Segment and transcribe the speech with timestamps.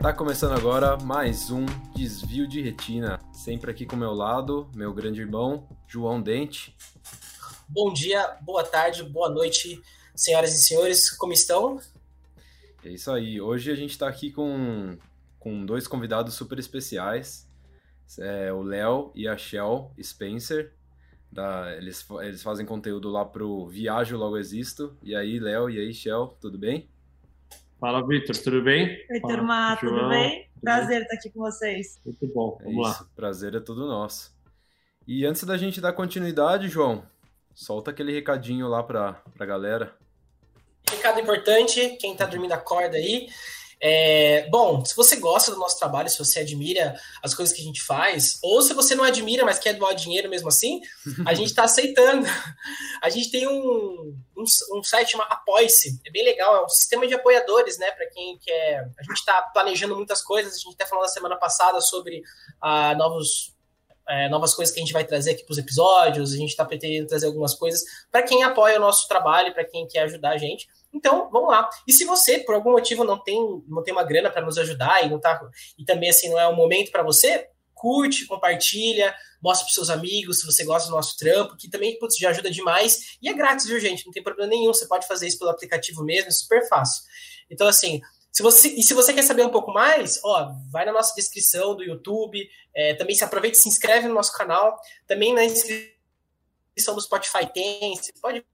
[0.00, 3.20] Tá começando agora mais um Desvio de Retina.
[3.34, 6.74] Sempre aqui com meu lado, meu grande irmão, João Dente.
[7.68, 9.78] Bom dia, boa tarde, boa noite,
[10.16, 11.78] senhoras e senhores, como estão?
[12.82, 13.42] É isso aí.
[13.42, 14.96] Hoje a gente está aqui com,
[15.38, 17.46] com dois convidados super especiais.
[18.18, 20.72] É, o Léo e a Shell Spencer.
[21.30, 24.96] Da, eles, eles fazem conteúdo lá pro Viajo Logo Existo.
[25.02, 26.88] E aí, Léo, e aí, Shell, tudo bem?
[27.80, 29.06] Fala, Vitor, tudo bem?
[29.10, 30.50] Oi, turma, tudo João, bem?
[30.52, 31.02] Tudo Prazer bem?
[31.02, 31.98] estar aqui com vocês.
[32.04, 33.08] Muito bom, é vamos isso, lá.
[33.16, 34.36] Prazer é todo nosso.
[35.08, 37.02] E antes da gente dar continuidade, João,
[37.54, 39.96] solta aquele recadinho lá pra, pra galera.
[40.90, 43.28] Recado importante, quem tá dormindo acorda aí.
[43.82, 47.64] É, bom, se você gosta do nosso trabalho, se você admira as coisas que a
[47.64, 50.82] gente faz, ou se você não admira, mas quer doar dinheiro mesmo assim,
[51.26, 52.26] a gente está aceitando.
[53.02, 57.06] A gente tem um, um, um site chamado Apoice, é bem legal, é um sistema
[57.06, 57.90] de apoiadores, né?
[57.92, 58.90] Para quem quer.
[58.98, 62.22] A gente está planejando muitas coisas, a gente até falou na semana passada sobre
[62.60, 63.54] ah, novos
[64.10, 66.64] é, novas coisas que a gente vai trazer aqui para os episódios, a gente está
[66.64, 70.36] pretendendo trazer algumas coisas para quem apoia o nosso trabalho, para quem quer ajudar a
[70.36, 70.68] gente.
[70.92, 71.68] Então, vamos lá.
[71.86, 73.38] E se você, por algum motivo, não tem,
[73.68, 75.40] não tem uma grana para nos ajudar e não tá
[75.78, 80.40] e também assim não é o momento para você, curte, compartilha, mostra para seus amigos
[80.40, 83.16] se você gosta do nosso trampo, que também putz, já ajuda demais.
[83.22, 84.04] E é grátis, viu, gente?
[84.04, 84.74] Não tem problema nenhum.
[84.74, 87.02] Você pode fazer isso pelo aplicativo mesmo, é super fácil.
[87.48, 90.92] Então, assim, se você, e se você quer saber um pouco mais, ó, vai na
[90.92, 92.48] nossa descrição do YouTube.
[92.74, 94.78] É, também se aproveita e se inscreve no nosso canal.
[95.06, 97.96] Também na descrição do Spotify tem.
[97.96, 98.44] Você pode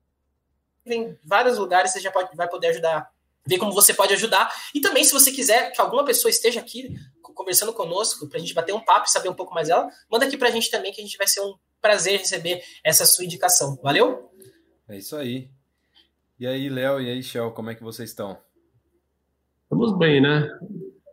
[0.87, 3.11] em vários lugares, você já pode, vai poder ajudar,
[3.47, 4.51] ver como você pode ajudar.
[4.75, 8.55] E também, se você quiser que alguma pessoa esteja aqui conversando conosco, para a gente
[8.55, 10.93] bater um papo e saber um pouco mais dela, manda aqui para a gente também,
[10.93, 13.77] que a gente vai ser um prazer receber essa sua indicação.
[13.83, 14.31] Valeu?
[14.89, 15.51] É isso aí.
[16.39, 18.39] E aí, Léo, e aí, Shell, como é que vocês estão?
[19.63, 20.49] Estamos bem, né?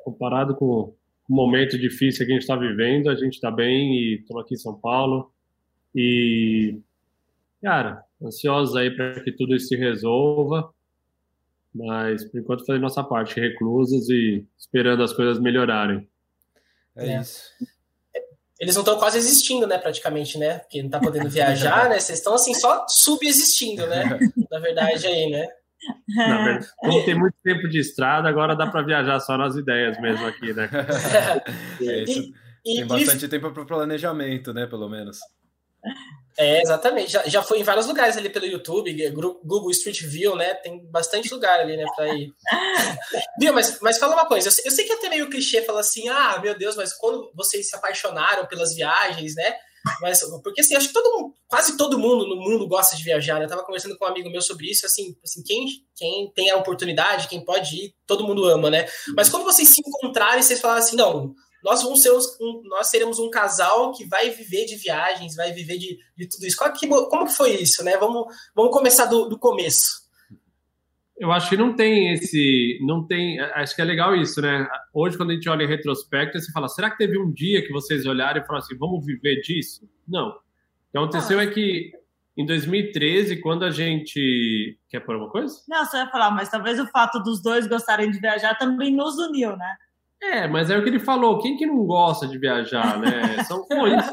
[0.03, 0.95] Comparado com o
[1.35, 4.57] momento difícil que a gente está vivendo, a gente está bem e estamos aqui em
[4.57, 5.31] São Paulo.
[5.95, 6.79] E,
[7.61, 10.73] cara, ansiosos aí para que tudo isso se resolva,
[11.73, 16.07] mas por enquanto fazendo nossa parte, reclusos e esperando as coisas melhorarem.
[16.95, 17.21] É, é.
[17.21, 17.43] isso.
[18.59, 20.59] Eles não estão quase existindo, né, praticamente, né?
[20.59, 21.99] Porque não tá podendo viajar, né?
[21.99, 24.17] Vocês estão assim só subexistindo, né?
[24.49, 25.47] Na verdade aí, né?
[26.15, 29.99] Na verdade, como tem muito tempo de estrada, agora dá para viajar só nas ideias
[29.99, 30.69] mesmo aqui, né?
[31.81, 32.31] É, isso.
[32.65, 33.27] E, tem bastante e...
[33.27, 34.65] tempo para planejamento, né?
[34.65, 35.19] Pelo menos.
[36.37, 37.11] É, exatamente.
[37.11, 40.53] Já, já foi em vários lugares ali pelo YouTube, Google Street View, né?
[40.55, 42.33] Tem bastante lugar ali, né, pra ir.
[43.39, 45.61] Viu, mas, mas fala uma coisa, eu sei, eu sei que é até meio clichê
[45.61, 49.55] falar assim, ah, meu Deus, mas quando vocês se apaixonaram pelas viagens, né?
[50.01, 53.37] Mas, porque assim, acho que todo mundo, quase todo mundo no mundo gosta de viajar,
[53.37, 53.45] né?
[53.45, 55.65] Eu tava conversando com um amigo meu sobre isso, assim, assim quem,
[55.95, 58.87] quem tem a oportunidade, quem pode ir, todo mundo ama, né?
[59.15, 61.33] Mas quando vocês se encontrarem, vocês falaram assim, não,
[61.63, 65.77] nós vamos ser um, nós seremos um casal que vai viver de viagens, vai viver
[65.77, 66.57] de, de tudo isso.
[66.73, 67.95] Que, como que foi isso, né?
[67.97, 70.03] Vamos, vamos começar do, do começo.
[71.17, 74.67] Eu acho que não tem esse, não tem, acho que é legal isso, né?
[74.93, 77.71] Hoje quando a gente olha em retrospecto, você fala, será que teve um dia que
[77.71, 79.87] vocês olharam e falaram assim, vamos viver disso?
[80.07, 80.29] Não.
[80.29, 80.33] O
[80.91, 81.43] que aconteceu ah.
[81.43, 81.91] é que
[82.35, 85.55] em 2013, quando a gente quer pôr uma coisa?
[85.67, 89.15] Não, só ia falar, mas talvez o fato dos dois gostarem de viajar também nos
[89.17, 89.75] uniu, né?
[90.31, 91.39] É, mas é o que ele falou.
[91.39, 93.43] Quem que não gosta de viajar, né?
[93.43, 94.09] São coisas.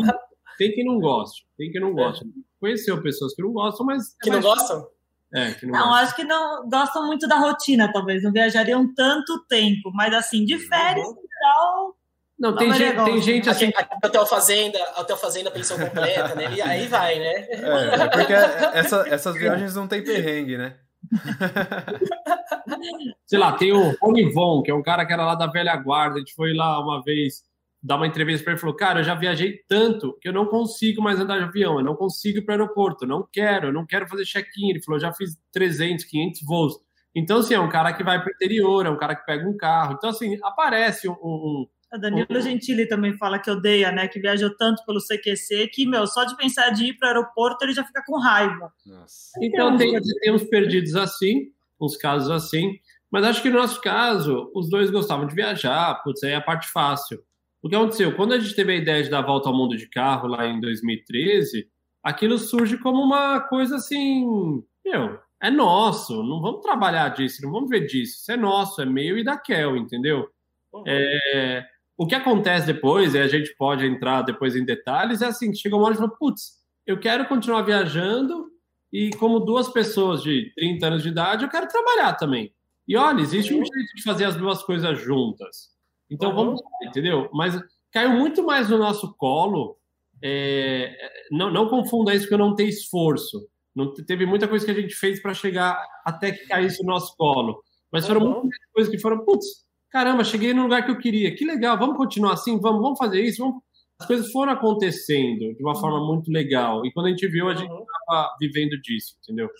[0.58, 2.24] tem quem não gosta, tem quem não gosta.
[2.60, 4.14] Conheceu pessoas que não gostam, mas.
[4.20, 4.86] É que não gostam?
[5.32, 8.22] É, que não, não acho que não gostam muito da rotina, talvez.
[8.22, 11.12] Não viajariam tanto tempo, mas assim, de férias, uhum.
[11.12, 11.96] em geral.
[12.38, 13.70] Não, tem, gente, tem gente assim.
[14.02, 16.54] Hotel Fazenda, Hotel Fazenda, pensão completa, né?
[16.54, 17.46] E aí vai, né?
[17.50, 18.32] É, é porque
[18.72, 20.76] essa, essas viagens não tem perrengue, né?
[23.26, 25.76] Sei lá, tem o Rony Von, que é um cara que era lá da velha
[25.76, 26.16] guarda.
[26.16, 27.42] A gente foi lá uma vez
[27.82, 30.46] dar uma entrevista para ele e falou: Cara, eu já viajei tanto que eu não
[30.46, 33.72] consigo mais andar de avião, eu não consigo ir para o aeroporto, não quero, eu
[33.72, 34.70] não quero fazer check-in.
[34.70, 36.74] Ele falou: já fiz 300, 500 voos.
[37.14, 39.48] Então, assim, é um cara que vai para o interior, é um cara que pega
[39.48, 39.94] um carro.
[39.94, 44.06] Então, assim, aparece um, um a Danilo Gentili também fala que odeia, né?
[44.06, 47.64] Que viajou tanto pelo CQC que, meu, só de pensar de ir para o aeroporto
[47.64, 48.72] ele já fica com raiva.
[48.86, 49.32] Nossa.
[49.42, 52.78] Então, tem, tem uns perdidos assim, uns casos assim.
[53.10, 56.40] Mas acho que no nosso caso, os dois gostavam de viajar, putz, aí é a
[56.40, 57.20] parte fácil.
[57.60, 58.14] O que aconteceu?
[58.14, 60.46] Quando a gente teve a ideia de dar a volta ao mundo de carro lá
[60.46, 61.68] em 2013,
[62.02, 67.68] aquilo surge como uma coisa assim, meu, é nosso, não vamos trabalhar disso, não vamos
[67.68, 70.28] ver disso, isso é nosso, é meu e da Kel, entendeu?
[70.72, 70.84] Uhum.
[70.86, 71.66] É,
[72.00, 75.76] o que acontece depois, e a gente pode entrar depois em detalhes, é assim, chega
[75.76, 76.52] uma hora e fala, putz,
[76.86, 78.46] eu quero continuar viajando
[78.90, 82.54] e como duas pessoas de 30 anos de idade, eu quero trabalhar também.
[82.88, 85.72] E olha, existe um jeito de fazer as duas coisas juntas.
[86.08, 86.36] Então uhum.
[86.36, 87.28] vamos, entendeu?
[87.34, 87.60] Mas
[87.92, 89.76] caiu muito mais no nosso colo.
[90.22, 90.96] É,
[91.30, 93.46] não, não confunda isso que eu não tenho esforço.
[93.74, 97.14] Não teve muita coisa que a gente fez para chegar até que caísse no nosso
[97.14, 97.62] colo.
[97.92, 98.40] Mas foram uhum.
[98.40, 101.34] muitas coisas que foram, putz, caramba, cheguei no lugar que eu queria.
[101.34, 103.62] Que legal, vamos continuar assim, vamos, vamos fazer isso, vamos.
[103.98, 106.86] As coisas foram acontecendo de uma forma muito legal.
[106.86, 109.50] E quando a gente viu, a gente estava vivendo disso, entendeu?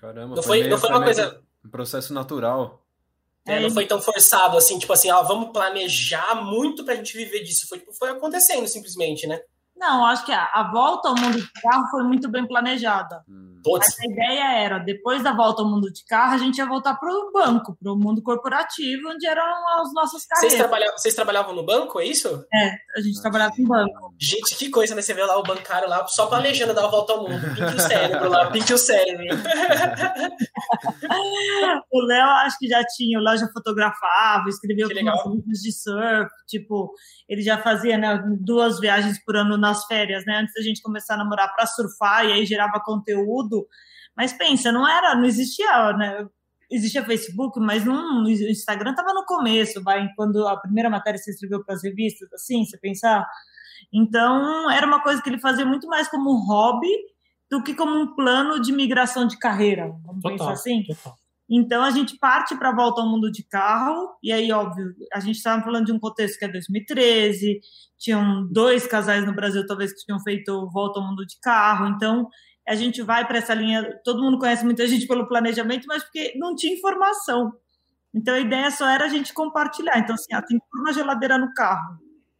[0.00, 1.40] Caramba, não foi, foi, não foi uma coisa.
[1.64, 2.84] Um processo natural.
[3.46, 7.44] É, não foi tão forçado assim, tipo assim, ó, vamos planejar muito pra gente viver
[7.44, 7.68] disso.
[7.68, 9.38] Foi, tipo, foi acontecendo simplesmente, né?
[9.76, 13.22] Não, acho que a, a, volta ao mundo de carro foi muito bem planejada.
[13.28, 13.53] Hum.
[14.00, 17.10] A ideia era, depois da volta ao mundo de carro, a gente ia voltar para
[17.10, 19.42] o banco, para o mundo corporativo, onde eram
[19.80, 20.52] as nossas carreiras.
[20.52, 22.44] Vocês trabalhavam, vocês trabalhavam no banco, é isso?
[22.52, 24.14] É, a gente trabalhava no banco.
[24.20, 25.02] Gente, que coisa, né?
[25.02, 27.54] Você vê lá o bancário lá, só planejando dar a volta ao mundo.
[27.54, 29.24] Pinte o cérebro lá, pinte o cérebro.
[31.90, 36.92] o Léo, acho que já tinha, o Léo já fotografava, escreveu livros de surf, tipo,
[37.28, 40.38] ele já fazia né, duas viagens por ano nas férias, né?
[40.38, 43.53] Antes da gente começar a namorar para surfar, e aí gerava conteúdo.
[44.16, 46.26] Mas pensa, não era, não existia, né?
[46.70, 51.30] Existia Facebook, mas não, o Instagram estava no começo, vai, quando a primeira matéria se
[51.30, 53.26] escreveu para as revistas, assim, você pensar.
[53.92, 56.88] Então, era uma coisa que ele fazia muito mais como um hobby
[57.50, 60.82] do que como um plano de migração de carreira, vamos total, pensar assim.
[60.84, 61.14] Total.
[61.48, 65.20] Então a gente parte para a volta ao mundo de carro, e aí, óbvio, a
[65.20, 67.60] gente estava falando de um contexto que é 2013,
[67.98, 72.28] tinham dois casais no Brasil, talvez, que tinham feito volta ao mundo de carro, então
[72.66, 74.00] a gente vai para essa linha.
[74.04, 77.52] Todo mundo conhece muita gente pelo planejamento, mas porque não tinha informação.
[78.14, 79.98] Então a ideia só era a gente compartilhar.
[79.98, 81.98] Então, assim, ah, tem uma geladeira no carro.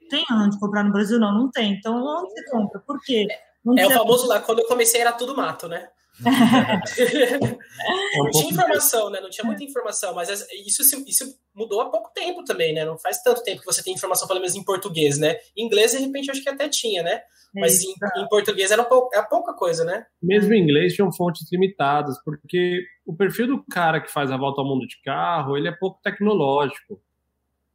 [0.09, 1.19] Tem onde comprar no Brasil?
[1.19, 1.73] Não, não tem.
[1.73, 2.81] Então, onde você compra?
[2.81, 3.26] Por quê?
[3.65, 5.88] Não é o famoso lá, quando eu comecei era tudo mato, né?
[8.16, 9.20] não tinha informação, né?
[9.20, 10.28] Não tinha muita informação, mas
[10.64, 12.84] isso, isso mudou há pouco tempo também, né?
[12.84, 15.37] Não faz tanto tempo que você tem informação, pelo menos em português, né?
[15.56, 17.20] Em inglês, de repente, acho que até tinha, né?
[17.55, 20.06] Mas em, em, português era pou, é pouca coisa, né?
[20.20, 24.61] Mesmo em inglês tinham fontes limitadas, porque o perfil do cara que faz a volta
[24.61, 27.00] ao mundo de carro, ele é pouco tecnológico.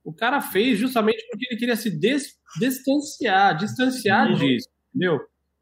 [0.03, 4.35] O cara fez justamente porque ele queria se des, distanciar, distanciar uhum.
[4.35, 5.19] disso, entendeu?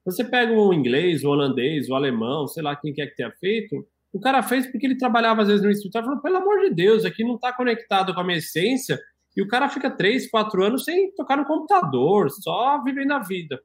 [0.07, 3.86] Você pega o inglês, o holandês, o alemão, sei lá quem quer que tenha feito,
[4.13, 6.74] o cara fez porque ele trabalhava às vezes no escritório e falou, pelo amor de
[6.74, 8.98] Deus, aqui não está conectado com a minha essência,
[9.36, 13.59] e o cara fica três, quatro anos sem tocar no computador, só vivendo a vida.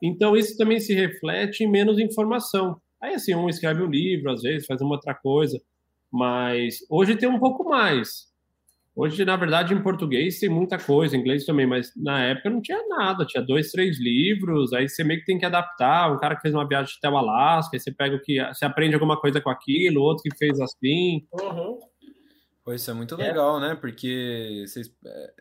[0.00, 2.80] Então isso também se reflete em menos informação.
[3.02, 5.60] Aí assim, um escreve um livro, às vezes faz uma outra coisa,
[6.12, 8.28] mas hoje tem um pouco mais.
[9.00, 12.60] Hoje, na verdade, em português tem muita coisa, em inglês também, mas na época não
[12.60, 16.12] tinha nada, tinha dois, três livros, aí você meio que tem que adaptar.
[16.12, 18.44] Um cara que fez uma viagem até o Alasca, aí você pega o que.
[18.48, 21.24] Você aprende alguma coisa com aquilo, outro que fez assim.
[21.32, 21.78] Uhum.
[22.64, 23.28] Pois isso é muito é.
[23.28, 23.76] legal, né?
[23.76, 24.92] Porque vocês,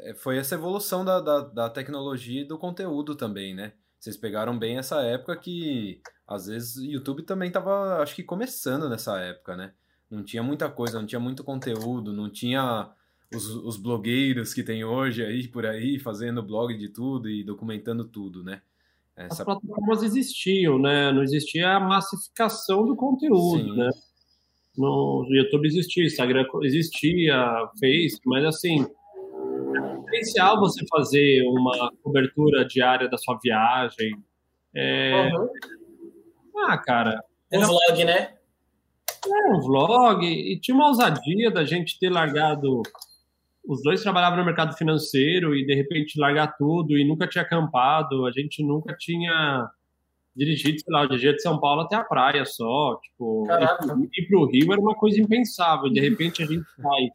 [0.02, 3.74] é, foi essa evolução da, da, da tecnologia e do conteúdo também, né?
[4.00, 8.88] Vocês pegaram bem essa época que às vezes o YouTube também estava, acho que começando
[8.88, 9.74] nessa época, né?
[10.12, 12.96] Não tinha muita coisa, não tinha muito conteúdo, não tinha
[13.34, 18.06] os, os blogueiros que tem hoje aí por aí, fazendo blog de tudo e documentando
[18.06, 18.62] tudo, né?
[19.16, 19.42] Essa...
[19.42, 21.12] As plataformas existiam, né?
[21.12, 23.78] Não existia a massificação do conteúdo, Sim.
[23.78, 23.90] né?
[24.78, 27.36] No YouTube existia, Instagram existia,
[27.80, 34.16] Face, mas assim, é essencial você fazer uma cobertura diária da sua viagem.
[34.76, 35.32] É...
[35.34, 35.50] Uhum.
[36.68, 37.20] Ah, cara.
[37.52, 38.36] Um vlog, né?
[39.26, 40.26] É, um vlog.
[40.26, 42.84] E tinha uma ousadia da gente ter largado
[43.68, 48.26] os dois trabalhavam no mercado financeiro e de repente largar tudo e nunca tinha acampado,
[48.26, 49.70] a gente nunca tinha
[50.36, 53.48] dirigido, sei lá, o dia de São Paulo até a praia só, tipo,
[54.16, 57.10] ir pro Rio era uma coisa impensável, de repente a gente vai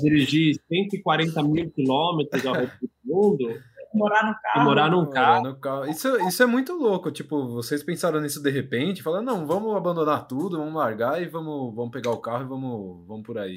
[0.00, 3.60] dirigir 140 mil quilômetros ao redor do mundo,
[3.92, 4.64] morar no carro.
[4.64, 5.42] morar num carro.
[5.42, 5.86] no carro.
[5.86, 7.10] Isso, isso é muito louco.
[7.10, 11.74] Tipo, vocês pensaram nisso de repente, falando, não, vamos abandonar tudo, vamos largar e vamos,
[11.74, 13.54] vamos pegar o carro e vamos, vamos por aí.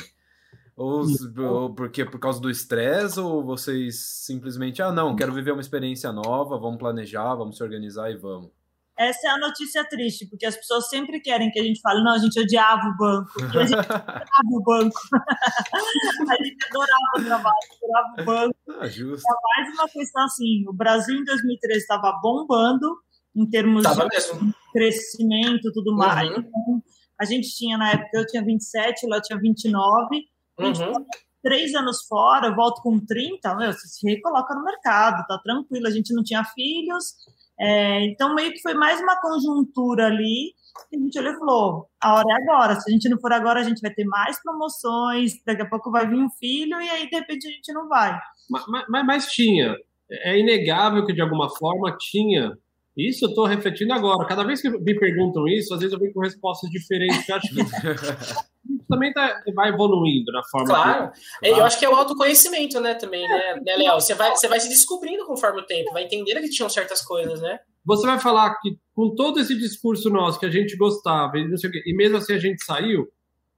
[0.76, 1.06] Ou,
[1.40, 6.12] ou porque por causa do estresse, ou vocês simplesmente, ah, não, quero viver uma experiência
[6.12, 8.52] nova, vamos planejar, vamos se organizar e vamos.
[8.98, 12.14] Essa é a notícia triste, porque as pessoas sempre querem que a gente fale, não,
[12.14, 15.00] a gente odiava o banco, a gente adorava o banco.
[16.30, 18.56] a gente adorava o trabalho, adorava o banco.
[18.80, 19.26] Ah, justo.
[19.28, 22.88] É mais uma questão assim, o Brasil em 2013 estava bombando
[23.36, 24.54] em termos tava de mesmo.
[24.72, 26.30] crescimento e tudo mais.
[26.30, 26.40] Uhum.
[26.40, 26.84] Então,
[27.20, 30.26] a gente tinha, na época, eu tinha 27, lá tinha 29,
[30.60, 31.06] Uhum.
[31.44, 35.88] Três anos fora, eu volto com 30, meu, você se recoloca no mercado, tá tranquilo.
[35.88, 37.14] A gente não tinha filhos,
[37.60, 40.54] É, então, meio que foi mais uma conjuntura ali.
[40.90, 42.76] que a gente olhou e falou: a hora é agora.
[42.76, 45.34] Se a gente não for agora, a gente vai ter mais promoções.
[45.46, 48.20] Daqui a pouco vai vir um filho e aí, de repente, a gente não vai.
[48.50, 49.76] Mas, mas, mas tinha.
[50.12, 52.58] É inegável que, de alguma forma, tinha.
[52.98, 54.26] Isso eu estou refletindo agora.
[54.26, 57.28] Cada vez que me perguntam isso, às vezes eu venho com respostas diferentes.
[57.28, 57.56] Eu acho que
[58.88, 60.68] também tá, vai evoluindo na forma.
[60.68, 61.12] Claro.
[61.12, 61.50] Que...
[61.50, 64.00] Eu acho que é o autoconhecimento, né, também, né, né Léo?
[64.00, 67.42] Você vai, você vai se descobrindo conforme o tempo, vai entendendo que tinham certas coisas,
[67.42, 67.60] né?
[67.86, 71.58] Você vai falar que com todo esse discurso nosso que a gente gostava e não
[71.58, 73.08] sei o quê, e mesmo assim a gente saiu,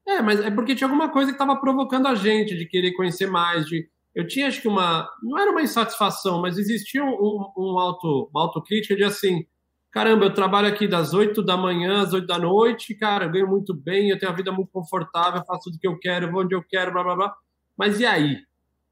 [0.08, 3.28] é, mas é porque tinha alguma coisa que estava provocando a gente de querer conhecer
[3.28, 3.88] mais, de
[4.18, 8.42] eu tinha acho que uma não era uma insatisfação, mas existia um, um auto, uma
[8.42, 9.46] autocrítica de assim,
[9.92, 13.48] caramba, eu trabalho aqui das 8 da manhã às 8 da noite, cara, eu ganho
[13.48, 16.56] muito bem, eu tenho uma vida muito confortável, faço tudo que eu quero, vou onde
[16.56, 17.36] eu quero, blá blá blá.
[17.78, 18.40] Mas e aí?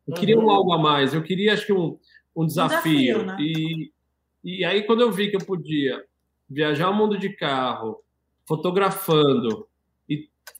[0.08, 0.20] Eu uhum.
[0.20, 1.98] queria um algo a mais, eu queria, acho que, um,
[2.36, 2.84] um desafio.
[2.84, 3.38] desafio né?
[3.40, 3.92] e,
[4.44, 6.04] e aí, quando eu vi que eu podia
[6.48, 8.00] viajar o mundo de carro,
[8.48, 9.68] fotografando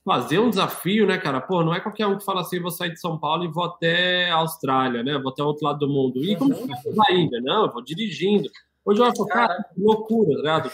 [0.04, 1.42] fazer um desafio, né, cara?
[1.42, 3.66] Pô, não é qualquer um que fala assim, vou sair de São Paulo e vou
[3.66, 5.18] até a Austrália, né?
[5.18, 6.24] Vou até o outro lado do mundo.
[6.24, 6.68] E como uhum.
[6.68, 7.42] que vai ainda?
[7.42, 8.50] Não, eu vou dirigindo.
[8.86, 10.72] Hoje eu acho, cara, loucura, tá ligado?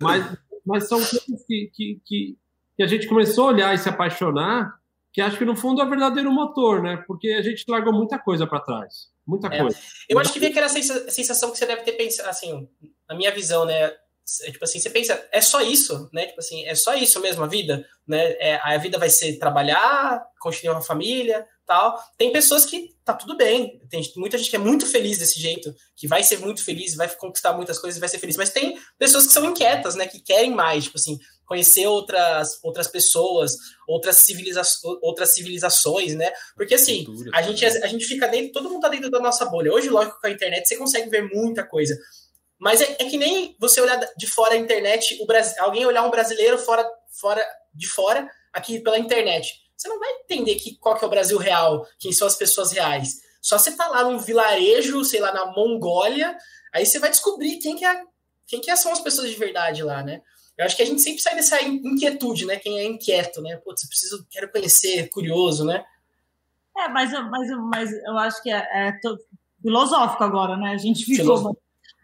[0.00, 2.38] Mas, mas são coisas que, que, que,
[2.76, 4.78] que, a gente começou a olhar e se apaixonar,
[5.12, 7.02] que acho que no fundo é o verdadeiro motor, né?
[7.06, 9.10] Porque a gente largou muita coisa para trás.
[9.26, 9.60] Muita é.
[9.60, 9.76] coisa.
[10.08, 12.66] Eu acho que vem aquela sensação que você deve ter pensado, assim,
[13.08, 13.92] na minha visão, né?
[14.42, 16.26] É, tipo assim, você pensa, é só isso, né?
[16.26, 18.32] Tipo assim, é só isso mesmo a vida, né?
[18.40, 21.96] É, a vida vai ser trabalhar, construir uma família, tal.
[22.18, 25.72] Tem pessoas que tá tudo bem, tem muita gente que é muito feliz desse jeito,
[25.94, 29.26] que vai ser muito feliz, vai conquistar muitas coisas, vai ser feliz, mas tem pessoas
[29.26, 30.08] que são inquietas, né?
[30.08, 33.56] Que querem mais, tipo assim, conhecer outras outras pessoas,
[33.86, 34.60] outras, civiliza
[35.02, 36.32] outras civilizações, né?
[36.56, 39.44] Porque assim, Cultura, a gente a gente fica dentro, todo mundo tá dentro da nossa
[39.44, 39.72] bolha.
[39.72, 41.96] Hoje, lógico, com a internet você consegue ver muita coisa.
[42.58, 46.02] Mas é, é, que nem você olhar de fora a internet, o Brasil, alguém olhar
[46.04, 49.52] um brasileiro fora, fora de fora, aqui pela internet.
[49.76, 52.72] Você não vai entender que, qual que é o Brasil real, quem são as pessoas
[52.72, 53.20] reais.
[53.42, 56.36] Só você tá lá num vilarejo, sei lá, na Mongólia,
[56.72, 58.02] aí você vai descobrir quem que, é,
[58.46, 60.22] quem que são as pessoas de verdade lá, né?
[60.56, 62.56] Eu acho que a gente sempre sai dessa inquietude, né?
[62.56, 63.56] Quem é inquieto, né?
[63.56, 65.84] Putz, preciso, quero conhecer, curioso, né?
[66.78, 68.98] É, mas, mas, mas eu acho que é, é
[69.60, 70.70] filosófico agora, né?
[70.70, 71.56] A gente ficou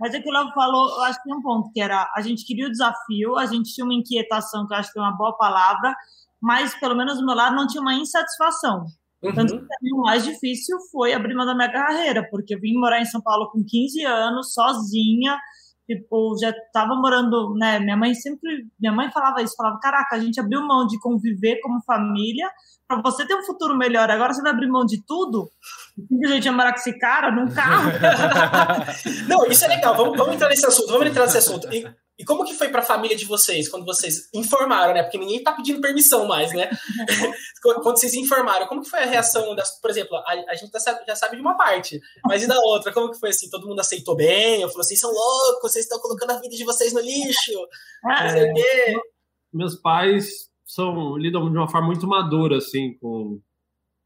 [0.02, 2.44] mas aquilo que o falou, eu acho que tem um ponto, que era a gente
[2.44, 5.36] queria o desafio, a gente tinha uma inquietação, que eu acho que é uma boa
[5.36, 5.94] palavra,
[6.42, 8.84] mas pelo menos do meu lado não tinha uma insatisfação.
[9.22, 9.32] Uhum.
[9.32, 13.00] Tanto que o mais difícil foi abrir mão da minha carreira, porque eu vim morar
[13.00, 15.38] em São Paulo com 15 anos, sozinha,
[15.86, 20.20] tipo, já estava morando, né, minha mãe sempre, minha mãe falava isso, falava, caraca, a
[20.20, 22.48] gente abriu mão de conviver como família
[22.86, 25.50] para você ter um futuro melhor, agora você vai abrir mão de tudo?
[26.08, 27.90] Simplesmente morar com esse cara num carro?
[29.28, 29.96] Não, isso é legal.
[29.96, 30.92] Vamos, vamos entrar nesse assunto.
[30.92, 31.72] Vamos entrar nesse assunto.
[31.72, 31.86] E,
[32.22, 35.02] e como que foi para a família de vocês quando vocês informaram, né?
[35.02, 36.70] Porque ninguém tá pedindo permissão mais, né?
[37.60, 40.70] quando vocês informaram, como que foi a reação das, por exemplo, a, a gente
[41.04, 42.92] já sabe de uma parte, mas e da outra?
[42.92, 43.50] Como que foi assim?
[43.50, 44.62] Todo mundo aceitou bem?
[44.62, 47.52] Eu falou, vocês são loucos, vocês estão colocando a vida de vocês no lixo.
[48.04, 49.00] Não sei o quê.
[49.52, 53.40] Meus pais são lidam de uma forma muito madura assim com,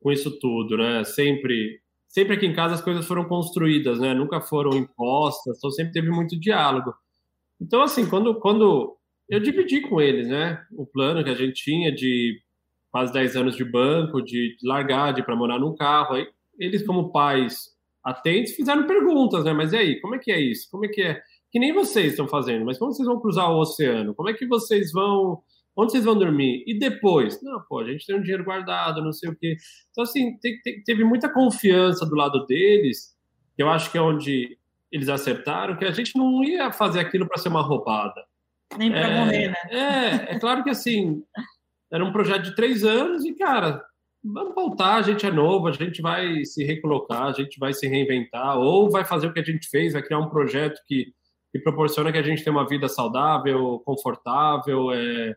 [0.00, 1.04] com isso tudo, né?
[1.04, 4.14] Sempre sempre aqui em casa as coisas foram construídas, né?
[4.14, 6.94] Nunca foram impostas, então sempre teve muito diálogo.
[7.60, 8.96] Então assim, quando quando
[9.28, 12.40] eu dividi com eles, né, o plano que a gente tinha de
[12.90, 16.26] quase 10 anos de banco, de largar, de para morar num carro, aí
[16.58, 19.52] eles como pais atentos fizeram perguntas, né?
[19.52, 20.68] Mas e aí, como é que é isso?
[20.70, 21.20] Como é que é?
[21.50, 24.14] Que nem vocês estão fazendo, mas como vocês vão cruzar o oceano?
[24.14, 25.42] Como é que vocês vão
[25.76, 26.64] Onde vocês vão dormir?
[26.66, 27.42] E depois?
[27.42, 29.56] Não, pô, a gente tem um dinheiro guardado, não sei o quê.
[29.90, 33.14] Então, assim, te, te, teve muita confiança do lado deles,
[33.54, 34.58] que eu acho que é onde
[34.96, 38.24] eles acertaram, que a gente não ia fazer aquilo para ser uma roubada.
[38.76, 39.56] Nem para é, morrer, né?
[39.70, 41.22] É, é claro que, assim,
[41.92, 43.84] era um projeto de três anos e, cara,
[44.24, 47.86] vamos voltar, a gente é novo, a gente vai se recolocar, a gente vai se
[47.86, 51.12] reinventar, ou vai fazer o que a gente fez, vai criar um projeto que,
[51.52, 55.36] que proporciona que a gente tenha uma vida saudável, confortável, é,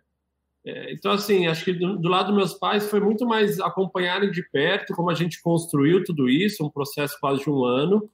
[0.65, 4.29] é, então, assim, acho que do, do, lado dos meus pais foi muito mais acompanharem
[4.29, 8.09] de perto como a gente construiu tudo isso, um processo quase de um ano,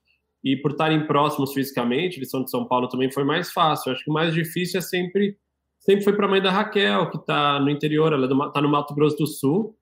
[0.45, 3.91] e por estarem próximos fisicamente, eles são de São Paulo também, foi mais fácil.
[3.91, 5.35] Acho que o mais difícil é sempre,
[5.79, 8.69] sempre foi para a mãe da Raquel, que está no interior, ela está é no
[8.69, 9.75] Mato Grosso do Sul,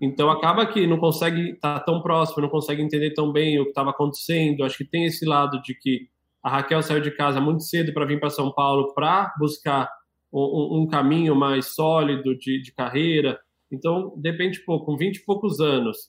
[0.00, 3.64] então acaba que não consegue estar tá tão próximo, não consegue entender tão bem o
[3.64, 4.62] que estava acontecendo.
[4.62, 6.08] Acho que tem esse lado de que
[6.40, 9.90] a Raquel saiu de casa muito cedo para vir para São Paulo para buscar
[10.32, 13.38] um, um caminho mais sólido de, de, carreira.
[13.70, 16.08] Então, depende, pô, com 20 e poucos anos,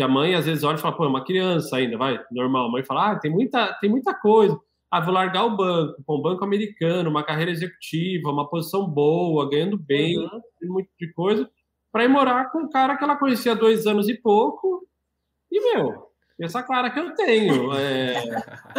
[0.00, 2.68] que a mãe às vezes olha e fala, pô, é uma criança ainda, vai, normal.
[2.68, 4.58] A mãe fala, ah, tem muita, tem muita coisa.
[4.90, 9.76] ah, vou largar o banco, um banco americano, uma carreira executiva, uma posição boa, ganhando
[9.76, 10.40] bem, uhum.
[10.62, 11.46] muito de coisa,
[11.92, 14.88] para ir morar com um cara que ela conhecia há dois anos e pouco,
[15.52, 17.70] e, meu, essa cara que eu tenho.
[17.74, 18.14] É...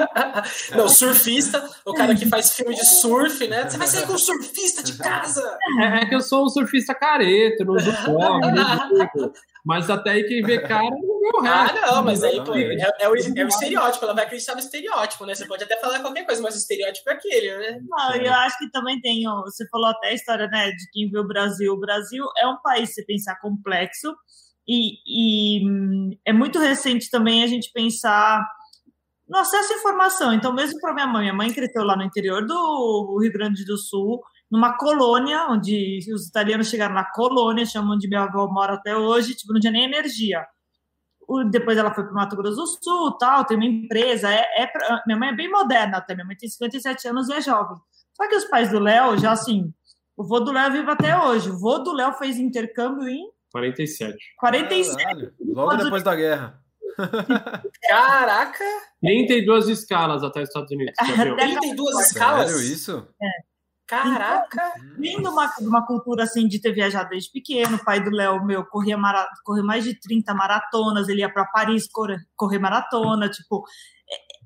[0.76, 3.70] Não, surfista, o cara que faz filme de surf, né?
[3.70, 5.58] Você vai sair com um surfista de casa.
[5.80, 8.42] É, é que eu sou um surfista careta, não uso fome,
[9.66, 11.78] mas até aí quem vê cara não vê o resto.
[11.78, 14.60] Ah, não, mas aí, pô, é, é, o, é o estereótipo, ela vai acreditar no
[14.60, 15.36] estereótipo, né?
[15.36, 17.80] Você pode até falar qualquer coisa, mas o estereótipo é aquele, né?
[17.88, 21.20] Não, eu acho que também tem, você falou até a história, né, de quem vê
[21.20, 21.74] o Brasil.
[21.74, 24.16] O Brasil é um país, se pensar, complexo,
[24.68, 28.46] e, e hum, é muito recente também a gente pensar
[29.28, 30.34] no acesso à informação.
[30.34, 33.78] Então, mesmo para minha mãe, minha mãe cresceu lá no interior do Rio Grande do
[33.78, 38.96] Sul, numa colônia, onde os italianos chegaram na colônia, chamam de minha avó mora até
[38.96, 40.46] hoje, tipo, não tinha nem energia.
[41.50, 44.30] Depois ela foi para o Mato Grosso do Sul, tal, tem uma empresa.
[44.30, 47.34] É, é pra, minha mãe é bem moderna até, minha mãe tem 57 anos e
[47.34, 47.78] é jovem.
[48.14, 49.74] Só que os pais do Léo, já assim,
[50.18, 51.50] o vô do Léo vive até hoje.
[51.50, 54.18] O vô do Léo fez intercâmbio em 47.
[54.38, 54.98] 47.
[54.98, 56.62] Caralho, logo depois da guerra.
[57.88, 58.66] Caraca!
[59.02, 60.94] 32 escalas até os Estados Unidos.
[60.98, 62.52] 32 escalas?
[62.52, 63.08] Sério isso?
[63.22, 63.51] É.
[63.92, 64.72] Caraca!
[64.78, 68.02] Então, vindo de uma, de uma cultura assim de ter viajado desde pequeno, o pai
[68.02, 72.20] do Léo, meu, corria, mara, corria mais de 30 maratonas, ele ia para Paris correr,
[72.38, 73.66] correr maratona, tipo,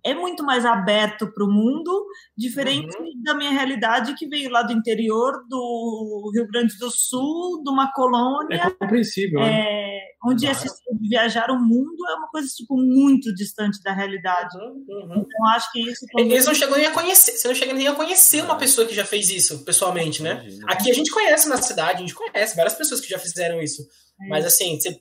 [0.06, 2.06] é muito mais aberto para o mundo,
[2.38, 3.24] diferente uhum.
[3.24, 7.92] da minha realidade que veio lá do interior do Rio Grande do Sul, de uma
[7.92, 8.56] colônia.
[8.56, 9.40] É compreensível.
[9.40, 10.00] É, né?
[10.24, 10.68] onde esse
[11.02, 14.56] viajar o mundo é uma coisa tipo muito distante da realidade.
[14.58, 15.26] Uhum, uhum.
[15.26, 16.06] Então acho que isso.
[16.18, 17.32] Eles não chegam nem a conhecer.
[17.32, 20.48] Você não chega nem a conhecer uma pessoa que já fez isso pessoalmente, né?
[20.68, 23.82] Aqui a gente conhece na cidade, a gente conhece várias pessoas que já fizeram isso.
[24.22, 24.28] É.
[24.28, 25.00] Mas assim, você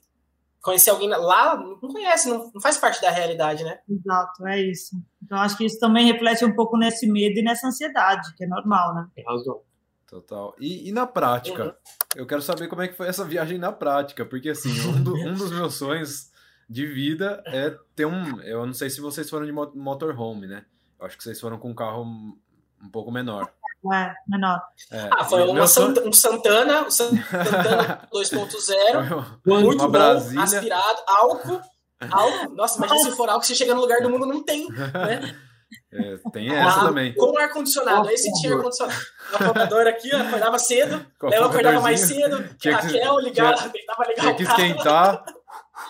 [0.65, 3.79] conhecer alguém lá, não conhece, não, não faz parte da realidade, né?
[3.87, 4.97] Exato, é isso.
[5.23, 8.47] Então, acho que isso também reflete um pouco nesse medo e nessa ansiedade, que é
[8.47, 9.07] normal, né?
[9.15, 9.61] Tem razão.
[10.09, 10.57] Total.
[10.59, 11.65] E, e na prática?
[11.65, 11.73] Uhum.
[12.17, 15.15] Eu quero saber como é que foi essa viagem na prática, porque assim, um, do,
[15.15, 16.31] um dos meus sonhos
[16.69, 18.41] de vida é ter um.
[18.41, 20.65] Eu não sei se vocês foram de motorhome, né?
[20.99, 22.05] Eu acho que vocês foram com um carro
[22.83, 23.53] um pouco menor
[23.93, 24.61] é, menor.
[24.91, 31.61] É, ah, foi uma Sant, um Santana, um Santana 2.0, muito bom, aspirado, álcool,
[32.11, 32.55] álcool.
[32.55, 35.35] Nossa, imagina se for álcool, você chega no lugar do mundo, não tem, né?
[35.93, 37.15] É, tem essa ah, também.
[37.15, 38.09] Com ar-condicionado.
[38.11, 39.01] Esse tinha ar-condicionado.
[39.33, 41.05] O acordador aqui, ó, acordava cedo.
[41.23, 42.49] Eu acordava mais cedo.
[42.59, 45.25] Tinha que, Raquel ligava, tinha, tentava ligar tinha que esquentar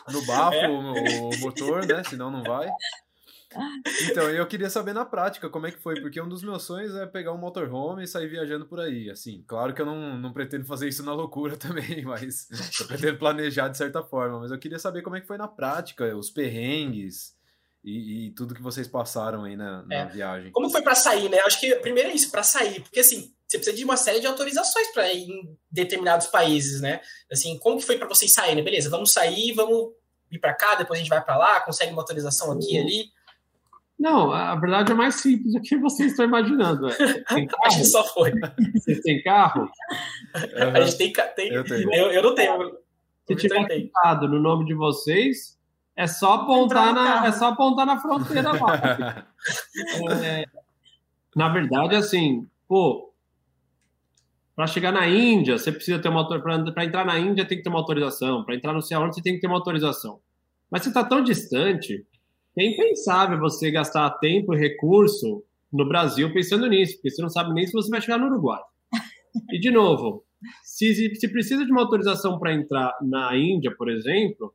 [0.09, 0.69] no bafo é.
[0.69, 2.03] o, o, motor, né?
[2.05, 2.69] Senão não vai.
[4.11, 6.95] Então, eu queria saber na prática como é que foi, porque um dos meus sonhos
[6.95, 9.11] é pegar um motorhome e sair viajando por aí.
[9.11, 12.49] Assim, claro que eu não, não pretendo fazer isso na loucura também, mas
[12.81, 14.41] eu pretendo planejar de certa forma.
[14.41, 17.35] Mas eu queria saber como é que foi na prática, os perrengues
[17.85, 20.07] e, e tudo que vocês passaram aí na, na é.
[20.07, 20.51] viagem.
[20.53, 21.39] Como foi para sair, né?
[21.41, 24.27] Acho que primeiro é isso, para sair, porque assim, você precisa de uma série de
[24.27, 27.01] autorizações para ir em determinados países, né?
[27.31, 28.65] Assim, como que foi para vocês saírem?
[28.65, 29.93] Beleza, vamos sair, vamos
[30.31, 33.05] ir para cá, depois a gente vai para lá, consegue uma autorização aqui e ali.
[33.99, 36.89] Não, a verdade é mais simples do que vocês estão imaginando.
[37.29, 37.67] Tem carro?
[37.67, 38.33] Acho que só foi.
[38.75, 39.71] Vocês têm carro?
[40.35, 41.13] A gente tem.
[41.37, 41.95] tem eu, tenho.
[41.95, 42.79] Eu, eu não tenho.
[43.27, 45.59] Se tiver ficado no nome de vocês,
[45.97, 49.27] é só apontar, na, é só apontar na fronteira lá.
[50.23, 50.45] é,
[51.35, 53.15] na verdade, assim, pô,
[54.55, 57.71] para chegar na Índia, você precisa ter uma para entrar na Índia tem que ter
[57.71, 60.21] uma autorização, para entrar no céu você tem que ter uma autorização.
[60.71, 62.05] Mas você está tão distante
[62.63, 67.53] é impensável você gastar tempo e recurso no Brasil pensando nisso, porque você não sabe
[67.53, 68.63] nem se você vai chegar no Uruguai.
[69.53, 70.25] E, de novo,
[70.63, 74.55] se, se precisa de uma autorização para entrar na Índia, por exemplo,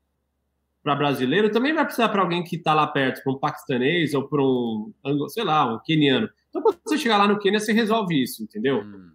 [0.82, 4.28] para brasileiro, também vai precisar para alguém que está lá perto, para um paquistanês ou
[4.28, 4.94] para um,
[5.28, 6.30] sei lá, um queniano.
[6.50, 8.82] Então, quando você chegar lá no Quênia, você resolve isso, entendeu?
[8.82, 9.12] Hum.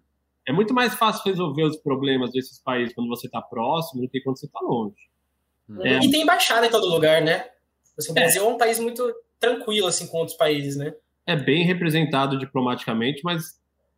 [0.47, 4.21] É muito mais fácil resolver os problemas desses países quando você está próximo do que
[4.21, 5.09] quando você está longe.
[5.69, 5.85] Hum.
[5.85, 5.99] É.
[6.05, 7.47] E tem embaixada em todo lugar, né?
[7.99, 8.45] Assim, o Brasil é.
[8.45, 9.03] é um país muito
[9.39, 10.93] tranquilo assim com outros países, né?
[11.27, 13.45] É bem representado diplomaticamente, mas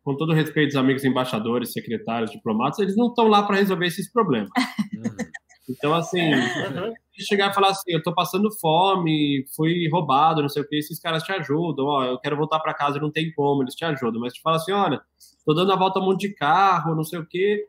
[0.03, 4.11] com todo respeito aos amigos embaixadores, secretários, diplomatas, eles não estão lá para resolver esses
[4.11, 4.49] problemas.
[5.69, 6.93] Então, assim, uhum.
[7.11, 10.97] chegar e falar assim, eu tô passando fome, fui roubado, não sei o que, esses
[10.97, 14.21] caras te ajudam, ó, eu quero voltar para casa, não tem como, eles te ajudam,
[14.21, 15.01] mas te fala assim, olha,
[15.45, 17.65] tô dando a volta a um monte de carro, não sei o que,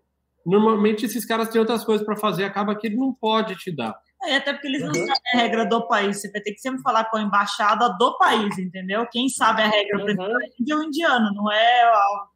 [0.46, 3.98] normalmente esses caras têm outras coisas para fazer, acaba que ele não pode te dar.
[4.24, 4.94] É, até porque eles não uhum.
[4.94, 6.20] sabem a regra do país.
[6.20, 9.06] Você vai ter que sempre falar com a embaixada do país, entendeu?
[9.10, 10.38] Quem sabe a regra uhum.
[10.70, 12.26] é o indiano, não é a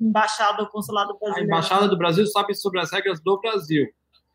[0.00, 1.52] embaixada ou consulado brasileiro.
[1.52, 3.86] A embaixada do Brasil sabe sobre as regras do Brasil.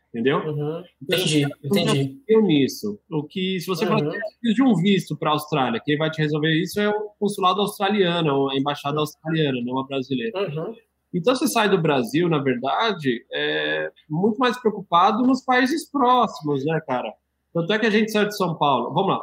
[0.10, 0.38] entendeu?
[0.38, 0.84] Uhum.
[1.02, 2.22] Então, entendi, então, entendi.
[2.28, 3.00] Eu nisso.
[3.12, 4.00] O que, se você uhum.
[4.00, 7.60] falar de um visto para a Austrália, quem vai te resolver isso é o consulado
[7.60, 10.40] australiano, a embaixada australiana, não a brasileira.
[10.40, 10.76] Uhum.
[11.16, 16.80] Então, você sai do Brasil, na verdade, é muito mais preocupado nos países próximos, né,
[16.86, 17.12] cara?
[17.54, 18.94] Tanto é que a gente saiu de São Paulo.
[18.94, 19.22] Vamos lá.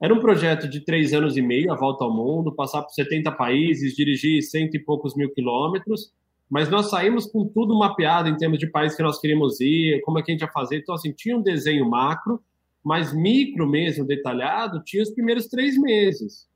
[0.00, 3.30] Era um projeto de três anos e meio, a volta ao mundo, passar por 70
[3.32, 6.12] países, dirigir cento e poucos mil quilômetros
[6.52, 10.18] mas nós saímos com tudo mapeado em termos de país que nós queríamos ir, como
[10.18, 10.76] é que a gente ia fazer.
[10.76, 12.42] Então, assim, tinha um desenho macro,
[12.84, 16.46] mas micro mesmo, detalhado, tinha os primeiros três meses.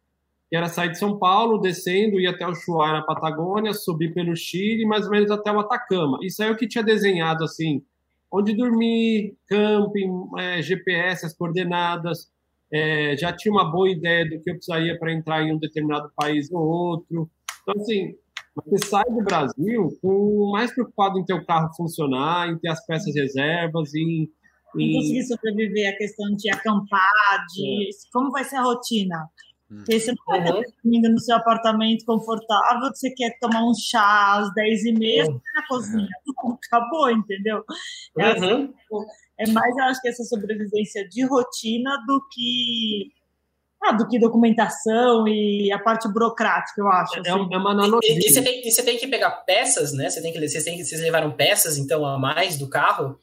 [0.48, 4.36] Que era sair de São Paulo, descendo, ir até o Chuá na Patagônia, subir pelo
[4.36, 6.18] Chile, mais ou menos até o Atacama.
[6.22, 7.82] Isso aí é o que tinha desenhado, assim,
[8.32, 12.30] onde dormir, camping, é, GPS, as coordenadas.
[12.72, 16.10] É, já tinha uma boa ideia do que eu precisaria para entrar em um determinado
[16.16, 17.30] país ou outro.
[17.62, 18.14] Então, assim,
[18.64, 22.84] você sai do Brasil com mais preocupado em ter o carro funcionar, em ter as
[22.86, 24.28] peças reservas, em,
[24.78, 24.94] em...
[24.94, 27.90] conseguir sobreviver a questão de acampar, de é.
[28.12, 29.28] como vai ser a rotina.
[29.68, 34.38] Porque você não vai estar dormindo no seu apartamento confortável, você quer tomar um chá
[34.38, 35.40] às 10h30, uhum.
[35.54, 36.08] na cozinha.
[36.26, 37.64] Não, acabou, entendeu?
[38.16, 38.66] É, assim, uhum.
[38.68, 39.06] tipo,
[39.38, 43.10] é mais, eu acho que essa sobrevivência de rotina do que
[43.82, 47.16] ah, do que documentação e a parte burocrática, eu acho.
[47.16, 47.30] É, assim.
[47.30, 48.14] é uma analogia.
[48.14, 50.08] E, e, você tem, e, você tem, que pegar peças, né?
[50.08, 53.18] Você tem que, vocês, tem, vocês levaram peças, então, a mais do carro?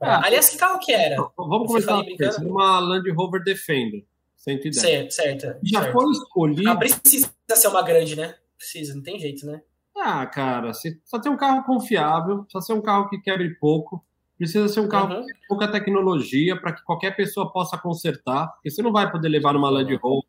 [0.00, 1.16] Ah, Aliás, que carro que era?
[1.36, 2.02] Vamos começar
[2.36, 4.04] com uma Land Rover Defender,
[4.48, 4.76] 110.
[4.76, 5.60] Certo, certo.
[5.62, 5.92] Já certo.
[5.92, 6.70] foi escolhido...
[6.70, 8.34] Ah, precisa ser uma grande, né?
[8.56, 9.62] Precisa, não tem jeito, né?
[9.96, 10.72] Ah, cara,
[11.04, 14.04] só ter um carro confiável, só ser um carro que quebre pouco,
[14.38, 15.22] Precisa ser um carro uhum.
[15.22, 19.52] com pouca tecnologia para que qualquer pessoa possa consertar, porque você não vai poder levar
[19.52, 20.28] numa Land Rover.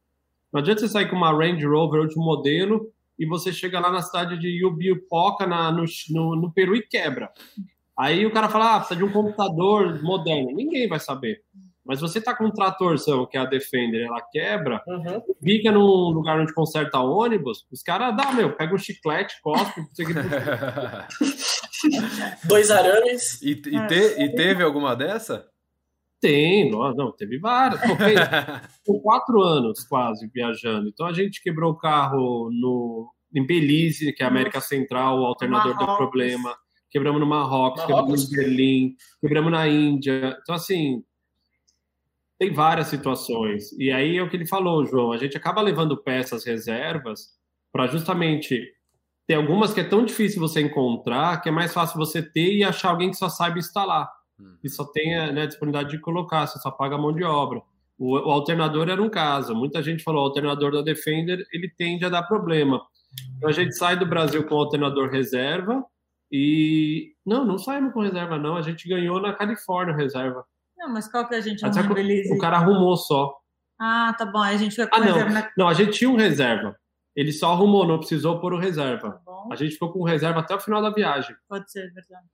[0.52, 4.02] Não adianta você sair com uma Range Rover último modelo e você chega lá na
[4.02, 7.32] cidade de Yubiupoca, na, no, no, no Peru, e quebra.
[7.96, 10.56] Aí o cara fala, ah, precisa de um computador moderno.
[10.56, 11.44] Ninguém vai saber.
[11.90, 15.24] Mas você tá com um tratorzão, que é a Defender, ela quebra, uhum.
[15.44, 19.82] fica num lugar onde conserta ônibus, os caras dá, meu, pega um chiclete, cospe,
[22.46, 23.42] Dois arames.
[23.42, 25.48] E, e, te, e, teve alguma dessa?
[26.22, 27.82] Tem, não, não teve várias.
[28.86, 30.90] Com quatro anos quase viajando.
[30.90, 35.26] Então a gente quebrou o carro no, em Belize, que é a América Central, o
[35.26, 35.96] alternador Marrocos.
[35.96, 36.56] do problema.
[36.92, 40.38] Quebramos no Marrocos, Marrocos, quebramos em Berlim, quebramos na Índia.
[40.42, 41.04] Então, assim,
[42.40, 43.74] tem várias situações.
[43.74, 45.12] E aí é o que ele falou, João.
[45.12, 47.38] A gente acaba levando peças reservas
[47.72, 48.74] para justamente
[49.28, 52.64] tem algumas que é tão difícil você encontrar que é mais fácil você ter e
[52.64, 54.10] achar alguém que só saiba instalar.
[54.40, 54.58] Hum.
[54.64, 57.62] E só tenha né, disponibilidade de colocar, você só paga a mão de obra.
[57.96, 59.54] O, o, alternador era um caso.
[59.54, 62.82] Muita gente falou, o alternador da Defender, ele tende a dar problema.
[63.38, 65.86] Então a gente sai do Brasil com o alternador reserva
[66.32, 67.14] e...
[67.24, 68.56] Não, não saímos com reserva, não.
[68.56, 70.44] A gente ganhou na Califórnia reserva.
[70.80, 71.98] Não, mas qual que a gente arrumou
[72.32, 73.38] O cara arrumou só.
[73.78, 74.40] Ah, tá bom.
[74.40, 75.30] Aí a gente foi com ah, não.
[75.30, 75.52] Na...
[75.58, 76.76] Não, a gente tinha um reserva.
[77.16, 79.22] Ele só arrumou, não precisou pôr o reserva.
[79.26, 81.36] Tá a gente ficou com o reserva até o final da viagem.
[81.50, 82.26] Pode ser, verdade.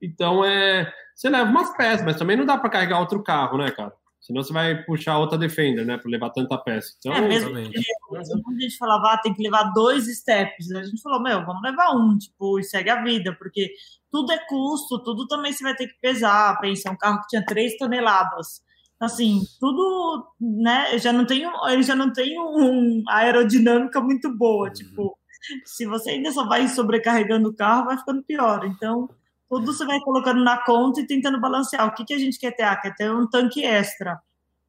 [0.00, 0.92] Então, é...
[1.14, 3.92] Você leva umas peças, mas também não dá para carregar outro carro, né, cara?
[4.20, 5.98] Senão você vai puxar outra Defender, né?
[5.98, 6.94] Para levar tanta peça.
[6.98, 7.78] Então, é, mesmo que
[8.16, 10.70] a gente falava, ah, tem que levar dois steps.
[10.72, 13.72] A gente falou, meu, vamos levar um, tipo, e segue a vida, porque
[14.12, 16.60] tudo é custo, tudo também você vai ter que pesar.
[16.60, 18.62] Pensa, um carro que tinha 3 toneladas.
[19.00, 20.96] Assim, tudo, né?
[20.98, 24.68] Já não tem, ele já não tem uma aerodinâmica muito boa.
[24.68, 24.72] Uhum.
[24.72, 25.18] Tipo,
[25.64, 28.64] se você ainda só vai sobrecarregando o carro, vai ficando pior.
[28.66, 29.08] Então,
[29.48, 31.86] tudo você vai colocando na conta e tentando balancear.
[31.88, 32.62] O que, que a gente quer ter?
[32.62, 34.20] Ah, quer ter um tanque extra.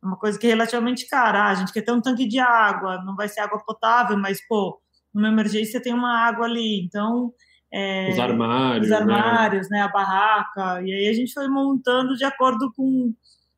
[0.02, 1.44] Uma coisa que é relativamente cara.
[1.44, 3.04] Ah, a gente quer ter um tanque de água.
[3.04, 4.82] Não vai ser água potável, mas, pô,
[5.14, 6.84] numa emergência tem uma água ali.
[6.84, 7.32] Então,
[7.74, 8.98] é, os armários, os né?
[8.98, 9.80] armários né?
[9.80, 9.84] né?
[9.84, 10.82] a barraca.
[10.84, 13.12] E aí a gente foi montando de acordo com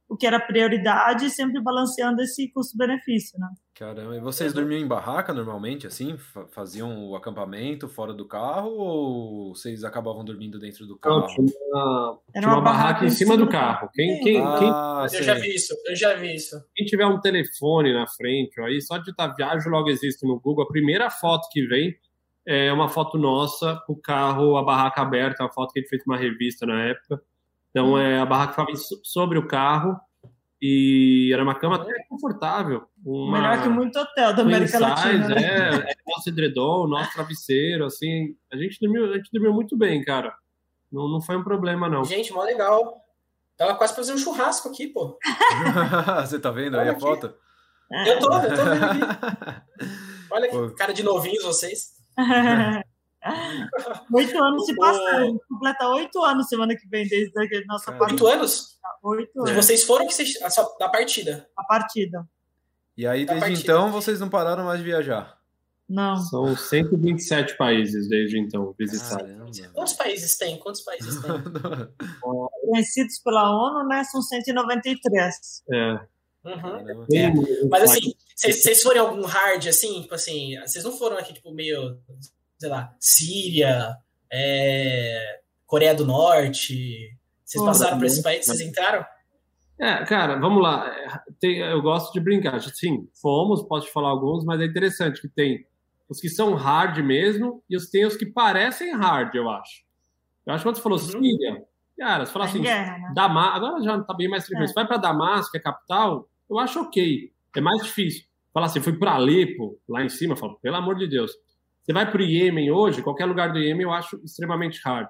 [0.08, 3.48] o que era prioridade, sempre balanceando esse custo-benefício, né?
[3.74, 6.16] Caramba, e vocês dormiam em barraca normalmente, assim?
[6.52, 11.22] Faziam o acampamento fora do carro ou vocês acabavam dormindo dentro do carro?
[11.22, 13.90] Não, tinha uma, tinha uma, uma barraca, em cima do carro.
[13.94, 15.20] Quem, quem, ah, quem...
[15.20, 16.56] Eu já vi isso, eu já vi isso.
[16.74, 20.64] Quem tiver um telefone na frente, aí só de estar viagem logo existe no Google,
[20.64, 21.94] a primeira foto que vem
[22.46, 26.04] é uma foto nossa, o carro, a barraca aberta, uma foto que a gente fez
[26.06, 27.22] uma revista na época.
[27.70, 30.00] Então, é, a barraca ficava sobre o carro
[30.62, 32.88] e era uma cama até confortável.
[33.06, 33.40] Uma...
[33.40, 35.28] Melhor que muito hotel da América Latina.
[35.28, 35.36] Né?
[35.44, 38.36] É, é, nosso edredom, nosso travesseiro, assim.
[38.52, 40.34] A gente dormiu, a gente dormiu muito bem, cara.
[40.92, 42.06] Não, não foi um problema, não.
[42.06, 43.02] Gente, mó legal.
[43.58, 45.18] Tava quase fazendo um churrasco aqui, pô.
[46.26, 47.34] Você tá vendo aí a foto?
[48.06, 49.00] Eu tô, eu tô vendo aqui.
[50.32, 51.96] Olha que cara de novinhos vocês.
[54.14, 55.40] Oito anos se passaram.
[55.50, 58.24] Completa oito anos semana que vem desde a nossa partida.
[58.24, 58.80] Oito anos?
[59.04, 59.52] Oito anos.
[59.52, 60.34] E vocês foram que vocês,
[60.80, 61.50] da partida?
[61.58, 62.28] A partida.
[62.96, 65.38] E aí, desde então, vocês não pararam mais de viajar?
[65.88, 66.16] Não.
[66.18, 69.60] São 127 países desde então visitados.
[69.74, 70.58] Quantos países tem?
[70.60, 71.32] Quantos países tem?
[72.22, 74.04] Conhecidos pela ONU, né?
[74.04, 75.64] São 193.
[75.72, 76.00] É.
[76.46, 77.06] Uhum.
[77.14, 77.34] É.
[77.70, 81.98] Mas assim, vocês foram algum hard, assim, tipo assim, vocês não foram aqui, tipo, meio,
[82.58, 83.98] sei lá, Síria,
[84.32, 89.06] é, Coreia do Norte, vocês passaram por esse país, vocês entraram?
[89.80, 90.90] É, cara, vamos lá.
[91.40, 92.62] Tem, eu gosto de brincar.
[92.62, 95.66] Sim, fomos, posso te falar alguns, mas é interessante que tem
[96.08, 99.84] os que são hard mesmo e os tem os que parecem hard, eu acho.
[100.46, 101.06] Eu acho que quando você falou uhum.
[101.06, 101.64] Síria,
[101.98, 103.12] cara, você fala assim, guerra, né?
[103.14, 104.66] Damasco, agora já tá bem mais tranquilo.
[104.66, 104.68] É.
[104.68, 107.32] Você vai para Damasco, que é a capital, eu acho ok.
[107.56, 108.26] É mais difícil.
[108.54, 111.32] Falar assim, fui para Alepo, lá em cima, falo, pelo amor de Deus.
[111.84, 115.08] Você vai para o Iêmen hoje, qualquer lugar do Iêmen eu acho extremamente hard.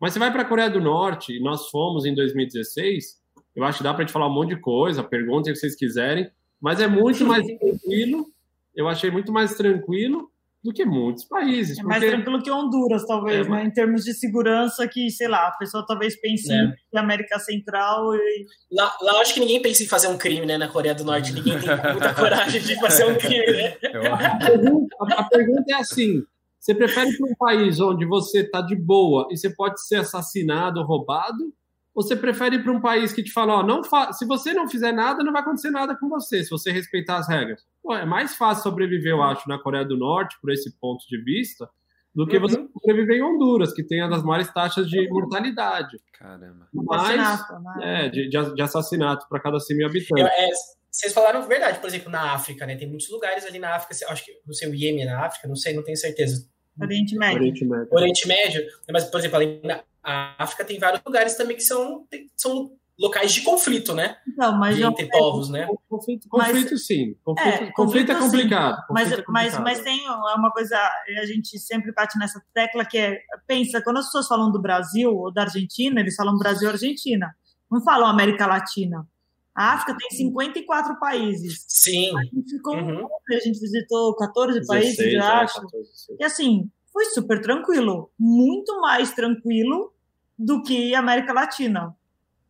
[0.00, 3.20] Mas você vai para a Coreia do Norte, e nós fomos em 2016,
[3.56, 5.74] eu acho que dá para gente falar um monte de coisa, perguntem o que vocês
[5.74, 8.26] quiserem, mas é muito mais tranquilo.
[8.74, 10.30] Eu achei muito mais tranquilo
[10.62, 11.78] do que muitos países.
[11.78, 13.64] É mais tranquilo que Honduras, talvez, é, né?
[13.64, 16.72] Em termos de segurança, que, sei lá, a pessoa talvez pense é.
[16.92, 18.46] em América Central e.
[18.72, 20.58] Lá, lá acho que ninguém pensa em fazer um crime, né?
[20.58, 21.32] Na Coreia do Norte.
[21.32, 23.76] Ninguém tem muita coragem de fazer um crime, né?
[24.10, 26.22] A pergunta, a pergunta é assim.
[26.58, 30.82] Você prefere para um país onde você está de boa e você pode ser assassinado,
[30.82, 31.54] roubado,
[31.98, 34.68] você prefere ir para um país que te fala, ó, não fa se você não
[34.68, 37.66] fizer nada, não vai acontecer nada com você, se você respeitar as regras.
[37.82, 41.20] Pô, é mais fácil sobreviver, eu acho, na Coreia do Norte, por esse ponto de
[41.20, 41.68] vista,
[42.14, 42.68] do que você uhum.
[42.72, 45.98] sobreviver em Honduras, que tem uma das maiores taxas de mortalidade.
[46.12, 46.68] Caramba.
[46.72, 47.40] Mais,
[47.76, 48.06] né?
[48.06, 50.24] é, de, de assassinato para cada 100 mil habitantes.
[50.38, 50.48] É,
[50.88, 52.76] vocês falaram verdade, por exemplo, na África, né?
[52.76, 55.56] Tem muitos lugares ali na África, acho que, não sei, o Iêmen na África, não
[55.56, 56.48] sei, não tenho certeza.
[56.80, 57.38] Oriente Médio.
[57.38, 57.88] Oriente Médio.
[57.90, 58.62] Oriente Médio.
[58.92, 62.06] Mas, por exemplo, ali na África tem vários lugares também que são,
[62.36, 64.16] são locais de conflito, né?
[64.36, 65.68] Não, mas de, entre povos, né?
[65.88, 67.14] Conflito, conflito mas, sim.
[67.24, 68.86] Conflito é, conflito, conflito é complicado.
[68.86, 69.62] Conflito mas, é complicado.
[69.62, 73.98] mas, mas tem uma coisa, a gente sempre bate nessa tecla que é, pensa, quando
[73.98, 77.34] as pessoas falam do Brasil ou da Argentina, eles falam Brasil e Argentina.
[77.70, 79.06] Não falam América Latina.
[79.54, 81.64] A África tem 54 países.
[81.66, 82.16] Sim.
[82.16, 83.08] A gente, ficou, uhum.
[83.28, 85.60] a gente visitou 14 16, países, eu é, acho.
[85.60, 88.10] 14, e assim, foi super tranquilo.
[88.18, 89.92] Muito mais tranquilo
[90.36, 91.94] do que América Latina.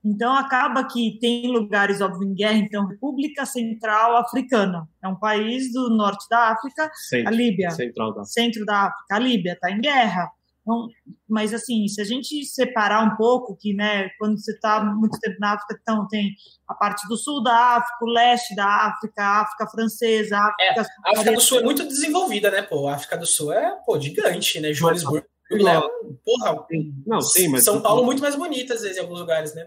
[0.03, 2.57] Então, acaba que tem lugares, óbvio, em guerra.
[2.57, 7.71] Então, República Central Africana é um país do norte da África, centro, a Líbia.
[7.73, 8.25] Central da.
[8.25, 9.17] Centro da África.
[9.17, 10.31] A Líbia está em guerra.
[10.69, 10.87] Então,
[11.27, 15.37] mas, assim, se a gente separar um pouco, que, né, quando você está muito tempo
[15.41, 16.35] na África, então tem
[16.69, 20.63] a parte do sul da África, o leste da África, a África francesa, a África...
[20.63, 22.87] É, a África do Sul é muito desenvolvida, né, pô?
[22.87, 24.75] A África do Sul é, pô, gigante, né?
[24.75, 25.81] Joanesburgo, né?
[26.23, 26.67] Porra,
[27.07, 27.65] não, sim, mas...
[27.65, 29.67] São Paulo muito mais bonita, às vezes, em alguns lugares, né?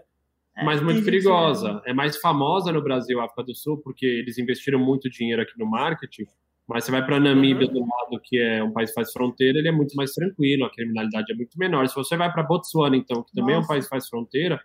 [0.56, 1.82] É, mas muito perigosa.
[1.84, 5.58] É mais famosa no Brasil, a África do Sul, porque eles investiram muito dinheiro aqui
[5.58, 6.26] no marketing,
[6.68, 7.72] mas você vai para Namíbia, uhum.
[7.72, 10.70] do lado que é um país que faz fronteira, ele é muito mais tranquilo, a
[10.70, 11.86] criminalidade é muito menor.
[11.88, 13.64] Se você vai para Botsuana, então, que também Nossa.
[13.64, 14.60] é um país que faz fronteira,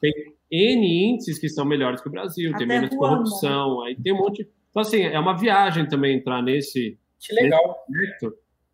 [0.00, 0.12] tem
[0.50, 3.16] N índices que são melhores que o Brasil, Até tem menos Ruanda.
[3.16, 4.48] corrupção, aí tem um monte.
[4.70, 6.98] Então, assim, é uma viagem também entrar nesse.
[7.18, 7.76] Que legal.
[7.88, 8.26] Nesse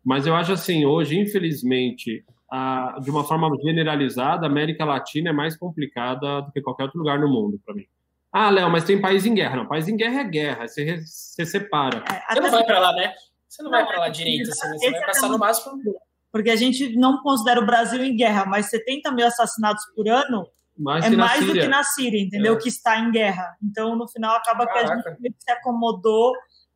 [0.03, 5.33] mas eu acho assim, hoje, infelizmente, a, de uma forma generalizada, a América Latina é
[5.33, 7.85] mais complicada do que qualquer outro lugar no mundo, para mim.
[8.33, 9.57] Ah, Léo, mas tem país em guerra.
[9.57, 12.03] Não, país em guerra é guerra, você, você separa.
[12.09, 13.13] É, você não vai para lá, né?
[13.47, 15.79] Você não, não vai para lá direito, assim, você vai passar é no máximo.
[16.31, 20.47] Porque a gente não considera o Brasil em guerra, mas 70 mil assassinatos por ano
[20.75, 22.55] mais é mais do que na Síria, entendeu?
[22.55, 22.57] É.
[22.57, 23.55] Que está em guerra.
[23.61, 25.03] Então, no final, acaba Caraca.
[25.03, 26.33] que a gente se acomodou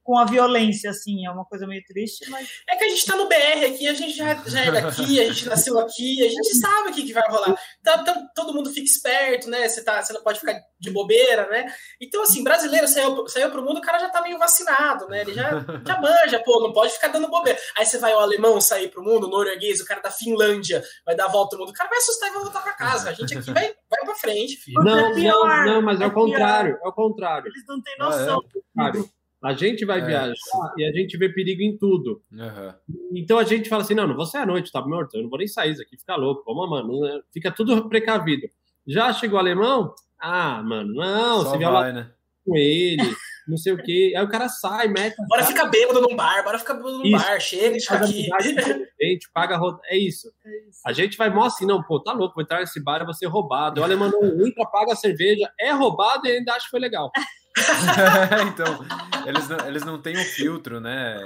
[0.07, 2.47] com a violência, assim, é uma coisa meio triste, mas...
[2.69, 5.27] É que a gente tá no BR aqui, a gente já, já é daqui, a
[5.27, 7.53] gente nasceu aqui, a gente sabe o que, que vai rolar.
[7.81, 9.67] Então, então, todo mundo fica esperto, né?
[9.67, 11.69] Você, tá, você não pode ficar de bobeira, né?
[11.99, 15.23] Então, assim, brasileiro saiu, saiu pro mundo, o cara já tá meio vacinado, né?
[15.23, 15.49] Ele já,
[15.85, 17.59] já manja, pô, não pode ficar dando bobeira.
[17.77, 21.17] Aí você vai o alemão sair pro mundo, o norueguês, o cara da Finlândia vai
[21.17, 23.09] dar a volta no mundo, o cara vai assustar e vai voltar pra casa.
[23.09, 24.81] A gente aqui vai, vai pra frente, filho.
[24.81, 27.47] Não, é não, não, mas é o contrário, é o contrário.
[27.49, 28.41] Eles não têm noção.
[28.77, 29.16] Ah, é.
[29.47, 30.57] A gente vai é, viajar sim.
[30.77, 32.21] e a gente vê perigo em tudo.
[32.29, 32.73] Uhum.
[33.15, 35.29] Então a gente fala assim: não, não vou sair à noite, tá morto, eu não
[35.29, 37.21] vou nem sair isso aqui, fica louco, vamos, mano, né?
[37.33, 38.49] fica tudo precavido.
[38.85, 39.95] Já chegou o alemão?
[40.19, 42.11] Ah, mano, não, Só você vai, lá né?
[42.45, 43.15] com ele,
[43.47, 44.13] não sei o quê.
[44.17, 45.15] Aí o cara sai, mete.
[45.29, 47.17] Bora ficar bêbado num bar, bora ficar bêbado num isso.
[47.17, 48.27] bar, chega, deixa aqui.
[48.35, 50.29] A gente paga, é isso.
[50.43, 50.81] é isso.
[50.85, 53.13] A gente vai mó assim, não, pô, tá louco, vou entrar nesse bar e vou
[53.13, 53.79] ser roubado.
[53.79, 57.09] O alemão não entra, paga a cerveja, é roubado e ainda acha que foi legal.
[58.51, 58.85] então,
[59.25, 61.17] eles não, eles não têm um filtro, né?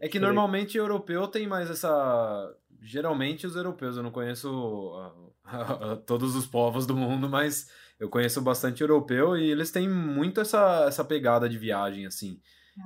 [0.00, 2.54] É, é que normalmente europeu tem mais essa.
[2.80, 3.96] geralmente os europeus.
[3.96, 9.36] Eu não conheço uh, uh, todos os povos do mundo, mas eu conheço bastante europeu
[9.36, 12.40] e eles têm muito essa, essa pegada de viagem, assim.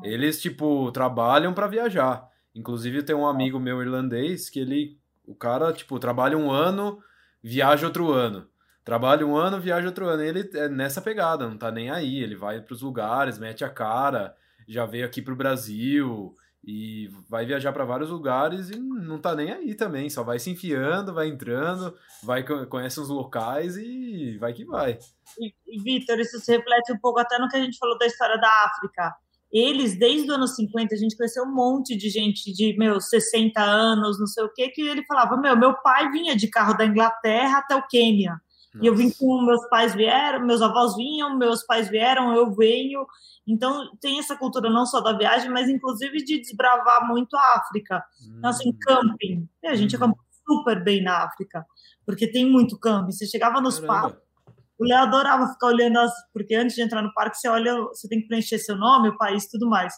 [0.05, 0.13] É.
[0.13, 2.29] Eles, tipo, trabalham para viajar.
[2.55, 6.99] Inclusive, tem um amigo meu irlandês que ele, o cara, tipo, trabalha um ano,
[7.43, 8.50] viaja outro ano.
[8.91, 10.21] Trabalha um ano, viaja outro ano.
[10.21, 12.21] Ele é nessa pegada, não tá nem aí.
[12.21, 14.35] Ele vai para os lugares, mete a cara,
[14.67, 16.35] já veio aqui pro Brasil
[16.67, 20.51] e vai viajar para vários lugares e não tá nem aí também, só vai se
[20.51, 24.99] enfiando, vai entrando, vai conhece os locais e vai que vai.
[25.39, 28.07] E, e Vitor, isso se reflete um pouco até no que a gente falou da
[28.07, 29.15] história da África.
[29.53, 33.63] Eles, desde os anos 50, a gente conheceu um monte de gente de, meu, 60
[33.63, 36.85] anos, não sei o quê, que ele falava, meu, meu pai vinha de carro da
[36.85, 38.41] Inglaterra até o Quênia.
[38.75, 38.85] Nossa.
[38.85, 43.05] E eu vim com meus pais vieram, meus avós vinham, meus pais vieram, eu venho.
[43.47, 48.05] Então tem essa cultura não só da viagem, mas inclusive de desbravar muito a África.
[48.23, 48.37] Hum.
[48.39, 48.79] Então, assim, hum.
[48.81, 49.49] camping.
[49.65, 49.99] A gente hum.
[49.99, 51.65] acampou super bem na África,
[52.05, 53.13] porque tem muito camping.
[53.13, 54.21] Você chegava nos parques,
[54.81, 58.09] o Léo adorava ficar olhando, as, porque antes de entrar no parque, você olha, você
[58.09, 59.93] tem que preencher seu nome, o país tudo mais.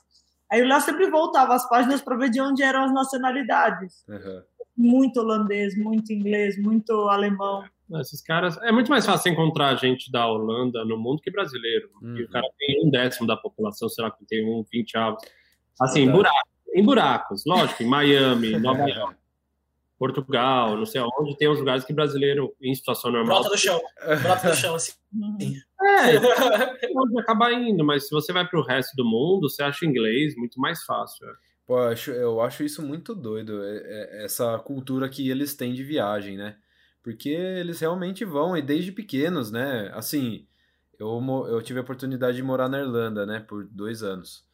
[0.51, 4.05] Aí o Léo sempre voltava as páginas para ver de onde eram as nacionalidades.
[4.09, 4.43] Uhum.
[4.77, 7.65] Muito holandês, muito inglês, muito alemão.
[8.01, 8.57] Esses caras.
[8.63, 11.91] É muito mais fácil encontrar gente da Holanda no mundo que brasileiro.
[12.01, 12.17] Uhum.
[12.17, 15.23] E o cara tem um décimo da população, será que tem um 20 avos.
[15.81, 19.17] Assim, em buracos, em buracos, lógico, em Miami, Nova York,
[19.99, 23.41] Portugal, não sei aonde, tem uns lugares que brasileiro em situação normal.
[23.41, 23.81] Brota do chão.
[24.23, 24.93] Brota do chão, assim.
[25.85, 26.17] É,
[26.93, 30.37] pode acabar indo, mas se você vai para o resto do mundo, você acha inglês
[30.37, 31.29] muito mais fácil.
[31.29, 31.33] É.
[31.67, 35.75] Pô, eu acho, eu acho isso muito doido, é, é, essa cultura que eles têm
[35.75, 36.57] de viagem, né?
[37.03, 39.91] Porque eles realmente vão, e desde pequenos, né?
[39.95, 40.47] Assim,
[40.99, 44.45] eu, eu tive a oportunidade de morar na Irlanda, né, por dois anos.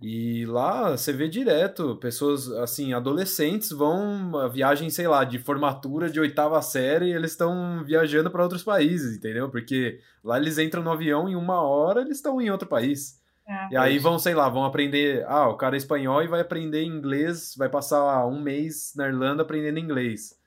[0.00, 6.20] E lá você vê direto, pessoas, assim, adolescentes vão, viagem, sei lá, de formatura de
[6.20, 9.50] oitava série, eles estão viajando para outros países, entendeu?
[9.50, 13.20] Porque lá eles entram no avião em uma hora, eles estão em outro país.
[13.44, 15.24] É, e aí vão, sei lá, vão aprender.
[15.26, 19.42] Ah, o cara é espanhol e vai aprender inglês, vai passar um mês na Irlanda
[19.42, 20.37] aprendendo inglês.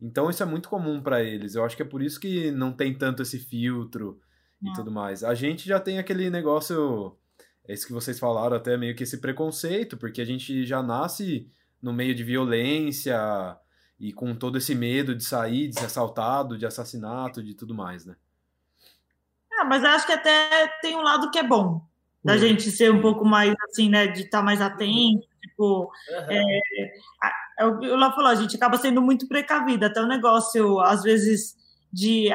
[0.00, 1.54] Então isso é muito comum para eles.
[1.54, 4.20] Eu acho que é por isso que não tem tanto esse filtro
[4.62, 5.22] e tudo mais.
[5.22, 7.16] A gente já tem aquele negócio,
[7.66, 11.50] é isso que vocês falaram, até meio que esse preconceito, porque a gente já nasce
[11.80, 13.18] no meio de violência
[13.98, 18.04] e com todo esse medo de sair, de ser assaltado, de assassinato, de tudo mais,
[18.04, 18.16] né?
[19.52, 21.84] Ah, mas acho que até tem um lado que é bom,
[22.24, 22.38] da uhum.
[22.38, 26.30] gente ser um pouco mais assim, né, de estar tá mais atento, tipo, uhum.
[26.30, 26.60] é,
[27.58, 30.80] é o que o Lá falou, a gente acaba sendo muito precavida, até o negócio,
[30.80, 31.56] às vezes,
[31.92, 32.28] de.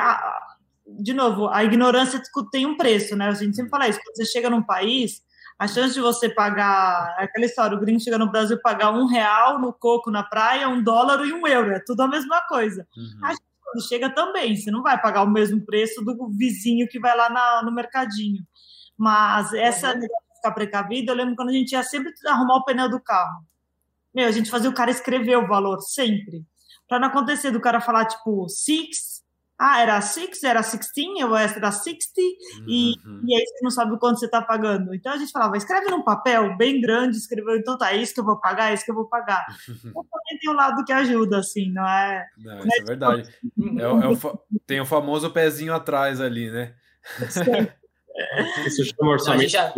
[0.85, 3.27] de novo, a ignorância tem um preço, né?
[3.27, 3.99] A gente sempre fala isso.
[4.03, 5.23] Quando você chega num país,
[5.57, 7.15] a chance de você pagar.
[7.19, 10.67] É aquela história: o gringo chega no Brasil pagar um real no coco na praia,
[10.67, 11.71] um dólar e um euro.
[11.71, 12.85] É tudo a mesma coisa.
[12.97, 13.25] Uhum.
[13.25, 16.99] A gente, quando chega também, você não vai pagar o mesmo preço do vizinho que
[16.99, 18.43] vai lá na, no mercadinho.
[18.97, 19.99] Mas essa uhum.
[19.99, 23.45] de ficar precavido, eu lembro quando a gente ia sempre arrumar o pneu do carro.
[24.13, 26.45] Meu, a gente fazia o cara escrever o valor sempre.
[26.87, 29.23] Para não acontecer do cara falar, tipo, six,
[29.57, 32.65] ah, era six, era 16, ou era 60, uhum.
[32.67, 34.93] e, e aí você não sabe o quanto você está pagando.
[34.93, 38.19] Então a gente falava, escreve num papel bem grande, escreveu, então tá, é isso que
[38.19, 39.45] eu vou pagar, é isso que eu vou pagar.
[39.69, 42.25] então também tem um lado que ajuda, assim, não é.
[42.37, 43.23] Não, não isso é, é verdade.
[43.23, 46.73] Tipo, é, é o, tem o famoso pezinho atrás ali, né?
[48.65, 49.49] Isso chama orçamento.
[49.49, 49.73] Já...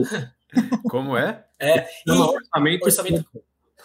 [0.90, 1.46] Como é?
[1.60, 2.12] É, e...
[2.12, 2.86] orçamento.
[2.86, 3.26] orçamento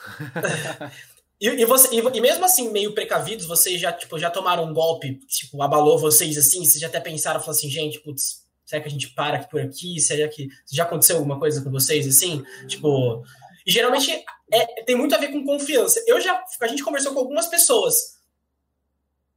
[1.41, 4.75] e, e, você, e, e, mesmo assim, meio precavidos, vocês já, tipo, já tomaram um
[4.75, 6.65] golpe, tipo, abalou vocês assim?
[6.65, 9.61] Vocês já até pensaram, falaram assim, gente, putz, será que a gente para aqui por
[9.61, 10.01] aqui?
[10.01, 12.45] Será que já aconteceu alguma coisa com vocês assim?
[12.69, 13.25] Tipo.
[13.67, 14.11] E geralmente
[14.53, 16.03] é, tem muito a ver com confiança.
[16.07, 16.43] Eu já.
[16.61, 18.19] A gente conversou com algumas pessoas.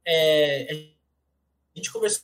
[0.06, 0.92] É,
[1.74, 2.22] a gente conversou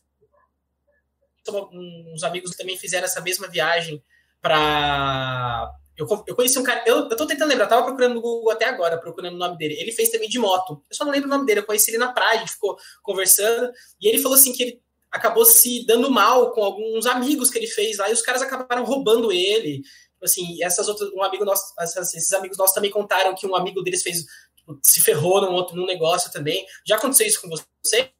[1.73, 4.03] uns amigos que também fizeram essa mesma viagem
[4.41, 8.51] para eu, eu conheci um cara, eu, eu tô tentando lembrar, tava procurando no Google
[8.51, 9.75] até agora, procurando o nome dele.
[9.79, 10.83] Ele fez também de moto.
[10.91, 12.77] Eu só não lembro o nome dele, eu conheci ele na praia, a gente ficou
[13.03, 13.71] conversando,
[14.01, 17.67] e ele falou assim que ele acabou se dando mal com alguns amigos que ele
[17.67, 19.83] fez lá, e os caras acabaram roubando ele.
[19.83, 23.57] Tipo assim, essas outras, um amigo nosso, essas, esses amigos nossos também contaram que um
[23.57, 24.25] amigo deles fez,
[24.57, 26.65] tipo, se ferrou num outro num negócio também.
[26.87, 28.11] Já aconteceu isso com vocês?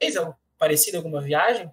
[0.00, 1.70] É parecido alguma viagem?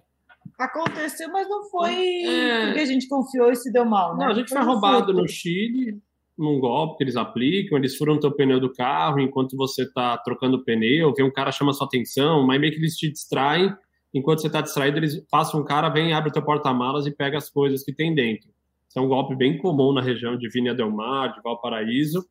[0.58, 2.66] Aconteceu, mas não foi é...
[2.66, 4.24] porque a gente confiou e se deu mal, né?
[4.24, 6.02] Não, a gente foi, foi roubado no Chile,
[6.36, 10.56] num golpe que eles aplicam, eles furam o pneu do carro enquanto você está trocando
[10.56, 13.72] o pneu, vem um cara chama sua atenção, mas meio que eles te distraem,
[14.12, 17.38] enquanto você está distraído, eles passam um cara, vem, abre o teu porta-malas e pega
[17.38, 18.48] as coisas que tem dentro.
[18.88, 22.26] Isso é um golpe bem comum na região de Vinha del Mar, de Valparaíso.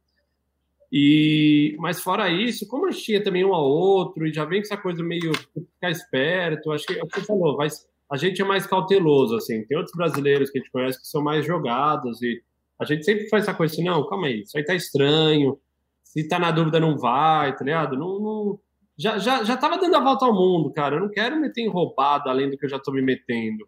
[0.92, 4.62] E, mas fora isso, como a gente tinha também um ao outro, e já vem
[4.62, 8.18] com essa coisa meio ficar esperto, acho que é o que você falou, mas a
[8.18, 9.66] gente é mais cauteloso, assim.
[9.66, 12.42] Tem outros brasileiros que a gente conhece que são mais jogados, e
[12.80, 15.58] a gente sempre faz essa coisa assim, não, calma aí, isso aí tá estranho,
[16.04, 17.98] se tá na dúvida não vai, tá ligado?
[17.98, 18.60] Não, não...
[18.98, 21.70] Já, já, já tava dando a volta ao mundo, cara, eu não quero meter em
[21.70, 23.68] roubada além do que eu já tô me metendo.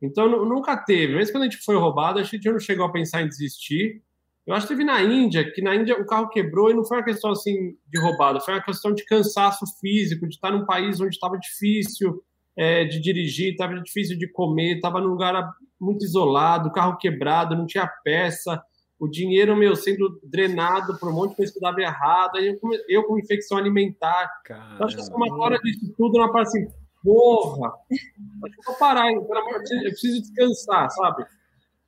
[0.00, 1.14] Então, nunca teve.
[1.14, 4.02] Mesmo quando a gente foi roubado, a gente não chegou a pensar em desistir,
[4.46, 6.96] eu acho que teve na Índia, que na Índia o carro quebrou e não foi
[6.96, 11.00] uma questão assim de roubada, foi uma questão de cansaço físico, de estar num país
[11.00, 12.22] onde estava difícil
[12.56, 17.56] é, de dirigir, estava difícil de comer, estava num lugar muito isolado, o carro quebrado,
[17.56, 18.62] não tinha peça,
[18.98, 22.60] o dinheiro meu sendo drenado por um monte de coisa que dava errado, aí eu,
[22.60, 24.30] com, eu com infecção alimentar.
[24.44, 24.84] Caramba.
[24.84, 26.68] Acho que uma hora disso tudo, uma parte assim,
[27.02, 31.24] porra, acho que vou parar, eu preciso descansar, sabe?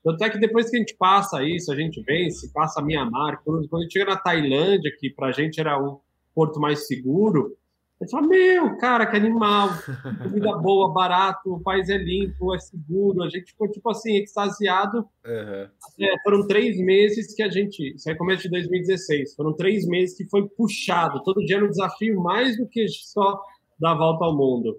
[0.03, 3.41] Tanto é que depois que a gente passa isso, a gente vence, passa a Mianmar,
[3.45, 6.01] quando a gente chega na Tailândia, que pra gente era um
[6.35, 7.57] porto mais seguro,
[8.03, 9.69] gente fala, meu, cara, que animal,
[10.23, 14.99] comida boa, barato, o país é limpo, é seguro, a gente ficou, tipo assim, extasiado.
[15.25, 15.69] Uhum.
[16.01, 20.17] É, foram três meses que a gente, isso é começo de 2016, foram três meses
[20.17, 23.41] que foi puxado, todo dia no desafio, mais do que só
[23.79, 24.77] dar a volta ao mundo.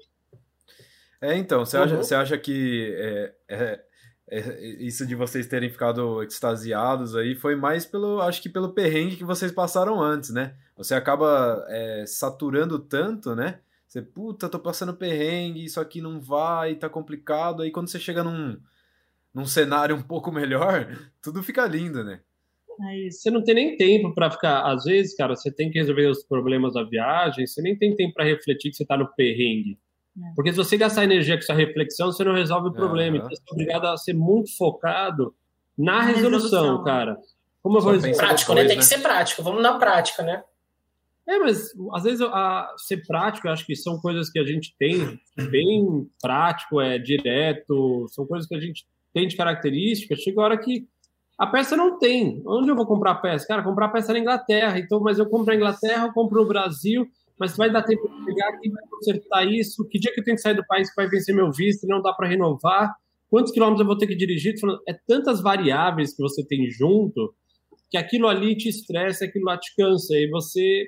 [1.22, 1.84] É, então, você, uhum.
[1.84, 3.80] acha, você acha que é, é
[4.34, 9.18] é, isso de vocês terem ficado extasiados aí foi mais pelo, acho que pelo perrengue
[9.18, 10.56] que vocês passaram antes, né?
[10.84, 13.60] Você acaba é, saturando tanto, né?
[13.88, 17.62] Você, puta, tô passando perrengue, isso aqui não vai, tá complicado.
[17.62, 18.58] Aí quando você chega num,
[19.34, 20.88] num cenário um pouco melhor,
[21.22, 22.20] tudo fica lindo, né?
[22.82, 24.64] É você não tem nem tempo para ficar.
[24.64, 28.16] Às vezes, cara, você tem que resolver os problemas da viagem, você nem tem tempo
[28.16, 29.78] para refletir que você tá no perrengue.
[30.18, 30.34] É.
[30.36, 33.18] Porque se você gastar energia com essa reflexão, você não resolve o problema.
[33.18, 35.36] Então, você é obrigado a ser muito focado
[35.78, 37.18] na, na resolução, resolução, cara.
[37.62, 38.18] Como eu vou resolver?
[38.18, 38.62] Prático, né?
[38.62, 38.82] Tem que né?
[38.82, 39.44] ser prático.
[39.44, 40.44] Vamos na prática, né?
[41.28, 44.76] É, mas às vezes a, ser prático, eu acho que são coisas que a gente
[44.78, 45.20] tem
[45.50, 50.20] bem prático, é direto, são coisas que a gente tem de características.
[50.20, 50.86] Chega a hora que
[51.38, 52.42] a peça não tem.
[52.46, 53.48] Onde eu vou comprar peça?
[53.48, 54.78] Cara, comprar peça na Inglaterra.
[54.78, 57.10] Então, mas eu compro na Inglaterra, eu compro no Brasil
[57.40, 60.38] mas vai dar tempo de pegar, quem vai consertar isso, que dia que eu tenho
[60.38, 62.94] que sair do país que vai vencer meu visto, não dá para renovar,
[63.30, 64.54] quantos quilômetros eu vou ter que dirigir,
[64.88, 67.34] é tantas variáveis que você tem junto,
[67.90, 70.86] que aquilo ali te estressa, aquilo lá te cansa, e você,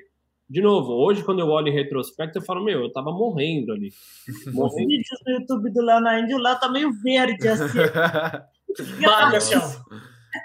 [0.48, 3.90] de novo, hoje quando eu olho em retrospecto, eu falo, meu, eu tava morrendo ali.
[4.52, 4.66] Morrendo.
[4.66, 7.78] Os vídeos no YouTube do Léo na Índia, o Léo tá meio verde, assim.
[9.04, 9.54] Vaga, assim,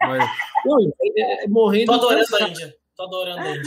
[0.01, 0.29] Mas...
[0.65, 0.79] Não,
[1.17, 1.87] é, é, morrendo...
[1.87, 2.73] Tô adorando a Índia.
[2.95, 3.63] Tô adorando ele.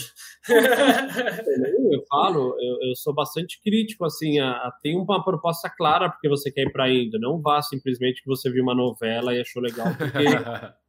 [1.93, 6.29] eu falo, eu, eu, sou bastante crítico, assim, a, a, tem uma proposta clara porque
[6.29, 7.19] você quer ir para a Índia.
[7.21, 10.25] Não vá simplesmente que você viu uma novela e achou legal, porque...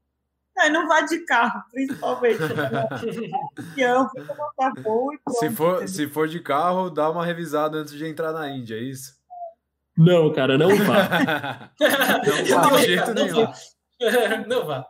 [0.55, 2.39] Não, não vá de carro, principalmente.
[5.39, 8.79] se, for, se for de carro, dá uma revisada antes de entrar na Índia, é
[8.79, 9.13] isso?
[9.97, 11.71] Não, cara, não vá.
[12.49, 13.47] não vá de jeito nenhum.
[14.47, 14.85] Não vá.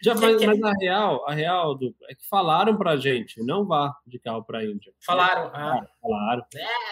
[0.00, 3.92] Já, mas, mas, a real, a real do, é que falaram pra gente, não vá
[4.06, 4.92] de carro pra Índia.
[5.04, 5.50] Falaram?
[5.52, 5.84] Ah.
[6.00, 6.44] Falaram.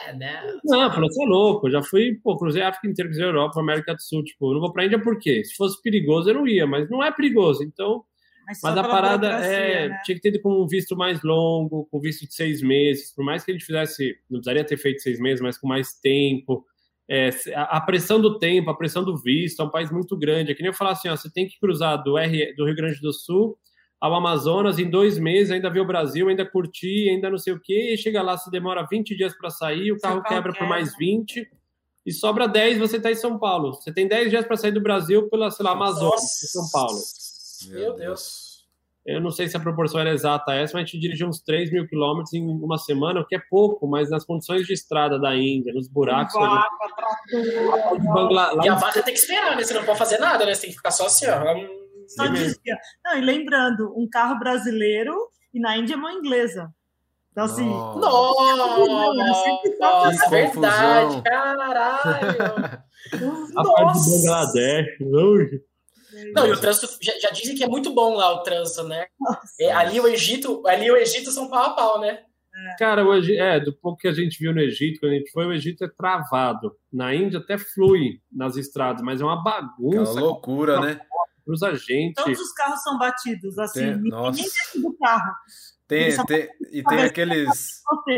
[0.09, 0.43] É, né?
[0.65, 1.69] Não, falou, você é louco.
[1.69, 4.25] Eu já fui, pô, cruzei a África inteira, cruzei a Europa, América do Sul.
[4.25, 5.45] Tipo, não vou pra Índia por quê?
[5.45, 7.63] Se fosse perigoso, eu não ia, mas não é perigoso.
[7.63, 8.05] Então,
[8.47, 10.01] mas, mas a parada é, né?
[10.05, 13.13] tinha que ter com um visto mais longo, com visto de seis meses.
[13.13, 15.93] Por mais que a gente fizesse, não precisaria ter feito seis meses, mas com mais
[15.95, 16.65] tempo
[17.09, 20.51] é, a pressão do tempo, a pressão do visto, é um país muito grande.
[20.51, 22.75] É que nem eu falar assim, ó, você tem que cruzar do, R, do Rio
[22.75, 23.57] Grande do Sul
[24.01, 27.61] ao Amazonas em dois meses, ainda ver o Brasil, ainda curtir, ainda não sei o
[27.61, 30.95] quê, e chega lá, se demora 20 dias para sair, o carro quebra por mais
[30.99, 31.49] 20,
[32.05, 33.73] e sobra 10, você está em São Paulo.
[33.75, 36.99] Você tem 10 dias para sair do Brasil pela, sei lá, Amazonas, São Paulo.
[37.69, 38.57] Meu Deus.
[39.07, 41.71] Eu não sei se a proporção era exata essa, mas a gente dirigiu uns 3
[41.71, 45.37] mil quilômetros em uma semana, o que é pouco, mas nas condições de estrada da
[45.37, 46.35] Índia, nos buracos.
[46.35, 46.69] Vaca,
[48.51, 49.63] ali, e a vaca tem que esperar, né?
[49.63, 50.53] Você não pode fazer nada, né?
[50.53, 51.41] Você tem que ficar só assim, ó.
[52.09, 52.77] Só dizia.
[53.05, 55.15] Não, e lembrando, um carro brasileiro
[55.55, 56.75] e na Índia é mão inglesa.
[57.31, 57.69] Então, assim.
[57.69, 58.57] Nossa!
[59.79, 62.87] Nossa, é verdade, caralho!
[63.57, 64.99] a parte do Bangladesh,
[66.35, 69.07] não, e o trânsito, já, já, dizem que é muito bom lá o trânsito, né?
[69.61, 72.23] É, ali o Egito, ali o Egito são pau a pau, né?
[72.79, 75.47] Cara, o é, do pouco que a gente viu no Egito, quando a gente foi,
[75.47, 76.75] o Egito é travado.
[76.91, 80.13] Na Índia até flui nas estradas, mas é uma bagunça.
[80.13, 81.01] É uma loucura, né?
[81.45, 82.15] Cruza gente.
[82.15, 84.81] Todos os carros são batidos, assim, tem, ninguém nossa.
[84.81, 85.33] do carro.
[85.89, 87.49] Tem, tem, e tem aqueles.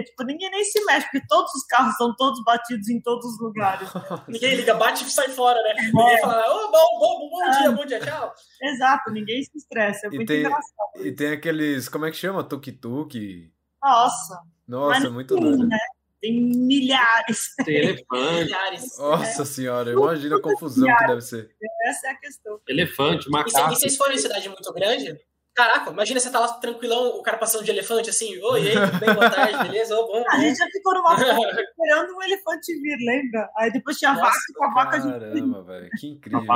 [0.06, 3.40] Tipo, ninguém nem se mexe, porque todos os carros são todos batidos em todos os
[3.40, 3.88] lugares.
[4.26, 5.74] ninguém liga, bate e sai fora, né?
[5.76, 5.82] É.
[5.82, 8.32] Ninguém fala, oh, bom, bom, bom dia, bom dia, tchau.
[8.62, 10.06] Exato, ninguém se estressa.
[10.06, 11.06] É e muito tem, engraçado.
[11.06, 12.42] E tem aqueles, como é que chama?
[12.42, 13.52] Tuk-tuk.
[13.82, 14.42] Nossa.
[14.66, 15.66] Nossa, muito doido.
[15.66, 15.78] Né?
[16.20, 17.54] Tem milhares.
[17.64, 18.44] Tem elefante.
[18.44, 18.98] milhares.
[18.98, 19.44] Nossa é.
[19.44, 21.02] senhora, imagina a confusão milhares.
[21.02, 21.56] que deve ser.
[21.84, 22.60] Essa é a questão.
[22.68, 23.72] Elefante, macaco.
[23.72, 25.18] E, se, vocês forem em cidade muito grande,
[25.58, 29.00] Caraca, imagina você tá lá tranquilão, o cara passando de elefante assim, oi, ei, tudo
[29.00, 29.98] bem, boa tarde, beleza?
[29.98, 33.50] Oh, bom, a gente já ficou numa esperando um elefante vir, lembra?
[33.56, 35.10] Aí depois tinha a vaca com a vaca de.
[35.10, 36.46] Caramba, velho, que incrível.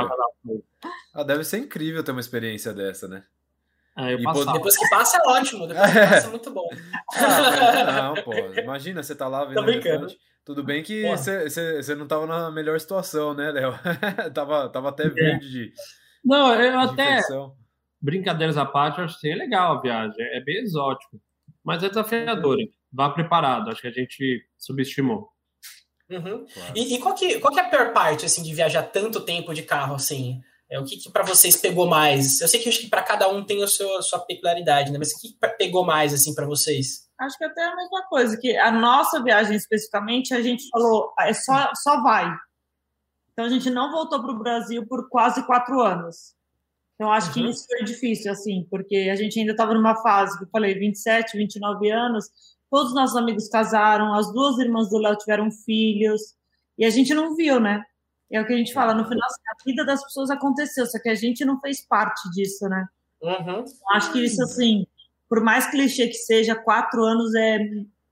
[1.13, 3.25] Ah, deve ser incrível ter uma experiência dessa, né?
[3.93, 6.69] Ah, depois que passa é ótimo, depois que passa é muito bom.
[7.13, 10.17] Ah, não, pô, imagina, você tá lá vendo elefante.
[10.45, 13.73] Tudo bem que você não tava na melhor situação, né, Léo?
[14.33, 15.09] tava, tava até é.
[15.09, 15.73] verde de.
[16.23, 17.15] Não, eu até.
[17.15, 17.61] Infecção.
[18.03, 21.21] Brincadeiras à parte, eu acho que é legal a viagem, é bem exótico,
[21.63, 22.61] mas é desafiadora.
[22.91, 25.29] Vá preparado, acho que a gente subestimou.
[26.09, 26.45] Uhum.
[26.45, 26.73] Claro.
[26.75, 29.53] E, e, qual, que, qual que é a pior parte assim, de viajar tanto tempo
[29.53, 30.41] de carro assim?
[30.69, 32.41] É, o que, que para vocês pegou mais?
[32.41, 34.97] Eu sei que acho que para cada um tem a sua, a sua peculiaridade, né?
[34.99, 37.07] Mas o que, que pegou mais assim para vocês?
[37.17, 41.33] Acho que até a mesma coisa, que a nossa viagem especificamente, a gente falou, é
[41.33, 42.29] só, só vai.
[43.31, 46.33] Então a gente não voltou para o Brasil por quase quatro anos.
[47.03, 47.33] Então acho uhum.
[47.33, 50.73] que isso foi difícil, assim, porque a gente ainda estava numa fase, que eu falei,
[50.73, 52.29] 27, 29 anos,
[52.71, 56.21] todos os nossos amigos casaram, as duas irmãs do Léo tiveram filhos,
[56.77, 57.83] e a gente não viu, né?
[58.31, 61.09] É o que a gente fala, no final, a vida das pessoas aconteceu, só que
[61.09, 62.87] a gente não fez parte disso, né?
[63.21, 63.65] Uhum.
[63.95, 64.87] Acho que isso, assim,
[65.27, 67.59] por mais clichê que seja, quatro anos é,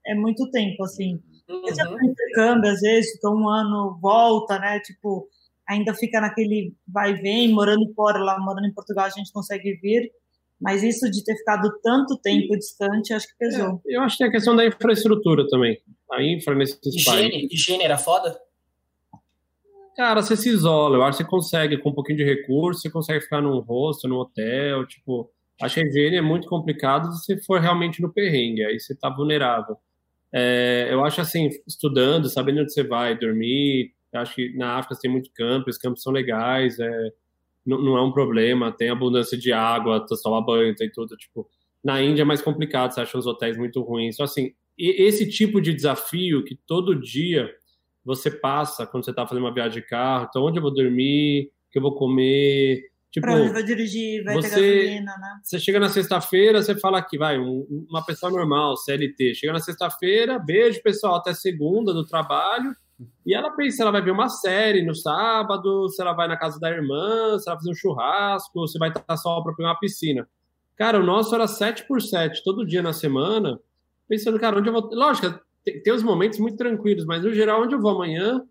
[0.07, 1.23] é muito tempo, assim.
[1.49, 1.61] Uhum.
[1.61, 4.81] Você intercâmbio, às vezes, fica um ano, volta, né?
[4.81, 5.29] Tipo,
[5.71, 9.73] ainda fica naquele vai e vem, morando fora, lá morando em Portugal, a gente consegue
[9.81, 10.11] vir.
[10.59, 13.81] Mas isso de ter ficado tanto tempo distante, acho que pesou.
[13.87, 15.79] É, eu acho que tem a questão da infraestrutura também.
[16.11, 17.51] A infra nesses higiene, países.
[17.51, 18.37] Higiene era foda?
[19.95, 20.97] Cara, você se isola.
[20.97, 24.07] Eu acho que você consegue, com um pouquinho de recurso, você consegue ficar num rosto,
[24.07, 24.85] num hotel.
[24.85, 25.31] Tipo,
[25.63, 28.63] acho que a higiene é muito complicado se for realmente no perrengue.
[28.63, 29.75] Aí você tá vulnerável.
[30.31, 33.91] É, eu acho assim, estudando, sabendo onde você vai dormir.
[34.13, 36.79] Acho que na África tem muito campo, os campos são legais.
[36.79, 37.09] É,
[37.65, 38.71] não, não, é um problema.
[38.71, 41.15] Tem abundância de água, você toma banho, tem tudo.
[41.15, 41.47] Tipo,
[41.83, 44.15] na Índia é mais complicado, você acha os hotéis muito ruins.
[44.15, 47.49] Então, assim, esse tipo de desafio que todo dia
[48.03, 50.27] você passa quando você está fazendo uma viagem de carro.
[50.29, 52.89] Então, onde eu vou dormir, o que eu vou comer.
[53.11, 55.39] Tipo, pra onde vai dirigir, vai você, ter gasolina, né?
[55.43, 59.35] Você chega na sexta-feira, você fala aqui, vai, um, uma pessoa normal, CLT.
[59.35, 62.73] Chega na sexta-feira, beijo, pessoal, até segunda do trabalho.
[63.25, 66.37] E ela pensa se ela vai ver uma série no sábado, se ela vai na
[66.37, 69.79] casa da irmã, se ela vai fazer um churrasco, se vai estar só para uma
[69.79, 70.27] piscina.
[70.75, 73.59] Cara, o nosso era 7 por 7 todo dia na semana,
[74.07, 74.89] pensando, cara, onde eu vou.
[74.93, 78.41] Lógico, tem, tem os momentos muito tranquilos, mas no geral, onde eu vou amanhã,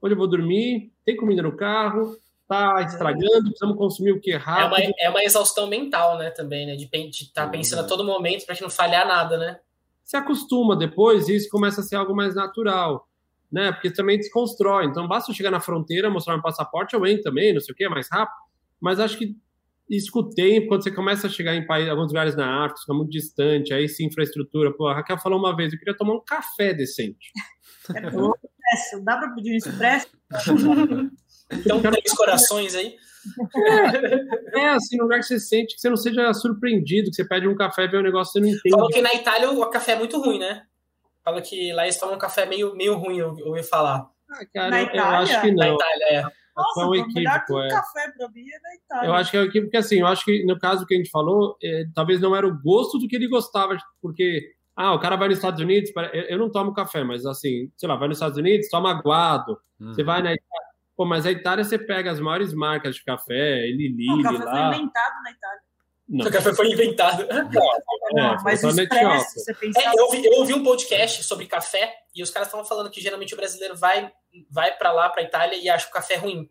[0.00, 2.16] onde eu vou dormir, tem comida no carro,
[2.48, 4.80] tá estragando, precisamos consumir o que é rápido.
[4.80, 8.04] É uma, é uma exaustão mental, né, também, né, de estar tá pensando a todo
[8.04, 9.58] momento para que não falhar nada, né?
[10.04, 13.06] Se acostuma depois e isso começa a ser algo mais natural,
[13.50, 14.86] né, porque também desconstrói.
[14.86, 17.84] Então, basta chegar na fronteira, mostrar meu passaporte, eu entro também, não sei o que,
[17.84, 18.36] é mais rápido,
[18.80, 19.34] mas acho que
[19.90, 22.80] isso com o tempo, quando você começa a chegar em países, alguns lugares na África,
[22.80, 24.72] fica muito distante, aí sim, infraestrutura.
[24.72, 27.32] Pô, a Raquel falou uma vez, eu queria tomar um café decente.
[27.92, 30.06] É um expresso, dá para pedir um expresso?
[31.50, 32.94] então, três corações aí.
[34.54, 37.24] É, é, assim, um lugar que você sente que você não seja surpreendido, que você
[37.26, 38.70] pede um café e vê um negócio que você não entende.
[38.70, 40.62] Falou que na Itália o café é muito ruim, né?
[41.24, 44.08] Fala que lá eles tomam um café meio, meio ruim, eu ouvi falar.
[44.30, 45.56] Ah, cara, na eu, eu acho que não.
[45.56, 46.24] Na Itália, é.
[46.56, 47.68] Nossa, é um equívoco, é.
[47.68, 49.08] café pra mim é da Itália.
[49.08, 50.96] Eu acho que é um equívoco, porque assim, eu acho que no caso que a
[50.96, 54.98] gente falou, é, talvez não era o gosto do que ele gostava, porque, ah, o
[54.98, 58.08] cara vai nos Estados Unidos, eu, eu não tomo café, mas assim, sei lá, vai
[58.08, 59.94] nos Estados Unidos, toma aguado, uhum.
[59.94, 63.66] você vai na Itália, pô, mas a Itália você pega as maiores marcas de café,
[63.66, 64.50] ele Lili, O café lá.
[64.50, 65.69] foi inventado na Itália.
[66.10, 66.26] Não.
[66.26, 67.24] O café foi inventado.
[68.12, 69.80] Não, é, mas expresso, você pensa...
[69.80, 73.00] É, eu, ouvi, eu ouvi um podcast sobre café e os caras estavam falando que
[73.00, 74.10] geralmente o brasileiro vai,
[74.50, 76.50] vai para lá, para Itália, e acha o café ruim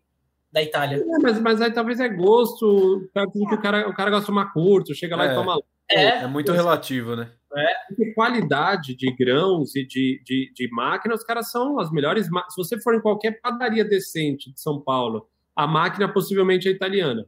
[0.50, 0.96] da Itália.
[0.96, 4.50] É, mas, mas aí talvez é gosto, que o cara, o cara gosta de tomar
[4.52, 5.60] curto, chega lá é, e toma.
[5.90, 7.30] É, é muito relativo, né?
[7.54, 8.14] É.
[8.14, 12.26] qualidade de grãos e de, de, de máquina, os caras são as melhores.
[12.26, 17.26] Se você for em qualquer padaria decente de São Paulo, a máquina possivelmente é italiana.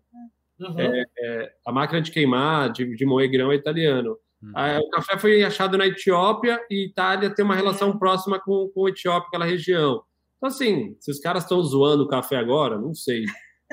[0.68, 0.80] Uhum.
[0.80, 4.16] É, é, a máquina de queimar, de, de moer grão é italiano.
[4.42, 4.52] Uhum.
[4.54, 7.98] Ah, o café foi achado na Etiópia e Itália tem uma relação é.
[7.98, 10.02] próxima com, com a Etiópia, aquela região.
[10.36, 13.24] Então, assim, se os caras estão zoando o café agora, não sei.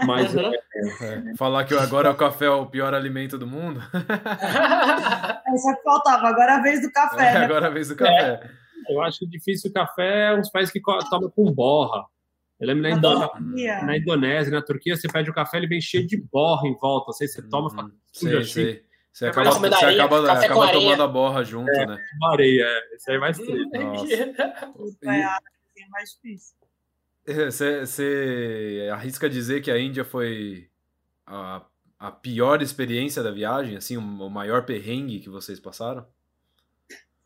[0.06, 0.42] Mas uhum.
[0.42, 3.82] é, é, falar que agora o café é o pior alimento do mundo.
[3.92, 7.30] Só que faltava, agora é a vez do café.
[7.30, 7.46] É, né?
[7.46, 8.50] Agora a vez do café.
[8.88, 10.80] Eu acho difícil o café é uns países que
[11.10, 12.06] tomam com borra.
[12.60, 16.06] Eu lembro na, Indonésia, na Indonésia, na Turquia, você pede o café, ele vem cheio
[16.06, 17.14] de borra em volta.
[17.14, 17.92] Sei, você toma, uhum.
[18.12, 18.52] sei, assim.
[18.52, 18.84] sei.
[19.14, 21.98] Você acaba, você areia, acaba, acaba tomando a borra junto, é, né?
[22.32, 22.96] Areia, é.
[22.96, 23.76] Isso aí é mais triste.
[23.76, 23.84] É
[25.90, 26.56] mais difícil.
[27.26, 30.70] Você, você arrisca dizer que a Índia foi
[31.26, 31.66] a,
[31.98, 36.06] a pior experiência da viagem, assim, o maior perrengue que vocês passaram?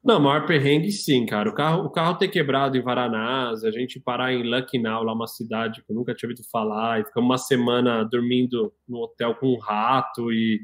[0.04, 1.50] Não, maior perrengue sim, cara.
[1.50, 5.28] O carro, o carro ter quebrado em Varanasi, a gente parar em Lucknow, lá uma
[5.28, 9.48] cidade que eu nunca tinha ouvido falar, e ficamos uma semana dormindo no hotel com
[9.48, 10.60] um rato e,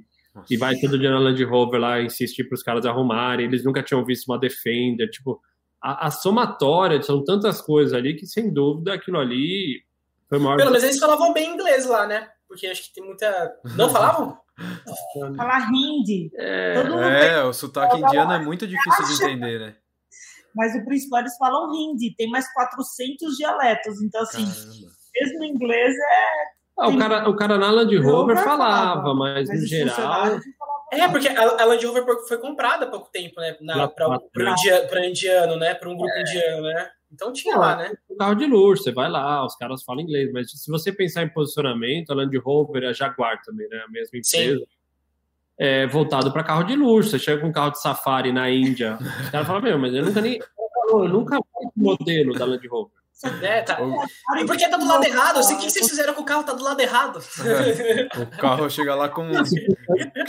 [0.49, 3.45] e vai todo dia na Land Rover lá insistir para os caras arrumarem.
[3.45, 5.09] Eles nunca tinham visto uma Defender.
[5.09, 5.39] Tipo,
[5.81, 9.81] a, a, somatória são tantas coisas ali que, sem dúvida, aquilo ali
[10.27, 10.57] foi maior.
[10.57, 12.27] Pelo menos eles falavam bem inglês lá, né?
[12.45, 13.53] Porque acho que tem muita.
[13.77, 14.37] Não falavam?
[15.35, 16.31] Falar hindi.
[16.35, 19.75] É, é o sotaque indiano é muito difícil de entender, né?
[20.55, 24.87] Mas o principal, eles falam hindi, tem mais 400 dialetos, então assim, Caramba.
[25.15, 26.59] mesmo em inglês é...
[26.77, 30.39] Ah, o, cara, o cara na Land Rover falava, falava, mas, mas no geral...
[30.91, 33.53] É, porque a, Land Rover foi comprada há pouco tempo, né?
[33.95, 35.75] Para o indiano, indiano, né?
[35.75, 36.21] Para um grupo é.
[36.21, 36.89] indiano, né?
[37.11, 37.91] Então tinha lá, né?
[38.07, 41.23] O carro de luxo, você vai lá, os caras falam inglês, mas se você pensar
[41.23, 43.83] em posicionamento, a Land Rover e a Jaguar também, né?
[43.87, 44.59] A mesma empresa.
[44.59, 44.65] Sim.
[45.57, 47.09] É, voltado para carro de luxo.
[47.09, 50.05] Você chega com um carro de safari na Índia, os caras falam, meu, mas eu
[50.05, 50.39] nunca nem.
[50.89, 52.99] Eu nunca vi o modelo da Land Rover.
[53.41, 53.77] É, tá.
[54.37, 55.39] E por que tá do lado errado?
[55.39, 56.43] O que vocês fizeram com o carro?
[56.43, 57.19] Tá do lado errado.
[58.17, 59.27] o carro chega lá com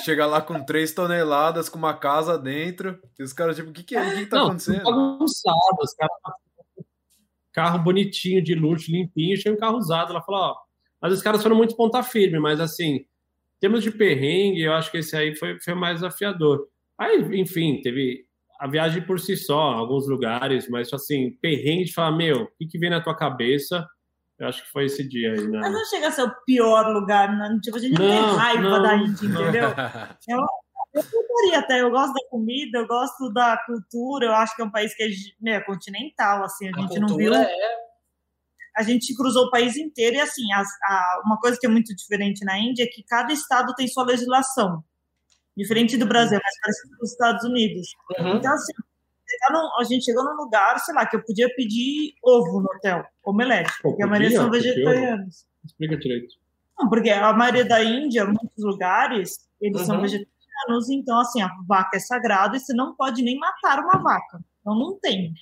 [0.04, 3.00] chega lá com 3 toneladas, com uma casa dentro.
[3.16, 4.02] E os caras, tipo, o que, que é?
[4.02, 4.82] O que, que tá Não, acontecendo?
[4.82, 6.16] Bagunçado, os caras
[7.60, 10.10] carro bonitinho, de luxo, limpinho, chega um carro usado.
[10.10, 10.56] Ela falou, ó,
[11.00, 13.04] mas os caras foram muito ponta firme, mas assim,
[13.60, 16.66] temos de perrengue, eu acho que esse aí foi, foi mais desafiador.
[16.98, 18.24] Aí, enfim, teve
[18.58, 22.66] a viagem por si só, alguns lugares, mas assim, perrengue de falar, meu, o que,
[22.66, 23.86] que vem na tua cabeça?
[24.38, 25.46] Eu acho que foi esse dia aí.
[25.46, 25.58] Né?
[25.60, 28.36] Mas não chega a ser o pior lugar, não, tipo, a gente não, não tem
[28.38, 28.82] raiva não.
[28.82, 29.68] da Índia, entendeu?
[30.28, 30.46] eu,
[30.92, 34.64] eu gostaria até, eu gosto da comida, eu gosto da cultura, eu acho que é
[34.64, 35.08] um país que é,
[35.40, 37.34] né, é continental, assim, a, a gente não viu.
[37.34, 37.48] É...
[38.76, 41.94] A gente cruzou o país inteiro e, assim, a, a, uma coisa que é muito
[41.94, 44.82] diferente na Índia é que cada estado tem sua legislação.
[45.56, 47.88] Diferente do Brasil, é mais parecido com os Estados Unidos.
[48.18, 48.36] Uhum.
[48.36, 48.72] Então, assim,
[49.78, 53.72] a gente chegou num lugar, sei lá, que eu podia pedir ovo no hotel, omelete,
[53.82, 55.46] porque a maioria são vegetarianos.
[55.64, 56.34] Explica direito.
[56.78, 59.86] Não, porque a maioria da Índia, muitos lugares, eles uhum.
[59.86, 63.80] são vegetarianos anos, então assim, a vaca é sagrada e você não pode nem matar
[63.80, 64.40] uma vaca.
[64.60, 65.34] Então não tem.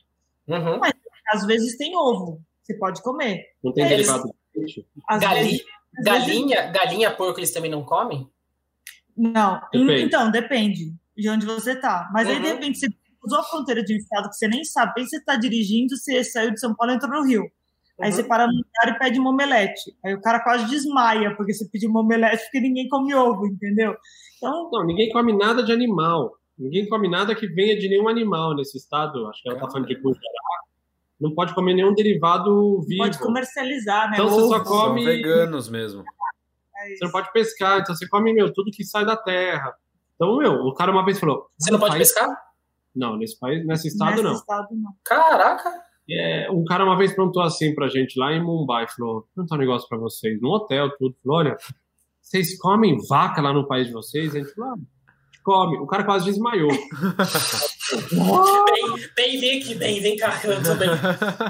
[0.47, 0.79] Uhum.
[0.79, 0.93] Mas
[1.33, 3.45] às vezes tem ovo, você pode comer.
[3.63, 4.87] Não tem é, derivado de
[5.21, 5.61] Galinha,
[6.03, 6.73] galinha, vezes...
[6.73, 8.29] galinha, porco, eles também não comem?
[9.17, 10.03] Não, depende.
[10.03, 12.09] então, depende de onde você tá.
[12.13, 12.35] Mas uhum.
[12.35, 12.89] aí, de repente, você
[13.21, 16.23] cruzou a fronteira de um estado que você nem sabe, aí você está dirigindo, você
[16.23, 17.51] saiu de São Paulo e entrou no Rio.
[18.01, 18.17] Aí uhum.
[18.17, 19.97] você para no lugar e pede uma omelete.
[20.05, 23.97] Aí o cara quase desmaia, porque você pediu uma omelete porque ninguém come ovo, entendeu?
[24.39, 24.71] Então...
[24.73, 26.33] Não, ninguém come nada de animal.
[26.59, 29.27] Ninguém come nada que venha de nenhum animal nesse estado.
[29.29, 30.23] Acho que ela está falando de Gujarat.
[31.21, 33.03] Não pode comer nenhum derivado vivo.
[33.03, 34.17] Pode comercializar, né?
[34.17, 35.03] Então você só come.
[35.03, 36.03] São veganos mesmo.
[36.77, 39.75] É você não pode pescar, então você come, meu, tudo que sai da terra.
[40.15, 41.47] Então, meu, o cara uma vez falou.
[41.59, 42.13] Você não pode país...
[42.13, 42.29] pescar?
[42.95, 44.33] Não, nesse país, nesse estado nesse não.
[44.33, 44.93] Estado, não.
[45.05, 45.71] Caraca!
[46.11, 49.59] É, um cara uma vez perguntou assim pra gente lá em Mumbai, falou, perguntar um
[49.59, 51.57] negócio pra vocês, no hotel, tudo, falou, olha,
[52.29, 54.35] vocês comem vaca lá no país de vocês?
[54.35, 54.77] A gente falou, ah,
[55.43, 55.79] come.
[55.79, 56.69] O cara quase desmaiou.
[58.67, 60.91] bem, bem, vem aqui, bem, vem cá, eu também.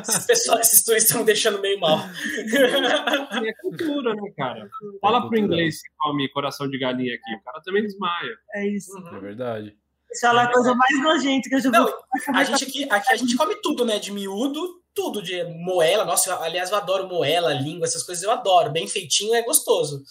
[0.01, 1.99] Esses pessoas, esses dois estão me deixando meio mal.
[1.99, 4.69] É cultura, né, cara?
[5.01, 8.37] Fala é pro inglês que come coração de galinha aqui, o cara também desmaia.
[8.55, 8.97] É isso.
[8.99, 9.77] É verdade.
[10.13, 11.93] Isso é a coisa mais nojenta que eu já vi.
[12.35, 13.99] A gente aqui, aqui a gente come tudo, né?
[13.99, 16.05] De miúdo, tudo, de moela.
[16.05, 18.71] Nossa, eu, aliás, eu adoro moela, língua, essas coisas eu adoro.
[18.71, 20.05] Bem feitinho é gostoso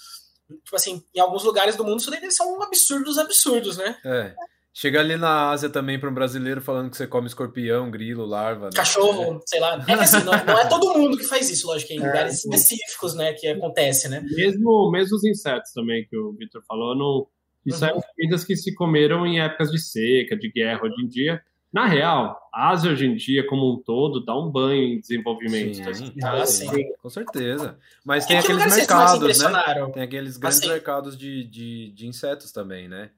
[0.64, 3.78] tipo assim, em alguns lugares do mundo isso daí deve ser um absurdo dos absurdos,
[3.78, 3.98] né?
[4.06, 4.36] É.
[4.74, 8.66] Chega ali na Ásia também para um brasileiro falando que você come escorpião, grilo, larva.
[8.66, 8.72] Né?
[8.76, 9.40] Cachorro, é.
[9.44, 9.74] sei lá.
[9.82, 12.36] É que assim, não, não, é todo mundo que faz isso, lógico, em é, lugares
[12.36, 14.24] específicos, né, que acontece, né?
[14.24, 17.28] Mesmo, mesmo os insetos também, que o Victor falou, não,
[17.66, 17.90] isso uhum.
[17.90, 21.42] é comidas que se comeram em épocas de seca, de guerra hoje em dia.
[21.72, 25.76] Na real, a Ásia hoje em dia, como um todo, dá um banho em desenvolvimento.
[25.76, 26.94] Sim, ah, sim.
[27.02, 27.78] com certeza.
[28.06, 29.92] Mas tem aqueles mercados, né?
[29.94, 30.70] Tem aqueles grandes assim.
[30.70, 33.12] mercados de, de, de, insetos também, né?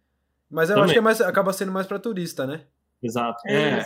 [0.49, 0.85] Mas eu também.
[0.85, 2.61] acho que é mais, acaba sendo mais para turista, né?
[3.01, 3.39] Exato.
[3.47, 3.79] É.
[3.79, 3.85] é.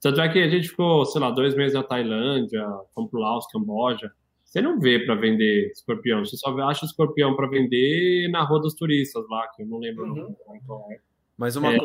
[0.00, 3.46] Tanto é que a gente ficou, sei lá, dois meses na Tailândia, fomos pro Laos,
[3.50, 4.12] Camboja.
[4.44, 8.74] Você não vê para vender escorpião, você só acha escorpião para vender na rua dos
[8.74, 10.36] turistas lá, que eu não lembro uhum.
[10.66, 11.00] qual é.
[11.36, 11.78] Mas uma, é,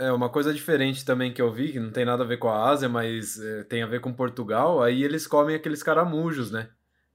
[0.00, 2.48] é, uma coisa diferente também que eu vi, que não tem nada a ver com
[2.48, 6.68] a Ásia, mas é, tem a ver com Portugal, aí eles comem aqueles caramujos, né?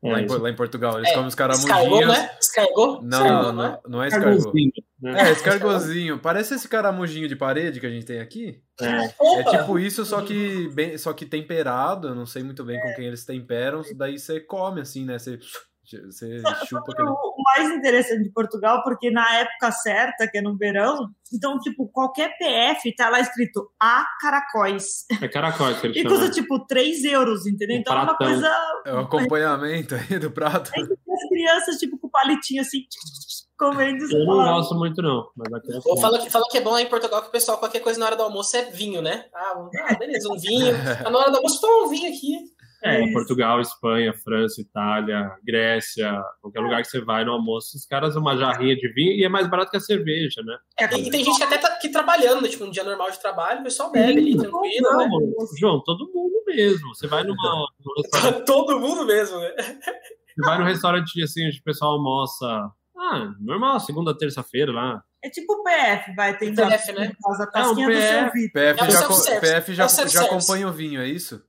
[0.04, 0.98] É, lá, em, lá, em, Portugal.
[1.00, 2.08] Eles é, comem os caramuginhos.
[2.08, 2.30] né?
[2.40, 3.02] Escargot?
[3.04, 4.54] Não, não, não, não é escargot.
[5.02, 5.30] Né?
[5.30, 6.20] É, escargozinho.
[6.20, 8.62] Parece esse caramujinho de parede que a gente tem aqui.
[8.80, 9.06] É,
[9.40, 12.10] é tipo isso, só que, bem, só que temperado.
[12.10, 13.82] Eu não sei muito bem com quem eles temperam.
[13.96, 15.18] Daí você come assim, né?
[15.18, 15.40] Você
[16.06, 17.10] você chupa aquele...
[17.10, 21.88] O mais interessante de Portugal, porque na época certa, que é no verão, então, tipo,
[21.90, 25.06] qualquer PF tá lá escrito A caracóis.
[25.22, 27.78] É caracóis que ele E custa, tipo, 3 euros, entendeu?
[27.78, 28.28] Então pratão.
[28.28, 28.82] é uma coisa...
[28.86, 30.72] É o acompanhamento aí do prato.
[30.76, 32.80] Aí as crianças, tipo, com palitinho assim,
[33.58, 34.06] comendo.
[34.12, 35.28] Eu não gosto muito, não.
[35.36, 37.58] Mas aqui é fala, que, fala que é bom lá em Portugal que o pessoal,
[37.58, 39.26] qualquer coisa na hora do almoço é vinho, né?
[39.34, 39.54] Ah,
[39.90, 40.74] ah beleza, um vinho.
[41.10, 42.38] na hora do almoço, toma um vinho aqui.
[42.86, 48.16] É, Portugal, Espanha, França, Itália, Grécia, qualquer lugar que você vai no almoço, os caras
[48.16, 50.56] uma jarrinha de vinho e é mais barato que a cerveja, né?
[50.80, 53.62] É, e tem gente que até tá aqui trabalhando, tipo, um dia normal de trabalho,
[53.62, 55.08] o pessoal bebe ali, tranquilo, não, né?
[55.60, 56.90] João, todo mundo mesmo.
[56.90, 57.68] Você vai numa.
[58.46, 59.52] todo mundo mesmo, né?
[59.58, 62.46] Você vai no restaurante assim, onde o pessoal almoça.
[62.96, 65.04] Ah, normal, segunda, terça-feira lá.
[65.24, 67.12] É tipo PF, vai, tem PF, né?
[67.24, 71.08] Casa, a é, um PF, PF, é já, PF já, já acompanha o vinho, é
[71.08, 71.44] isso?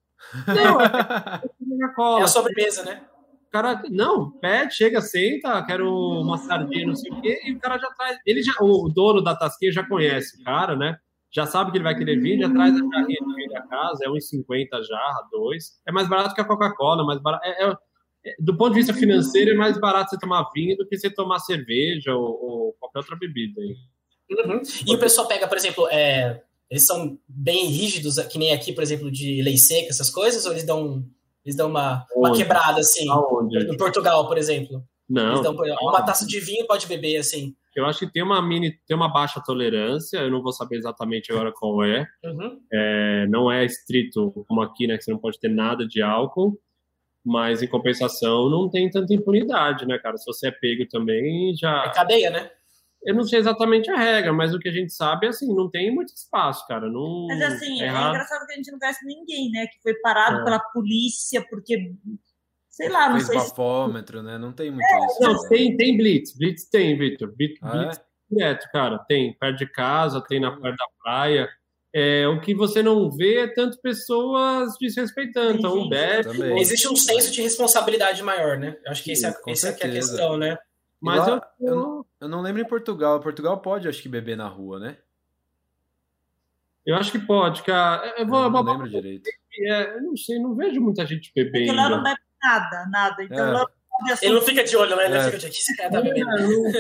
[0.46, 2.20] Não, é, cola.
[2.20, 3.02] é a sobremesa, né?
[3.48, 7.58] O cara, não, pede, chega, senta, quero uma sardinha, não sei o quê, e o
[7.58, 8.18] cara já traz.
[8.26, 10.98] Ele já, o dono da tasquinha já conhece o cara, né?
[11.30, 14.04] Já sabe que ele vai querer vir, já traz a jarrinha de vinho da casa,
[14.04, 15.64] é 1,50 jarra, 2.
[15.86, 17.44] É mais barato que a Coca-Cola, mais barato.
[17.44, 17.76] É, é,
[18.26, 21.10] é, do ponto de vista financeiro, é mais barato você tomar vinho do que você
[21.10, 23.60] tomar cerveja ou, ou qualquer outra bebida.
[23.60, 23.76] Aí.
[24.30, 24.62] Uhum.
[24.86, 28.82] E o pessoal pega, por exemplo, é, eles são bem rígidos, que nem aqui, por
[28.82, 31.04] exemplo, de lei seca, essas coisas, ou eles dão,
[31.44, 33.08] eles dão uma, uma quebrada, assim?
[33.08, 33.58] Aonde?
[33.58, 34.82] Em Portugal, por exemplo.
[35.08, 35.42] Não.
[35.42, 37.54] Dão, uma taça de vinho pode beber, assim.
[37.74, 41.30] Eu acho que tem uma mini, tem uma baixa tolerância, eu não vou saber exatamente
[41.30, 42.06] agora qual é.
[42.24, 42.58] Uhum.
[42.72, 46.58] é não é estrito como aqui, né, que você não pode ter nada de álcool,
[47.22, 50.16] mas em compensação não tem tanta impunidade, né, cara?
[50.16, 51.84] Se você é pego também, já...
[51.84, 52.50] É cadeia, né?
[53.06, 55.70] Eu não sei exatamente a regra, mas o que a gente sabe é assim, não
[55.70, 56.90] tem muito espaço, cara.
[56.90, 59.68] Não, mas assim, é, é engraçado que a gente não conhece ninguém, né?
[59.68, 60.44] Que foi parado é.
[60.44, 61.94] pela polícia porque,
[62.68, 64.24] sei lá, não Fez sei bafômetro, se...
[64.24, 64.38] né?
[64.38, 65.20] Não tem muito é, isso.
[65.20, 65.48] Não, né?
[65.48, 66.36] tem, tem blitz.
[66.36, 67.32] Blitz tem, Victor.
[67.36, 68.02] Blitz, ah, blitz é?
[68.28, 68.98] direto, cara.
[68.98, 71.48] Tem perto de casa, tem na perto da praia.
[71.94, 75.58] É, o que você não vê é tanto pessoas desrespeitando.
[75.58, 76.60] Então, bebe.
[76.60, 78.76] Existe um senso de responsabilidade maior, né?
[78.84, 80.58] Eu acho que essa, essa é a questão, né?
[81.00, 83.20] Mas eu, eu, eu, não lembro em Portugal.
[83.20, 84.96] Portugal pode, acho que, beber na rua, né?
[86.84, 88.14] Eu acho que pode, cara.
[88.18, 89.28] Eu, vou, eu não lembro direito.
[89.58, 91.66] É, eu não sei, não vejo muita gente bebendo.
[91.66, 93.24] Porque lá não bebe nada, nada.
[93.24, 93.50] Então é.
[93.52, 93.66] lá
[94.22, 95.06] ele não fica de olho, né?
[95.06, 95.24] Ele é.
[95.24, 96.30] fica de aqui, esse cara tá bebendo.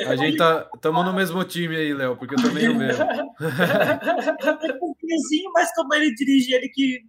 [0.06, 0.68] A gente tá.
[0.80, 3.02] Tamo no mesmo time aí, Léo, porque eu também não bebo.
[4.82, 7.00] um mas como ele dirige, ele que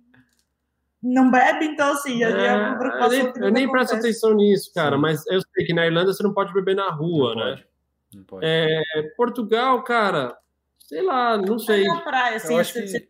[1.02, 3.18] não bebe, então assim, é, é uma preocupação.
[3.18, 5.02] Eu nem, eu nem presto atenção nisso, cara, Sim.
[5.02, 7.52] mas eu sei que na Irlanda você não pode beber na rua, não né?
[7.52, 7.68] Pode.
[8.14, 8.46] Não pode.
[8.46, 8.82] É,
[9.16, 10.38] Portugal, cara,
[10.80, 11.86] sei lá, não sei.
[11.86, 12.88] É na praia, assim, você, que...
[12.88, 13.08] você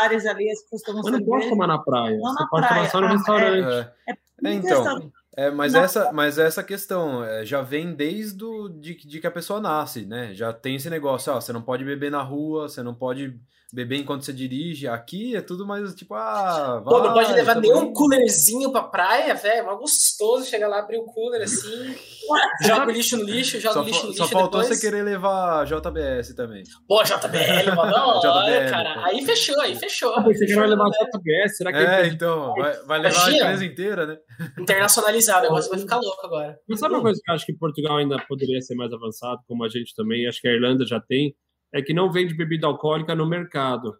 [0.00, 2.16] bares ali, as pessoas tomam Mas não pode tomar na praia.
[2.16, 2.76] Não você na pode praia.
[2.76, 3.90] tomar só no ah, restaurante.
[4.06, 5.12] É, é, é então.
[5.36, 9.30] É, mas, essa, mas essa questão é, já vem desde do, de, de que a
[9.30, 10.34] pessoa nasce, né?
[10.34, 13.38] Já tem esse negócio, ó, você não pode beber na rua, você não pode
[13.72, 14.88] beber enquanto você dirige.
[14.88, 19.34] Aqui é tudo mais tipo, ah, vai, Pô, não pode levar nenhum coolerzinho pra praia,
[19.34, 19.68] velho.
[19.68, 21.94] É gostoso chegar lá, abrir o cooler assim,
[22.64, 24.24] joga o lixo no lixo, joga o lixo no lixo.
[24.24, 24.78] Só faltou depois.
[24.78, 26.62] você querer levar JBS também.
[26.86, 29.04] Pô, JBL, mano, olha, cara.
[29.06, 30.14] Aí fechou, aí fechou.
[30.14, 31.56] Ah, você quer levar JBS?
[31.56, 32.06] Será que é?
[32.08, 34.18] então, vai, vai levar Imagina, a empresa inteira, né?
[34.58, 36.58] Internacionalizado, o negócio vai ficar louco agora.
[36.68, 39.64] Mas sabe uma coisa que eu acho que Portugal ainda poderia ser mais avançado, como
[39.64, 41.34] a gente também, acho que a Irlanda já tem,
[41.72, 43.96] é que não vende bebida alcoólica no mercado.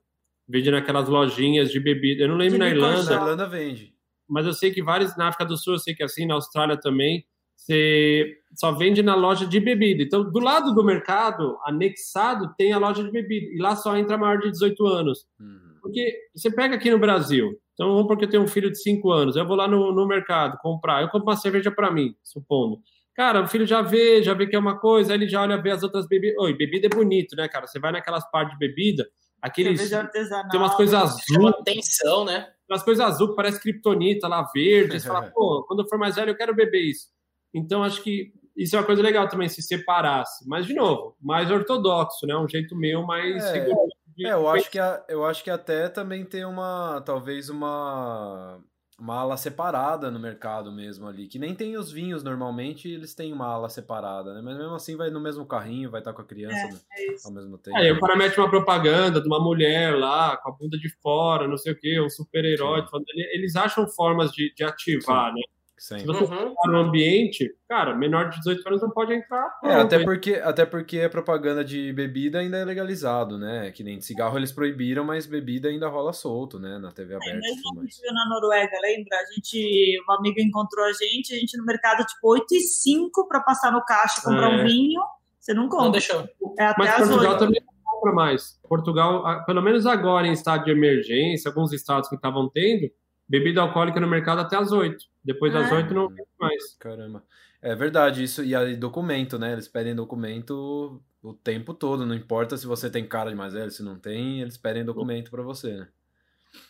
[0.49, 2.23] Vende naquelas lojinhas de bebida.
[2.23, 3.05] Eu não lembro na Irlanda.
[3.05, 3.95] Na Irlanda vende.
[4.29, 6.79] Mas eu sei que vários, na África do Sul, eu sei que assim, na Austrália
[6.79, 7.25] também,
[7.57, 10.03] você só vende na loja de bebida.
[10.03, 13.47] Então, do lado do mercado, anexado, tem a loja de bebida.
[13.53, 15.27] E lá só entra maior de 18 anos.
[15.39, 15.69] Uhum.
[15.83, 19.11] Porque você pega aqui no Brasil, então vamos porque eu tenho um filho de 5
[19.11, 22.81] anos, eu vou lá no, no mercado comprar, eu compro uma cerveja para mim, supondo.
[23.19, 25.61] Cara, o filho já vê, já vê que é uma coisa, aí ele já olha,
[25.61, 26.39] vê as outras bebidas.
[26.39, 27.67] Oi, bebida é bonito, né, cara?
[27.67, 29.05] Você vai naquelas partes de bebida,
[29.43, 29.91] aqueles.
[29.91, 31.49] Tem umas coisas azul.
[31.49, 32.47] atenção, né?
[32.71, 35.01] Umas coisas azul que parece kriptonita lá, verde.
[35.01, 37.09] Você fala, pô, quando eu for mais velho, eu quero beber isso.
[37.53, 40.49] Então, acho que isso é uma coisa legal também, se separasse.
[40.49, 42.37] Mas, de novo, mais ortodoxo, né?
[42.37, 43.89] Um jeito meu mais é, seguro.
[44.21, 48.63] É, eu acho, que a, eu acho que até também tem uma, talvez uma
[48.99, 53.33] uma ala separada no mercado mesmo ali, que nem tem os vinhos normalmente, eles têm
[53.33, 54.41] uma ala separada, né?
[54.43, 56.79] Mas mesmo assim vai no mesmo carrinho, vai estar com a criança é, né?
[56.93, 57.77] é ao mesmo tempo.
[57.77, 61.47] Aí o cara mete uma propaganda de uma mulher lá, com a bunda de fora,
[61.47, 62.85] não sei o que, um super-herói,
[63.33, 65.37] eles acham formas de, de ativar, Sim.
[65.37, 65.43] né?
[65.79, 66.01] Sim.
[66.01, 66.55] Se você uhum.
[66.67, 69.49] no ambiente, cara, menor de 18 anos não pode entrar.
[69.63, 73.71] É, até porque, até porque a propaganda de bebida ainda é legalizado, né?
[73.71, 76.79] Que nem de cigarro eles proibiram, mas bebida ainda rola solto, né?
[76.79, 77.37] Na TV é, aberta.
[77.37, 79.17] É, mesmo a gente viu na Noruega, lembra?
[79.17, 83.29] A gente, uma amiga encontrou a gente, a gente no mercado, tipo, 8 e 5
[83.29, 84.57] para passar no caixa, comprar é.
[84.57, 85.01] um vinho.
[85.39, 85.85] Você não compra.
[85.85, 86.29] Não deixou.
[86.59, 87.39] É até mas Portugal 8.
[87.39, 88.61] também não compra mais.
[88.69, 92.91] Portugal, pelo menos agora em estado de emergência, alguns estados que estavam tendo,
[93.29, 95.05] bebida alcoólica no mercado até as 8.
[95.23, 96.75] Depois das oito não tem mais.
[96.79, 97.23] Caramba.
[97.61, 98.43] É verdade, isso.
[98.43, 99.53] E aí, documento, né?
[99.53, 102.07] Eles pedem documento o tempo todo.
[102.07, 105.31] Não importa se você tem cara de mais velho, se não tem, eles pedem documento
[105.31, 105.89] para você, né?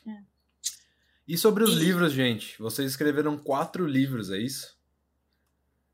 [0.08, 0.22] É.
[1.28, 1.78] E sobre os e...
[1.78, 2.58] livros, gente?
[2.60, 4.76] Vocês escreveram quatro livros, é isso?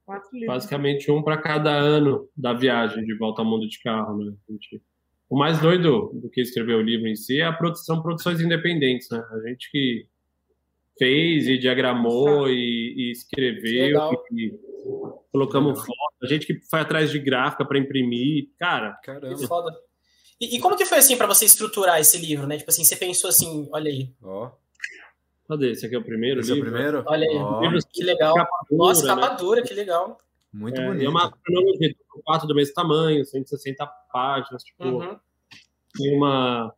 [0.07, 0.55] Quatro livros.
[0.55, 4.33] Basicamente um para cada ano da viagem de volta ao mundo de carro, né?
[4.49, 4.81] Gente...
[5.29, 9.11] O mais doido do que escrever o livro em si é a produção, produções independentes,
[9.11, 9.23] né?
[9.33, 10.07] A gente que
[10.99, 14.59] fez e diagramou e, e escreveu e,
[15.33, 16.15] colocamos foto.
[16.23, 18.93] A gente que foi atrás de gráfica para imprimir, cara.
[19.03, 19.37] Caramba.
[19.37, 19.75] Que foda.
[20.41, 22.59] E, e, como que foi assim para você estruturar esse livro, né?
[22.59, 24.13] Tipo assim, você pensou assim, olha aí.
[24.23, 24.51] Ó.
[25.49, 25.73] Cadê?
[25.73, 26.69] Esse aqui é o primeiro esse livro?
[26.69, 27.05] É o primeiro?
[27.07, 27.37] Olha aí.
[27.37, 27.79] Oh.
[27.93, 28.35] Que legal.
[28.35, 29.37] Capa Nossa, capa né?
[29.37, 30.19] dura, que legal.
[30.53, 31.05] Muito é, bonito.
[31.05, 34.85] É uma cronologia, quatro do mesmo tamanho, 160 páginas, tipo.
[34.85, 35.19] Uhum.
[35.97, 36.73] Tem uma.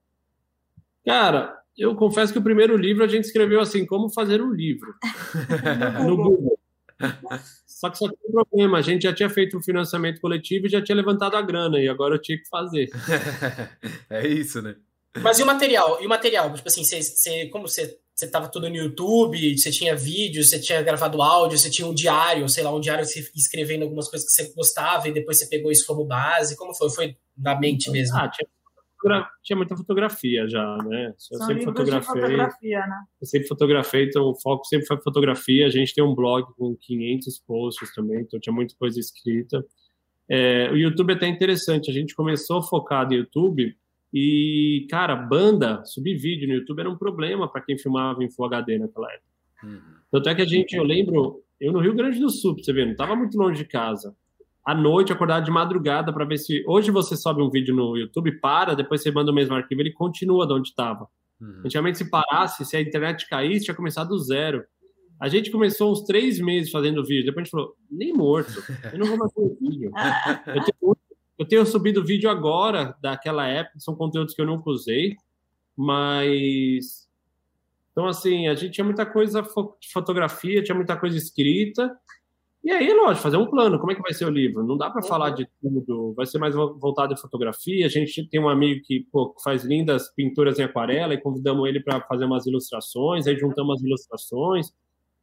[1.04, 4.94] Cara, eu confesso que o primeiro livro a gente escreveu assim, como fazer um livro,
[6.06, 6.58] no Google.
[7.66, 10.66] Só que só tem um problema, a gente já tinha feito o um financiamento coletivo
[10.66, 12.88] e já tinha levantado a grana, e agora eu tinha que fazer.
[14.08, 14.76] é isso, né?
[15.22, 16.02] Mas e o material?
[16.02, 16.52] E o material?
[16.54, 20.58] Tipo assim, você, você, como você, você tava tudo no YouTube, você tinha vídeo, você
[20.58, 24.26] tinha gravado áudio, você tinha um diário, sei lá, um diário você escrevendo algumas coisas
[24.26, 26.90] que você gostava e depois você pegou isso como base, como foi?
[26.90, 28.16] Foi na mente mesmo?
[28.16, 28.48] Ah, tinha
[29.42, 31.08] tinha muita fotografia já, né?
[31.08, 32.22] Eu São sempre fotografei.
[32.22, 33.04] Fotografia, né?
[33.20, 35.66] Eu sempre fotografei, então o foco sempre foi fotografia.
[35.66, 39.64] A gente tem um blog com 500 posts também, então tinha muita coisa escrita.
[40.28, 43.76] É, o YouTube é até interessante, a gente começou focado em YouTube
[44.12, 48.46] e, cara, banda, subir vídeo no YouTube era um problema para quem filmava em Full
[48.46, 49.26] HD naquela época.
[49.62, 49.80] Uhum.
[50.10, 52.72] Tanto é que a gente, eu lembro, eu no Rio Grande do Sul, pra você
[52.72, 54.16] ver, não estava muito longe de casa
[54.66, 56.64] à noite, acordar de madrugada para ver se.
[56.66, 59.92] Hoje você sobe um vídeo no YouTube, para, depois você manda o mesmo arquivo, ele
[59.92, 61.06] continua de onde estava.
[61.40, 61.62] Uhum.
[61.64, 64.64] Antigamente, se parasse, se a internet caísse, tinha começado do zero.
[65.20, 68.60] A gente começou uns três meses fazendo vídeo, depois a gente falou, nem morto,
[68.92, 69.92] eu não vou mais fazer vídeo.
[70.46, 70.96] Eu tenho,
[71.38, 75.14] eu tenho subido vídeo agora, daquela época, são conteúdos que eu nunca usei,
[75.76, 77.06] mas.
[77.92, 81.96] Então, assim, a gente tinha muita coisa de fotografia, tinha muita coisa escrita,
[82.66, 83.78] e aí, lógico, fazer um plano.
[83.78, 84.64] Como é que vai ser o livro?
[84.64, 85.06] Não dá para uhum.
[85.06, 86.12] falar de tudo.
[86.16, 87.86] Vai ser mais voltado em fotografia.
[87.86, 91.78] A gente tem um amigo que pô, faz lindas pinturas em aquarela e convidamos ele
[91.78, 93.28] para fazer umas ilustrações.
[93.28, 94.72] Aí juntamos as ilustrações.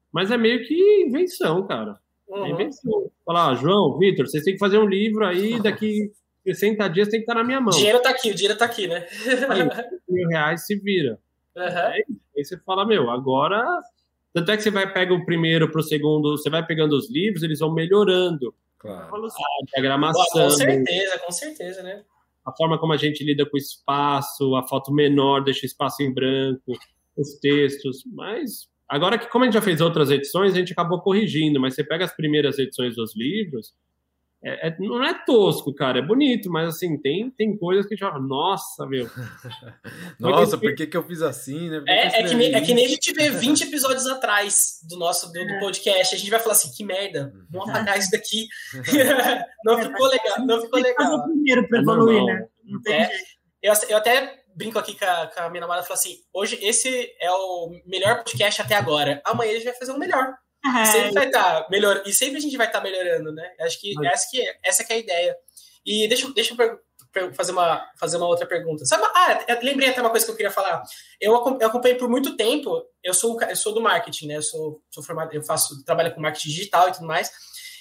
[0.10, 2.00] Mas é meio que invenção, cara.
[2.30, 2.48] É uhum.
[2.48, 3.12] Invenção.
[3.26, 6.14] Falar, ah, João, Vitor, vocês têm que fazer um livro aí daqui
[6.46, 7.74] 60 dias tem que estar na minha mão.
[7.74, 9.06] O dinheiro tá aqui, o dinheiro tá aqui, né?
[9.50, 9.68] Aí,
[10.08, 11.20] mil reais se vira.
[11.58, 11.64] Uhum.
[11.64, 12.06] Aí,
[12.38, 13.66] aí você fala, meu, agora
[14.34, 17.09] tanto é que você vai pegar o primeiro para o segundo, você vai pegando os
[17.09, 18.53] livros, eles vão melhorando.
[18.79, 19.25] Claro.
[19.25, 19.29] A
[19.71, 20.23] diagramação.
[20.43, 22.03] Com certeza, com certeza, né?
[22.45, 26.13] A forma como a gente lida com o espaço, a foto menor, deixa espaço em
[26.13, 26.73] branco,
[27.15, 28.03] os textos.
[28.11, 31.75] Mas agora que, como a gente já fez outras edições, a gente acabou corrigindo, mas
[31.75, 33.73] você pega as primeiras edições dos livros,
[34.46, 37.96] é, é, não é tosco, cara, é bonito, mas assim, tem, tem coisas que a
[37.96, 39.10] gente fala, nossa, meu.
[40.20, 41.82] nossa, por que, que eu fiz assim, né?
[41.88, 45.32] É, é, que nem, é que nem a gente vê 20 episódios atrás do nosso
[45.32, 48.48] do, do, podcast, a gente vai falar assim, que merda, vamos apagar isso daqui.
[49.64, 51.16] não ficou legal, não ficou legal.
[51.16, 52.48] o primeiro para evoluir, né?
[52.88, 53.10] É,
[53.62, 56.60] eu, eu até brinco aqui com a, com a minha namorada e falo assim: hoje
[56.62, 56.89] esse
[57.20, 59.22] é o melhor podcast até agora.
[59.26, 60.34] Amanhã a gente vai fazer um melhor.
[60.86, 63.53] Sempre vai estar tá melhor e sempre a gente vai estar tá melhorando, né?
[63.61, 65.38] Acho que essa que é, essa que é a ideia.
[65.86, 68.86] E deixa, deixa eu fazer uma, fazer uma outra pergunta.
[68.86, 70.82] Sabe, ah, lembrei até uma coisa que eu queria falar.
[71.20, 74.38] Eu, eu acompanhei por muito tempo, eu sou, eu sou do marketing, né?
[74.38, 77.30] Eu sou, sou formado, eu faço, trabalho com marketing digital e tudo mais.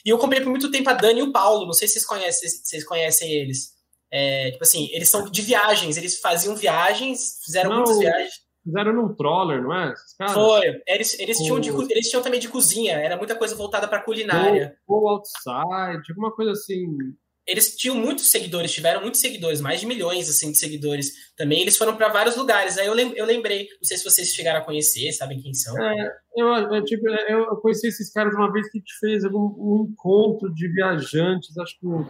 [0.05, 2.07] E eu acompanhei por muito tempo a Dani e o Paulo, não sei se vocês
[2.07, 3.73] conhecem, vocês conhecem eles.
[4.11, 8.35] É, tipo assim, eles são de viagens, eles faziam viagens, fizeram não, muitas viagens.
[8.65, 9.93] Fizeram num troller, não é?
[10.33, 10.81] Foi.
[10.87, 14.77] Eles, eles, tinham de, eles tinham também de cozinha, era muita coisa voltada para culinária.
[14.87, 16.87] Ou outside, alguma coisa assim.
[17.45, 21.11] Eles tinham muitos seguidores, tiveram muitos seguidores, mais de milhões assim, de seguidores.
[21.37, 22.79] Também eles foram para vários lugares.
[22.79, 25.77] Aí eu, eu lembrei, não sei se vocês chegaram a conhecer, sabem quem são.
[25.83, 29.41] É, eu, eu, tipo, eu conheci esses caras uma vez que a gente fez algum,
[29.59, 32.07] um encontro de viajantes, acho que no,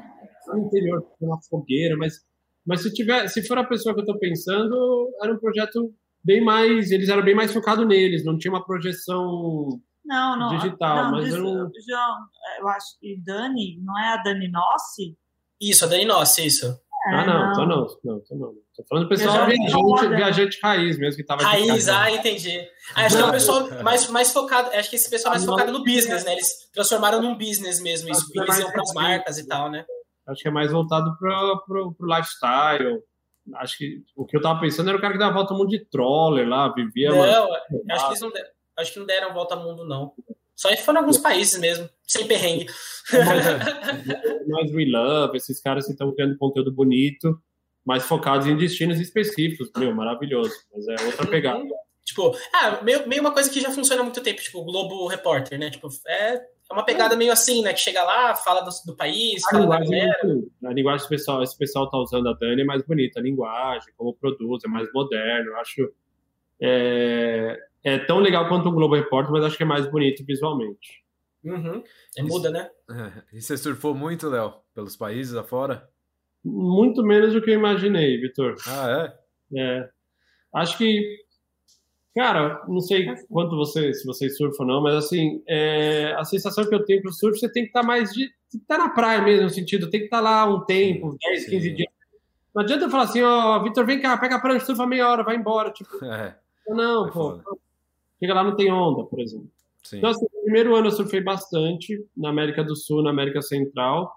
[0.48, 2.20] no interior, uma fogueira, mas,
[2.66, 5.94] mas se, tiver, se for a pessoa que eu estou pensando, era um projeto
[6.24, 9.80] bem mais, eles eram bem mais focados neles, não tinha uma projeção.
[10.04, 10.56] Não, não.
[10.56, 11.52] Digital, não, mas diz- eu não.
[11.88, 12.16] João,
[12.60, 15.16] eu acho que Dani, não é a Dani Nossi?
[15.60, 16.76] Isso, a Dani Nossi, isso.
[17.06, 18.52] Ah, É, não, tô não, não, tô não.
[18.76, 21.42] Tô falando do pessoal viajante, viajante raiz mesmo, que tava.
[21.42, 22.60] Raiz, ah, entendi.
[22.94, 25.44] Ah, acho que é um pessoal mais, mais focado, acho que esse pessoal é mais
[25.44, 26.32] focado no business, né?
[26.32, 29.46] Eles transformaram num business mesmo, isso, Acho que é eles mais iam pras marcas e
[29.48, 29.84] tal, né?
[30.28, 33.00] Acho que é mais voltado pro, pro, pro lifestyle.
[33.56, 35.70] Acho que o que eu tava pensando era o cara que dava volta ao mundo
[35.70, 37.10] de troller lá, vivia.
[37.10, 37.52] Não,
[37.90, 40.14] acho que não deram, acho que não deram volta ao mundo, não.
[40.54, 42.66] Só se for em alguns países mesmo, sem perrengue.
[44.46, 47.36] mais We Love, esses caras que estão criando conteúdo bonito,
[47.84, 49.70] mas focados em destinos específicos.
[49.76, 50.54] Meu, maravilhoso.
[50.72, 51.64] Mas é outra pegada.
[52.04, 55.06] Tipo, ah, meio, meio uma coisa que já funciona há muito tempo, tipo, o Globo
[55.06, 55.70] Repórter, né?
[55.70, 56.40] Tipo, é,
[56.72, 57.72] é uma pegada meio assim, né?
[57.72, 60.98] Que chega lá, fala do, do país, A fala da linguagem, é muito- a linguagem
[61.08, 64.14] que esse pessoal, esse pessoal tá usando a Dani é mais bonita, a linguagem, como
[64.14, 65.50] produz, é mais moderno.
[65.50, 65.92] Eu acho
[66.60, 71.02] é, é tão legal quanto o Globo Repórter, mas acho que é mais bonito visualmente.
[71.44, 71.82] Uhum.
[72.16, 72.70] É, muda, né?
[73.32, 75.88] E você surfou muito, Léo, pelos países afora?
[76.44, 78.54] Muito menos do que eu imaginei, Vitor.
[78.66, 79.12] Ah,
[79.52, 79.60] é?
[79.60, 79.88] É.
[80.54, 81.18] Acho que,
[82.14, 86.64] cara, não sei quanto você, se você surfa ou não, mas assim, é, a sensação
[86.68, 88.30] que eu tenho pro surf, você tem que estar mais de.
[88.54, 91.74] Estar na praia mesmo, no sentido, tem que estar lá um tempo, 10, 15 sim.
[91.74, 91.88] dias.
[92.54, 95.22] Não adianta eu falar assim, ó, Vitor, vem cá, pega a prancha, surfa meia hora,
[95.24, 95.70] vai embora.
[95.70, 96.34] Tipo, É,
[96.68, 97.12] não, É pô.
[97.12, 97.42] foda.
[98.20, 99.48] Chega lá, não tem onda, por exemplo.
[99.82, 99.96] sim.
[99.98, 104.14] Então, assim, no primeiro ano eu surfei bastante na América do Sul, na América Central.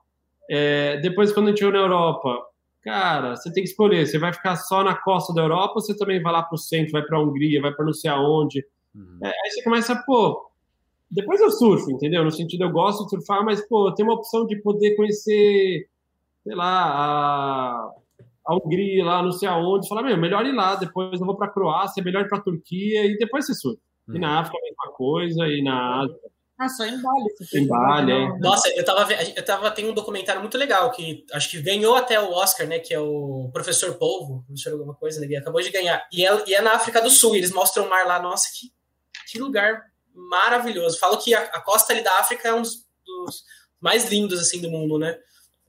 [0.50, 2.46] É, depois, quando a gente na Europa,
[2.86, 4.06] cara, você tem que escolher.
[4.06, 6.58] Você vai ficar só na costa da Europa ou você também vai lá para o
[6.58, 8.64] centro, vai para a Hungria, vai para não sei aonde.
[8.94, 9.20] Uhum.
[9.24, 10.50] É, aí você começa, pô.
[11.10, 12.24] Depois eu surfo, entendeu?
[12.24, 15.88] No sentido, eu gosto de surfar, mas, pô, tem uma opção de poder conhecer,
[16.44, 17.92] sei lá, a,
[18.48, 19.88] a Hungria, lá, não sei aonde.
[19.88, 22.42] Falar, meu, melhor ir lá, depois eu vou para a Croácia, melhor ir para a
[22.42, 23.80] Turquia, e depois você surfa.
[24.10, 24.20] E Uhum.
[24.20, 26.16] na África, a mesma coisa, e na Ásia.
[26.58, 27.24] Ah, só em Bali.
[27.38, 28.36] você Em fez Bali, não.
[28.36, 28.40] é.
[28.40, 32.20] Nossa, eu tava, eu tava tem um documentário muito legal que acho que ganhou até
[32.20, 32.80] o Oscar, né?
[32.80, 35.26] Que é o Professor Polvo, professor alguma coisa, né?
[35.26, 36.08] Ele acabou de ganhar.
[36.14, 38.22] E é, e é na África do Sul, eles mostram o mar lá.
[38.22, 38.68] Nossa, que,
[39.30, 39.82] que lugar
[40.14, 40.98] maravilhoso.
[40.98, 43.44] Falam que a, a costa ali da África é um dos, dos
[43.82, 45.18] mais lindos, assim, do mundo, né?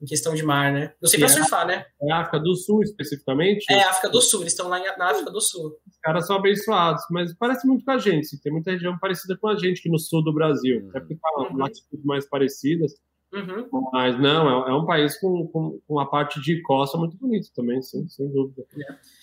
[0.01, 0.93] Em questão de mar, né?
[1.01, 1.83] Não sei pra é- surfar, né?
[2.03, 3.65] É a África do Sul, especificamente.
[3.69, 5.75] É África do Sul, eles estão lá na África do Sul.
[5.87, 8.19] Os caras são abençoados, mas parece muito com a gente.
[8.25, 10.81] assim, Tem muita região parecida com a gente aqui no sul do Brasil.
[10.81, 10.89] Uhum.
[10.89, 11.57] Até porque tá Uhum.
[11.57, 12.91] latitudes mais parecidas.
[13.33, 13.67] Uhum.
[13.91, 17.49] Mas não, é, é um país com, com, com uma parte de costa muito bonito
[17.53, 18.63] também, sim, sem dúvida.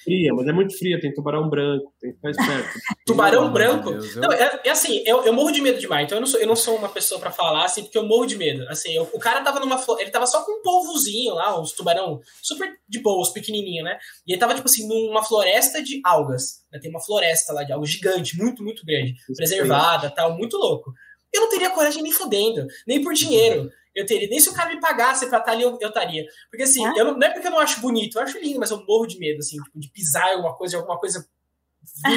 [0.05, 2.69] Fria, mas é muito fria, tem tubarão branco, tem que ficar esperto.
[3.07, 3.91] Tubarão de branco?
[3.93, 6.21] Deus, eu- Não, é, é assim, eu, eu morro de medo de mar, então eu
[6.21, 8.69] não sou, eu não sou uma pessoa pra falar assim, porque eu morro de medo.
[8.69, 12.21] Assim, eu- o cara tava numa ele tava só com um polvozinho lá, uns tubarão
[12.43, 13.99] super de boa, os pequenininhos, né?
[14.27, 16.63] E ele tava tipo assim numa floresta de algas.
[16.71, 16.79] né?
[16.79, 20.93] Tem uma floresta lá de algas gigante, muito, muito grande, preservada, tal, muito louco.
[21.33, 23.71] Eu não teria coragem nem fodendo, nem por dinheiro.
[23.95, 26.27] Eu teria, nem se o cara me pagasse pra estar ali, eu eu estaria.
[26.51, 27.01] Porque assim, É?
[27.01, 29.07] eu não, não é porque eu não acho bonito, eu acho lindo, mas eu morro
[29.07, 31.27] de medo, assim, tipo, de pisar em alguma coisa, alguma coisa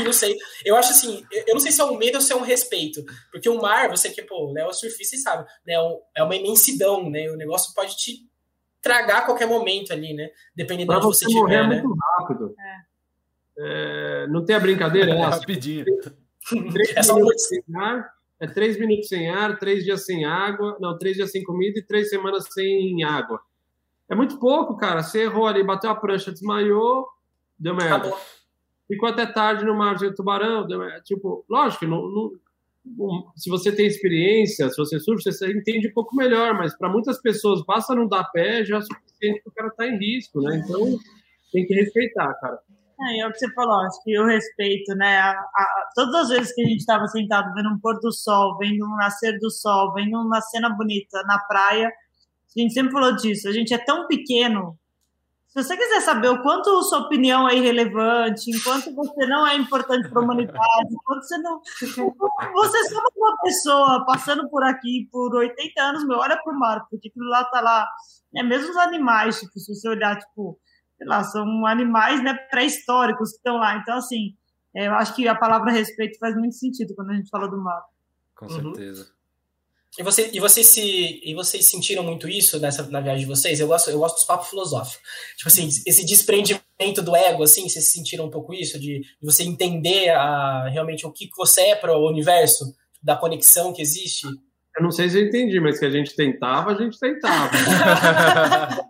[0.04, 0.38] não sei.
[0.66, 3.04] Eu acho assim, eu não sei se é um medo ou se é um respeito.
[3.32, 5.74] Porque o mar, você que, pô, o Léo é surfista sabe, né?
[5.76, 7.30] é É uma imensidão, né?
[7.30, 8.26] O negócio pode te
[8.82, 10.30] tragar a qualquer momento ali, né?
[10.56, 11.82] Dependendo Pra de onde você morrer é estiver, né?
[11.84, 12.56] muito rápido.
[13.60, 15.86] É, não tem a brincadeira, é assim, Rapidinho.
[16.96, 17.26] É só um
[18.40, 21.84] é três minutos sem ar, três dias sem água, não, três dias sem comida e
[21.84, 23.40] três semanas sem água.
[24.10, 25.02] É muito pouco, cara.
[25.04, 27.08] Você errou ali, bateu a prancha, desmaiou,
[27.60, 27.96] deu merda.
[28.08, 28.20] Acabou.
[28.88, 30.66] ficou até tarde no mar de tubarão.
[30.66, 32.32] deu- é, Tipo, lógico, não, não-
[33.36, 37.22] se você tem experiência, se você surfa, você entende um pouco melhor, mas para muitas
[37.22, 40.62] pessoas, basta não dar pé já é suficiente para o cara estar em risco, né?
[40.64, 40.98] Então,
[41.52, 42.60] tem que respeitar, cara.
[43.00, 45.18] É, é o que você falou, acho que eu respeito, né?
[45.20, 48.58] A, a- todas as vezes que a gente estava sentado vendo um pôr do sol,
[48.58, 53.16] vendo um nascer do sol, vendo uma cena bonita na praia, a gente sempre falou
[53.16, 53.48] disso.
[53.48, 54.78] A gente é tão pequeno.
[55.50, 60.10] Se você quiser saber o quanto sua opinião é irrelevante, enquanto você não é importante
[60.10, 60.60] para a humanidade,
[60.92, 61.62] enquanto você não.
[62.54, 66.60] Você é só uma pessoa passando por aqui por 80 anos, meu, olha para o
[66.60, 67.88] mar, porque aquilo lá tá lá.
[68.36, 70.60] É mesmo os animais, tipo, se você olhar, tipo,
[70.98, 73.78] sei lá, são animais né, pré-históricos que estão lá.
[73.78, 74.36] Então, assim,
[74.76, 77.58] é, eu acho que a palavra respeito faz muito sentido quando a gente fala do
[77.58, 77.82] mar.
[78.36, 78.74] Com Uhum.
[78.74, 79.10] certeza.
[79.98, 83.60] E, você, e, vocês se, e vocês sentiram muito isso nessa, na viagem de vocês?
[83.60, 85.02] Eu gosto, eu gosto dos papos filosóficos.
[85.36, 88.80] Tipo assim, esse desprendimento do ego, assim, vocês sentiram um pouco isso?
[88.80, 92.76] De, de você entender a, realmente o que, que você é para o universo?
[93.02, 94.28] Da conexão que existe?
[94.78, 97.52] Eu não sei se eu entendi, mas que a gente tentava, a gente tentava.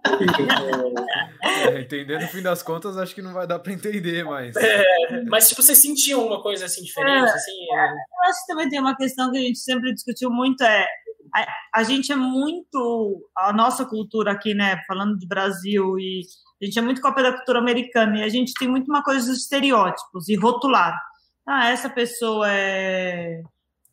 [1.40, 4.56] É, entender no fim das contas, acho que não vai dar para entender, mas.
[4.56, 4.84] É,
[5.30, 7.30] mas, tipo, você sentia uma coisa assim diferente?
[7.30, 7.86] É, assim, é...
[7.90, 10.86] Eu acho que também tem uma questão que a gente sempre discutiu muito: é
[11.34, 13.30] a, a, gente é muito.
[13.38, 16.22] A nossa cultura aqui, né, falando de Brasil, e
[16.62, 19.28] a gente é muito cópia da cultura americana, e a gente tem muito uma coisa
[19.28, 21.00] dos estereótipos e rotular.
[21.48, 23.42] Ah, essa pessoa é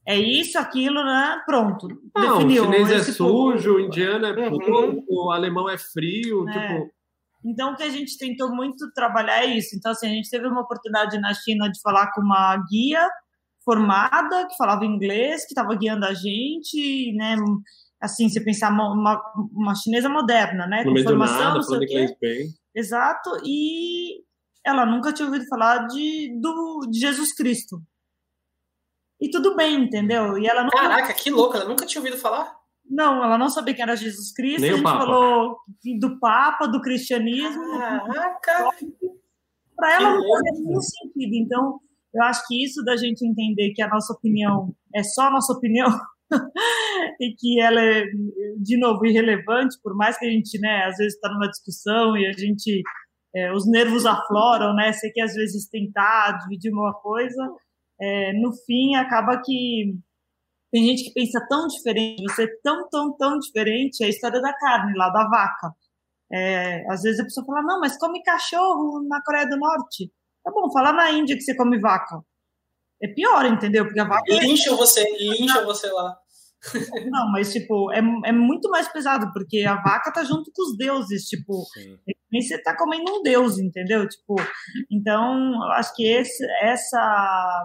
[0.07, 1.43] é isso, aquilo, né?
[1.47, 1.89] Pronto.
[2.15, 2.63] Não, definiu.
[2.63, 5.05] o chinês é sujo, o indiano é uhum.
[5.09, 6.53] o alemão é frio, é.
[6.53, 6.95] tipo.
[7.45, 9.77] Então, o que a gente tentou muito trabalhar é isso.
[9.77, 13.07] Então, assim, a gente teve uma oportunidade na China de falar com uma guia
[13.65, 17.37] formada, que falava inglês, que estava guiando a gente, né?
[18.01, 19.21] Assim, você pensar uma,
[19.53, 20.85] uma chinesa moderna, né?
[20.85, 22.17] com formação, nada, não sei o quê.
[22.21, 22.49] Bem.
[22.75, 23.31] Exato.
[23.45, 24.23] E
[24.65, 27.81] ela nunca tinha ouvido falar de, do, de Jesus Cristo.
[29.25, 30.37] E tudo bem, entendeu?
[30.37, 30.77] E ela nunca...
[30.77, 32.55] Caraca, que louca, ela nunca tinha ouvido falar?
[32.85, 34.61] Não, ela não sabia quem era Jesus Cristo.
[34.61, 35.57] Nem a gente falou
[35.99, 37.79] do Papa, do cristianismo.
[37.79, 38.70] Caraca!
[39.75, 41.35] Para ela não fazia nenhum sentido.
[41.37, 41.81] Então,
[42.14, 45.55] eu acho que isso da gente entender que a nossa opinião é só a nossa
[45.55, 45.89] opinião
[47.18, 48.05] e que ela é,
[48.59, 52.27] de novo, irrelevante, por mais que a gente, né, às vezes está numa discussão e
[52.27, 52.83] a gente,
[53.35, 57.43] é, os nervos afloram, né, você quer às vezes tentar dividir uma coisa,
[58.05, 59.95] é, no fim acaba que
[60.71, 64.41] tem gente que pensa tão diferente, você é tão, tão, tão diferente, é a história
[64.41, 65.73] da carne lá, da vaca.
[66.33, 70.11] É, às vezes a pessoa fala, não, mas come cachorro na Coreia do Norte.
[70.43, 72.21] Tá bom, fala na Índia que você come vaca.
[73.01, 73.85] É pior, entendeu?
[73.85, 74.25] Porque a vaca.
[74.29, 76.17] Lincham você, lincham você lá.
[77.11, 80.77] Não, mas, tipo, é, é muito mais pesado, porque a vaca tá junto com os
[80.77, 81.99] deuses, tipo, Sim.
[82.33, 84.09] nem você tá comendo um deus, entendeu?
[84.09, 84.35] Tipo,
[84.91, 87.65] então, acho que esse, essa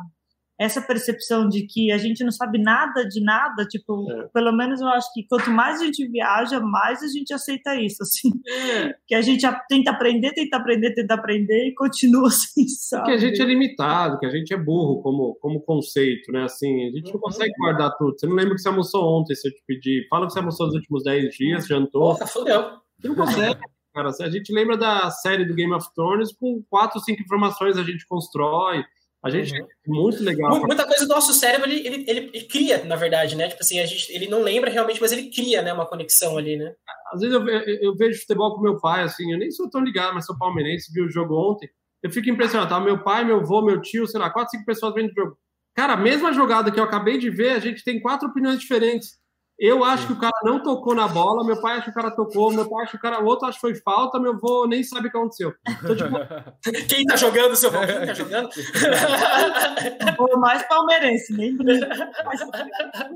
[0.60, 4.28] essa percepção de que a gente não sabe nada de nada, tipo, é.
[4.34, 8.04] pelo menos eu acho que quanto mais a gente viaja, mais a gente aceita isso,
[8.04, 8.30] assim.
[8.46, 8.94] É.
[9.08, 13.06] Que a gente tenta aprender, tenta aprender, tenta aprender e continua assim, sabe?
[13.06, 16.44] Que a gente é limitado, que a gente é burro como, como conceito, né?
[16.44, 17.22] Assim, a gente não uhum.
[17.22, 18.20] consegue guardar tudo.
[18.20, 20.08] Você não lembra que você almoçou ontem, se eu te pedir.
[20.10, 22.16] Fala que você almoçou nos últimos 10 dias, jantou.
[22.16, 22.64] Porra, fodeu.
[23.00, 23.60] Você não consegue.
[23.94, 27.84] Cara, a gente lembra da série do Game of Thrones com quatro, cinco informações a
[27.84, 28.84] gente constrói.
[29.22, 29.68] A gente uhum.
[29.88, 30.62] muito legal.
[30.62, 33.50] Muita coisa do nosso cérebro ele, ele, ele, ele, cria, na verdade, né?
[33.50, 35.74] Tipo assim, a gente, ele não lembra realmente, mas ele cria, né?
[35.74, 36.74] Uma conexão ali, né?
[37.12, 40.14] Às vezes eu, eu, vejo futebol com meu pai, assim, eu nem sou tão ligado,
[40.14, 41.70] mas sou palmeirense, vi o jogo ontem.
[42.02, 42.80] Eu fico impressionado, tá?
[42.80, 45.38] Meu pai, meu avô, meu tio, sei lá, quatro, cinco pessoas vendo o jogo.
[45.76, 49.20] Cara, a mesma jogada que eu acabei de ver, a gente tem quatro opiniões diferentes.
[49.60, 52.10] Eu acho que o cara não tocou na bola, meu pai acha que o cara
[52.10, 54.66] tocou, meu pai acha que o cara, o outro acha que foi falta, meu avô
[54.66, 55.54] nem sabe o que aconteceu.
[55.68, 56.16] Então, tipo...
[56.88, 57.86] Quem tá jogando, seu avô?
[57.86, 58.50] Quem tá jogando?
[60.18, 61.58] o mais palmeirense, nem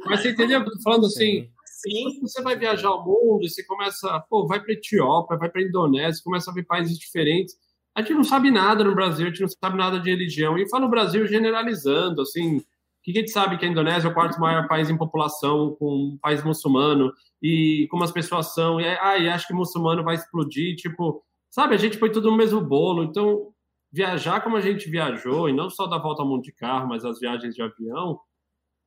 [0.06, 0.60] Mas você entendeu?
[0.60, 2.20] Eu tô falando assim, Sim.
[2.22, 6.22] você vai viajar ao mundo e você começa, pô, vai para Etiópia, vai para Indonésia,
[6.26, 7.56] começa a ver países diferentes.
[7.96, 10.58] A gente não sabe nada no Brasil, a gente não sabe nada de religião.
[10.58, 12.62] E fala o Brasil generalizando, assim,
[13.04, 16.14] que a gente sabe que a Indonésia é o quarto maior país em população, com
[16.14, 20.16] um país muçulmano, e como as pessoas são, e, ah, e acho que muçulmano vai
[20.16, 23.50] explodir, tipo, sabe, a gente põe tudo no mesmo bolo, então
[23.92, 27.04] viajar como a gente viajou, e não só dar volta ao mundo de carro, mas
[27.04, 28.20] as viagens de avião,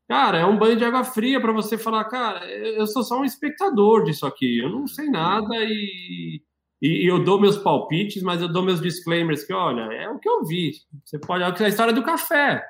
[0.08, 3.24] cara, é um banho de água fria para você falar, cara, eu sou só um
[3.24, 6.42] espectador disso aqui, eu não sei nada e,
[6.80, 10.28] e, eu dou meus palpites, mas eu dou meus disclaimers que, olha, é o que
[10.28, 10.72] eu vi.
[11.04, 12.64] Você pode, é a história do café.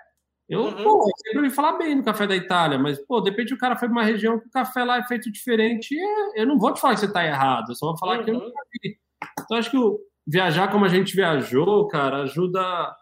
[0.48, 0.82] Eu, uhum.
[0.82, 3.58] pô, eu sempre ouvi falar bem do café da Itália, mas, pô, de repente o
[3.58, 6.56] cara foi para uma região que o café lá é feito diferente e eu não
[6.58, 8.24] vou te falar que você está errado, eu só vou falar uhum.
[8.24, 8.44] que eu uhum.
[8.44, 8.98] nunca vi.
[9.40, 12.94] Então, acho que o viajar como a gente viajou, cara, ajuda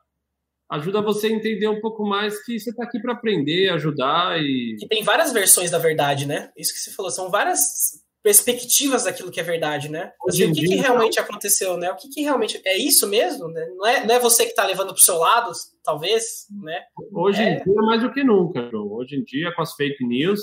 [0.71, 4.77] ajuda você a entender um pouco mais que você está aqui para aprender, ajudar e...
[4.81, 6.51] Que tem várias versões da verdade, né?
[6.57, 10.11] Isso que você falou, são várias perspectivas daquilo que é verdade, né?
[10.27, 11.93] Assim, o que, que, realmente aconteceu, né?
[11.93, 13.67] O que, que, realmente é isso mesmo, né?
[13.77, 15.53] Não é, não é você que está levando para o seu lado,
[15.85, 16.81] talvez, né?
[17.13, 17.59] Hoje é...
[17.59, 18.91] em dia mais do que nunca, João.
[18.95, 20.41] Hoje em dia com as fake news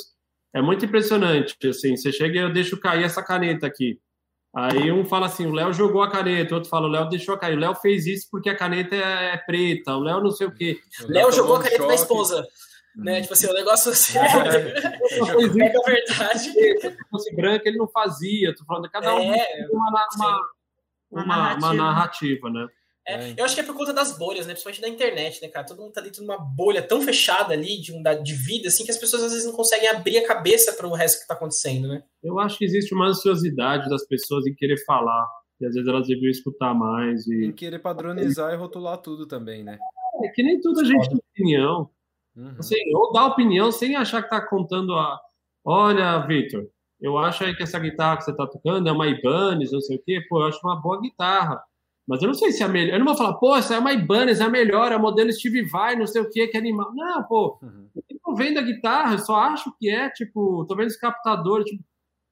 [0.53, 1.57] é muito impressionante.
[1.67, 3.99] Assim, você chega e eu deixo cair essa caneta aqui.
[4.55, 7.35] Aí um fala assim, o Léo jogou a caneta, o outro fala, o Léo deixou
[7.35, 7.57] cair.
[7.57, 10.79] O Léo fez isso porque a caneta é preta, o Léo não sei o quê.
[11.07, 12.45] Léo jogou a caneta um da esposa.
[12.95, 13.21] Né?
[13.21, 14.17] Tipo assim, o negócio assim.
[14.17, 16.39] É, é, verdade.
[16.39, 18.53] Se fosse branco, ele não fazia.
[18.55, 20.41] Tô falando, cada um é, tem uma, uma,
[21.11, 21.67] uma, narrativa.
[21.67, 22.49] uma, narrativa.
[22.49, 22.67] né?
[23.07, 24.53] É, eu acho que é por conta das bolhas, né?
[24.53, 25.65] Principalmente da internet, né, cara?
[25.65, 28.85] Todo mundo tá dentro de uma bolha tão fechada ali de, um, de vida, assim,
[28.85, 31.33] que as pessoas às vezes não conseguem abrir a cabeça para o resto que tá
[31.33, 32.03] acontecendo, né?
[32.23, 35.27] Eu acho que existe uma ansiosidade das pessoas em querer falar.
[35.59, 37.25] E às vezes elas deviam escutar mais.
[37.27, 37.45] E...
[37.45, 39.79] Em querer padronizar e rotular tudo também, né?
[40.23, 41.89] É que nem toda a gente tem opinião.
[42.35, 42.55] Uhum.
[42.59, 45.19] Assim, ou dar opinião sem achar que está contando a.
[45.63, 46.67] Olha, Victor,
[46.99, 49.97] eu acho aí que essa guitarra que você está tocando é uma Ibanez, não sei
[49.97, 51.61] o quê, pô, eu acho uma boa guitarra.
[52.07, 52.93] Mas eu não sei se é a melhor.
[52.93, 55.31] Eu não vou falar, pô, essa é uma Ibanez, é a melhor, é a modelo
[55.31, 56.91] Steve Vai, não sei o que, que animal.
[56.93, 57.87] Não, pô, uhum.
[57.95, 61.63] eu tô vendo a guitarra, eu só acho que é, tipo, tô vendo esse captador,
[61.63, 61.83] tipo,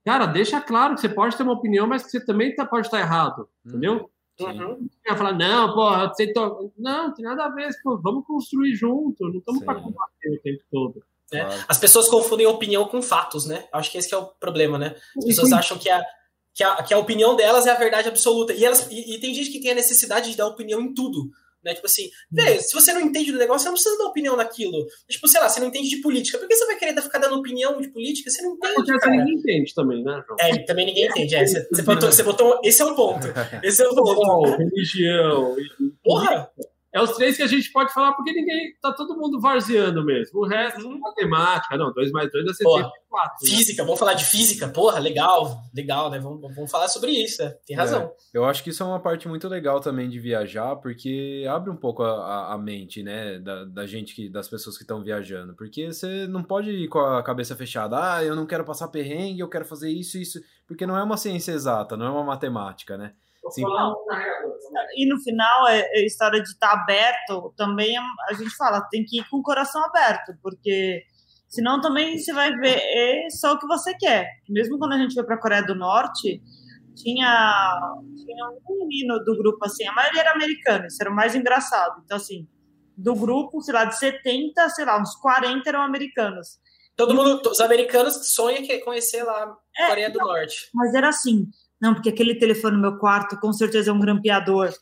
[0.06, 2.88] cara, deixa claro que você pode ter uma opinião, mas que você também tá, pode
[2.88, 3.72] estar errado, uhum.
[3.72, 4.10] entendeu?
[4.40, 4.88] Uhum.
[5.06, 6.72] Vai falar, não, pô, você to...
[6.78, 10.64] não, tem nada a ver, pô, vamos construir junto, não estamos para combater o tempo
[10.72, 11.04] todo.
[11.32, 11.46] É.
[11.68, 13.66] As pessoas confundem opinião com fatos, né?
[13.72, 14.96] Acho que esse que é o problema, né?
[15.18, 16.04] As pessoas acham que a,
[16.54, 18.54] que a, que a opinião delas é a verdade absoluta.
[18.54, 21.30] E, elas, e, e tem gente que tem a necessidade de dar opinião em tudo.
[21.64, 21.74] Né?
[21.74, 24.86] Tipo assim, velho, se você não entende do negócio, você não precisa dar opinião naquilo.
[25.10, 26.38] Tipo, sei lá, você não entende de política.
[26.38, 28.30] Por que você vai querer ficar dando opinião de política?
[28.30, 28.76] Você não entende.
[28.76, 29.12] Porque cara.
[29.12, 30.38] ninguém entende também, né, João?
[30.40, 31.36] É, também ninguém entende.
[31.36, 32.60] É, você, você, botou, você botou.
[32.64, 33.28] Esse é o ponto.
[33.64, 34.58] Esse é o ponto.
[34.58, 35.56] religião.
[36.04, 36.50] Porra!
[36.92, 38.74] É os três que a gente pode falar porque ninguém.
[38.82, 40.40] Tá todo mundo varzeando mesmo.
[40.40, 41.00] O resto, uhum.
[41.00, 41.78] matemática.
[41.78, 43.32] Não, 2 mais 2 é 74.
[43.44, 43.50] Né?
[43.50, 43.86] Física, né?
[43.86, 44.68] vamos falar de física.
[44.68, 46.20] Porra, legal, legal, né?
[46.20, 47.56] Vamos, vamos falar sobre isso, né?
[47.66, 48.04] tem razão.
[48.04, 51.70] É, eu acho que isso é uma parte muito legal também de viajar, porque abre
[51.70, 53.38] um pouco a, a mente, né?
[53.38, 55.54] Da, da gente, que, das pessoas que estão viajando.
[55.56, 58.16] Porque você não pode ir com a cabeça fechada.
[58.16, 60.42] Ah, eu não quero passar perrengue, eu quero fazer isso, isso.
[60.66, 63.14] Porque não é uma ciência exata, não é uma matemática, né?
[63.52, 63.64] Sim.
[64.96, 69.04] E no final, é, é história de estar aberto, também é, a gente fala, tem
[69.06, 71.04] que ir com o coração aberto, porque
[71.48, 74.28] senão também você vai ver é só o que você quer.
[74.48, 76.42] Mesmo quando a gente foi para a Coreia do Norte,
[76.96, 77.80] tinha,
[78.16, 82.02] tinha um menino do grupo, assim, a maioria era americana, isso era o mais engraçado.
[82.04, 82.48] Então, assim,
[82.98, 86.60] do grupo, sei lá, de 70, sei lá, uns 40 eram americanos.
[86.96, 90.70] Todo mundo, os americanos sonham conhecer lá a Coreia é, do Norte.
[90.74, 91.48] Mas era assim,
[91.82, 94.74] não, porque aquele telefone no meu quarto com certeza é um grampeador.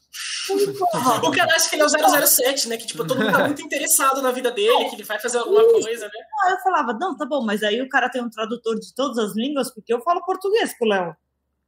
[1.23, 2.77] o cara acha que ele é o 007, né?
[2.77, 5.63] Que tipo, todo mundo tá muito interessado na vida dele, que ele vai fazer alguma
[5.63, 6.11] coisa, né?
[6.43, 9.17] Ah, eu falava, não, tá bom, mas aí o cara tem um tradutor de todas
[9.19, 11.15] as línguas, porque eu falo português com o Léo.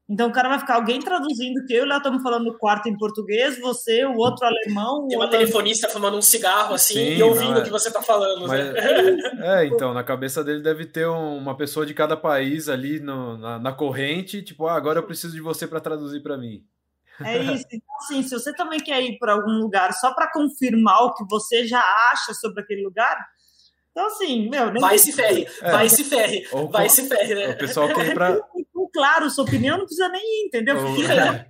[0.09, 2.57] Então o cara vai ficar alguém traduzindo que eu e o Léo estamos falando no
[2.57, 5.07] quarto em português, você, o outro alemão.
[5.07, 7.61] Tem uma telefonista fumando um cigarro assim Sim, e ouvindo é.
[7.61, 8.47] o que você está falando.
[8.47, 9.17] Mas, né?
[9.59, 13.59] É, então, na cabeça dele deve ter uma pessoa de cada país ali no, na,
[13.59, 16.63] na corrente, tipo, ah, agora eu preciso de você para traduzir para mim.
[17.23, 17.65] É isso.
[17.71, 21.23] Então, assim, se você também quer ir para algum lugar só para confirmar o que
[21.29, 23.15] você já acha sobre aquele lugar,
[23.99, 24.73] então, assim, meu.
[24.79, 25.71] Vai se ferre, é.
[25.71, 27.49] vai se ferre, Ou, vai se ferre, né?
[27.49, 28.39] O pessoal quer ir pra.
[28.91, 30.75] Claro, sua opinião não precisa nem ir, entendeu?
[30.77, 31.45] É.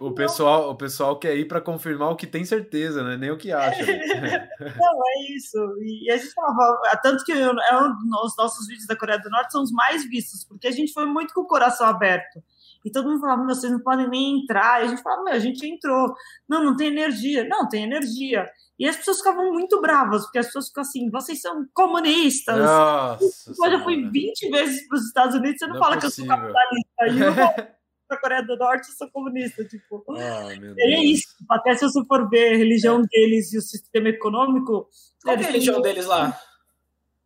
[0.00, 3.16] O, pessoal, o pessoal quer ir para confirmar o que tem certeza, né?
[3.16, 3.84] Nem o que acha.
[3.84, 4.48] Né?
[4.78, 5.58] Não, é isso.
[5.82, 7.92] E a gente falava, tanto que eu, é um,
[8.24, 11.04] os nossos vídeos da Coreia do Norte são os mais vistos, porque a gente foi
[11.04, 12.40] muito com o coração aberto.
[12.88, 14.80] E todo mundo falava, vocês não podem nem entrar.
[14.80, 16.14] E a gente falava, meu, a gente entrou.
[16.48, 17.46] Não, não tem energia.
[17.46, 18.48] Não, tem energia.
[18.78, 22.56] E as pessoas ficavam muito bravas, porque as pessoas ficam assim, vocês são comunistas.
[22.56, 26.06] Nossa, eu fui 20 vezes para os Estados Unidos, você não, não fala é que
[26.06, 27.06] eu sou capitalista.
[27.10, 27.34] E eu
[28.08, 29.64] para a Coreia do Norte, eu sou comunista.
[29.64, 30.02] Tipo.
[30.16, 30.48] Ah,
[30.78, 31.26] é isso.
[31.50, 33.06] Até se você for ver a religião é.
[33.06, 34.88] deles e o sistema econômico.
[35.22, 36.38] Qual é a religião deles lá?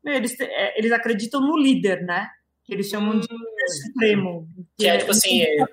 [0.04, 2.28] Eles, é, eles acreditam no líder, né?
[2.72, 4.48] Eles chamam de líder supremo.
[4.78, 5.64] Que é, tipo assim, é,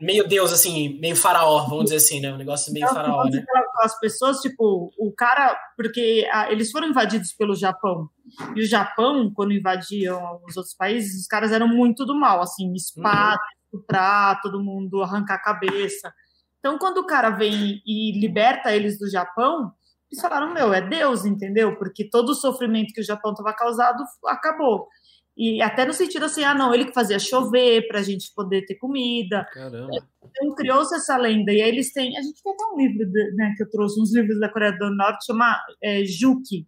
[0.00, 2.32] meio deus, assim, meio faraó, vamos dizer assim, né?
[2.32, 3.44] Um negócio meio então, faraó, né?
[3.80, 8.08] As pessoas, tipo, o cara, porque ah, eles foram invadidos pelo Japão,
[8.54, 12.72] e o Japão, quando invadiam os outros países, os caras eram muito do mal, assim,
[12.74, 13.78] espada, uhum.
[13.78, 16.12] estuprar, todo mundo arrancar a cabeça.
[16.58, 19.72] Então, quando o cara vem e liberta eles do Japão,
[20.10, 21.76] eles falaram, meu, é Deus, entendeu?
[21.76, 24.88] Porque todo o sofrimento que o Japão estava causado acabou.
[25.36, 28.64] E até no sentido assim, ah, não, ele que fazia chover para a gente poder
[28.64, 29.46] ter comida.
[29.52, 29.90] Caramba.
[30.24, 31.52] Então criou-se essa lenda.
[31.52, 32.16] E aí eles têm.
[32.16, 34.72] A gente tem até um livro de, né, que eu trouxe, uns livros da Coreia
[34.72, 36.66] do Norte, chama é, Juki,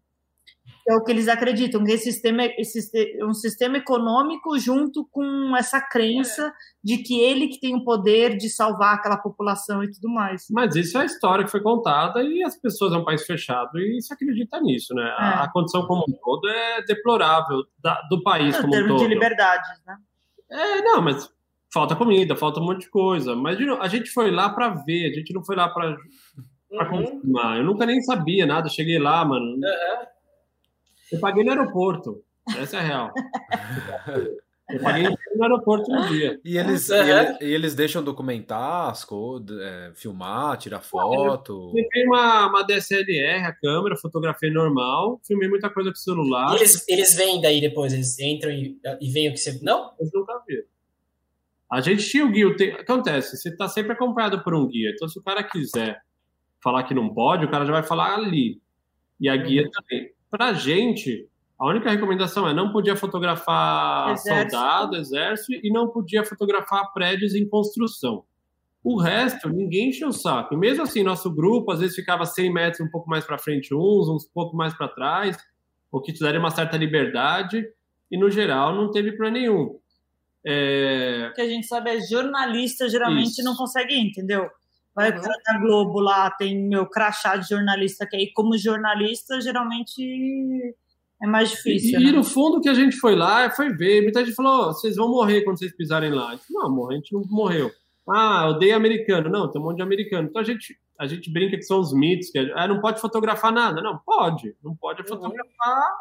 [0.88, 5.80] é o que eles acreditam, que esse sistema, esse, um sistema econômico junto com essa
[5.80, 6.50] crença
[6.82, 10.46] de que ele que tem o poder de salvar aquela população e tudo mais.
[10.50, 13.78] Mas isso é a história que foi contada e as pessoas é um país fechado
[13.78, 15.02] e se acredita nisso, né?
[15.02, 15.22] É.
[15.22, 18.98] A, a, condição como um todo é deplorável da, do país é, como um todo.
[19.00, 19.96] de liberdades, né?
[20.50, 21.30] É, não, mas
[21.70, 23.36] falta comida, falta um monte de coisa.
[23.36, 25.90] Mas a gente foi lá para ver, a gente não foi lá para
[26.70, 26.88] uhum.
[26.88, 27.58] confirmar.
[27.58, 29.44] Eu nunca nem sabia nada, cheguei lá, mano.
[29.44, 29.60] Uhum
[31.12, 32.22] eu paguei no aeroporto.
[32.56, 33.12] Essa é a real.
[34.70, 36.38] Eu paguei no aeroporto no dia.
[36.44, 37.02] E eles, é.
[37.02, 41.68] e, eles, e eles deixam documentar as coisas, é, filmar, tirar foto?
[41.68, 46.52] Eu filmei uma, uma DSLR, a câmera, fotografia normal, filmei muita coisa com o celular.
[46.52, 49.58] E eles, eles vêm daí depois, eles entram e, e veem o que você.
[49.62, 49.94] Não?
[49.98, 50.62] Eu nunca vi.
[51.70, 52.54] A gente tinha o guia.
[52.54, 54.90] Tem, acontece, você está sempre acompanhado por um guia.
[54.94, 55.98] Então, se o cara quiser
[56.62, 58.60] falar que não pode, o cara já vai falar ali.
[59.18, 59.70] E a guia uhum.
[59.70, 60.10] também.
[60.30, 61.28] Para a gente,
[61.58, 64.50] a única recomendação é não podia fotografar exército.
[64.50, 68.24] soldado, exército, e não podia fotografar prédios em construção.
[68.82, 70.54] O resto, ninguém encheu o saco.
[70.54, 73.74] E mesmo assim, nosso grupo às vezes ficava 100 metros um pouco mais para frente
[73.74, 75.36] uns, uns pouco mais para trás,
[75.90, 77.66] o que te daria uma certa liberdade,
[78.10, 79.78] e no geral não teve para nenhum.
[80.46, 81.28] É...
[81.30, 83.44] O que a gente sabe é jornalista geralmente Isso.
[83.44, 84.48] não consegue ir, entendeu?
[84.98, 85.22] Vai uhum.
[85.22, 90.02] da Globo lá, tem meu crachá de jornalista, que aí, como jornalista, geralmente
[91.22, 92.00] é mais difícil.
[92.00, 92.10] E, né?
[92.10, 94.02] e no fundo que a gente foi lá, foi ver.
[94.02, 96.32] Muita gente falou: oh, vocês vão morrer quando vocês pisarem lá.
[96.32, 97.70] Gente, não, a gente não morreu.
[98.08, 99.30] Ah, odeio americano.
[99.30, 100.26] Não, tem um monte de americano.
[100.28, 103.52] Então a gente, a gente brinca que são os mitos, que ah, não pode fotografar
[103.52, 103.80] nada.
[103.80, 104.56] Não, pode.
[104.64, 105.06] Não pode uhum.
[105.06, 105.92] fotografar.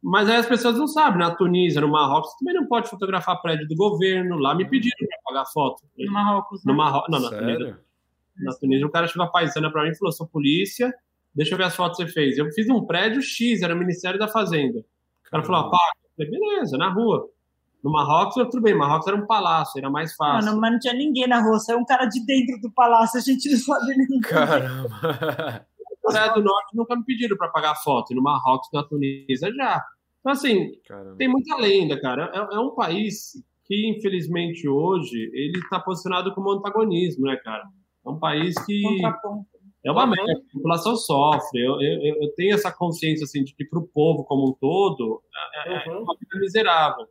[0.00, 1.18] Mas aí as pessoas não sabem.
[1.18, 4.38] Na Tunísia, no Marrocos, também não pode fotografar prédio do governo.
[4.38, 5.82] Lá me pediram para pagar foto.
[5.98, 6.72] No Marrocos, né?
[6.72, 7.10] No Marrocos.
[7.10, 7.87] Não, na Tunísia
[8.38, 10.92] na Tunísia, o cara chegou a paisana para mim e falou: sou polícia,
[11.34, 12.38] deixa eu ver as fotos que você fez.
[12.38, 14.80] Eu fiz um prédio X, era o Ministério da Fazenda.
[14.80, 15.82] O cara falou: ah, paga.
[16.18, 17.28] Eu falei: beleza, na rua.
[17.82, 20.48] No Marrocos, tudo bem, Marrocos era um palácio, era mais fácil.
[20.48, 23.22] Mano, mas não tinha ninguém na rua, saiu um cara de dentro do palácio, a
[23.22, 24.20] gente não sabe nem.
[24.20, 25.64] Caramba!
[26.02, 29.84] Coreia do Norte nunca me pediram para pagar foto, e no Marrocos, na Tunísia já.
[30.20, 31.16] Então, assim, Caramba.
[31.16, 32.30] tem muita lenda, cara.
[32.34, 33.32] É, é, um país
[33.64, 37.64] que, infelizmente, hoje, ele está posicionado como antagonismo, né, cara?
[38.08, 38.82] É um país que.
[39.84, 41.60] É uma merda, a população sofre.
[41.60, 45.22] Eu, eu, eu, tenho essa consciência assim, de que para o povo como um todo
[45.64, 46.02] é, é, é uhum.
[46.02, 47.06] uma vida miserável.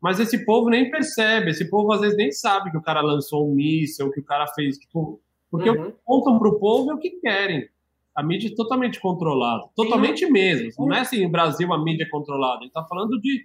[0.00, 3.48] Mas esse povo nem percebe, esse povo às vezes nem sabe que o cara lançou
[3.48, 4.78] um míssil, que o cara fez.
[4.78, 5.20] Tipo,
[5.50, 5.92] porque uhum.
[6.04, 7.68] contam para o povo é o que querem.
[8.14, 9.64] A mídia é totalmente controlada.
[9.74, 10.32] Totalmente Sim.
[10.32, 10.86] mesmo.
[10.86, 12.58] Não é assim, no Brasil a mídia é controlada.
[12.58, 13.44] A gente está falando de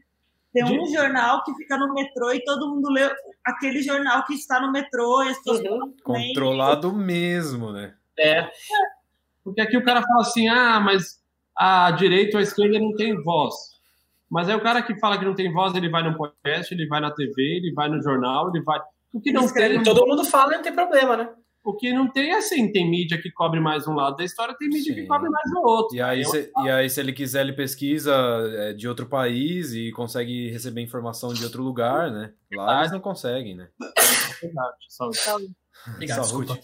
[0.54, 0.94] tem um de...
[0.94, 3.10] jornal que fica no metrô e todo mundo lê
[3.46, 5.24] aquele jornal que está no metrô.
[5.24, 5.94] E as pessoas uhum.
[6.04, 7.94] Controlado mesmo, né?
[8.20, 8.50] É.
[9.44, 11.22] Porque aqui o cara fala assim: ah, mas
[11.58, 13.54] a direita ou a esquerda não tem voz.
[14.30, 16.88] Mas aí o cara que fala que não tem voz, ele vai no podcast, ele
[16.88, 18.80] vai na TV, ele vai no jornal, ele vai.
[19.14, 19.82] O que não tem...
[19.84, 21.30] Todo mundo fala, não tem problema, né?
[21.68, 24.96] Porque não tem assim, tem mídia que cobre mais um lado da história, tem mídia
[24.96, 25.02] Sim.
[25.02, 25.98] que cobre mais o outro.
[25.98, 28.16] E aí, se, e aí, se ele quiser, ele pesquisa
[28.56, 32.32] é, de outro país e consegue receber informação de outro lugar, né?
[32.54, 33.68] Lá eles não conseguem, né?
[34.42, 35.20] Verdade, saúde.
[35.94, 36.58] Obrigado, saúde.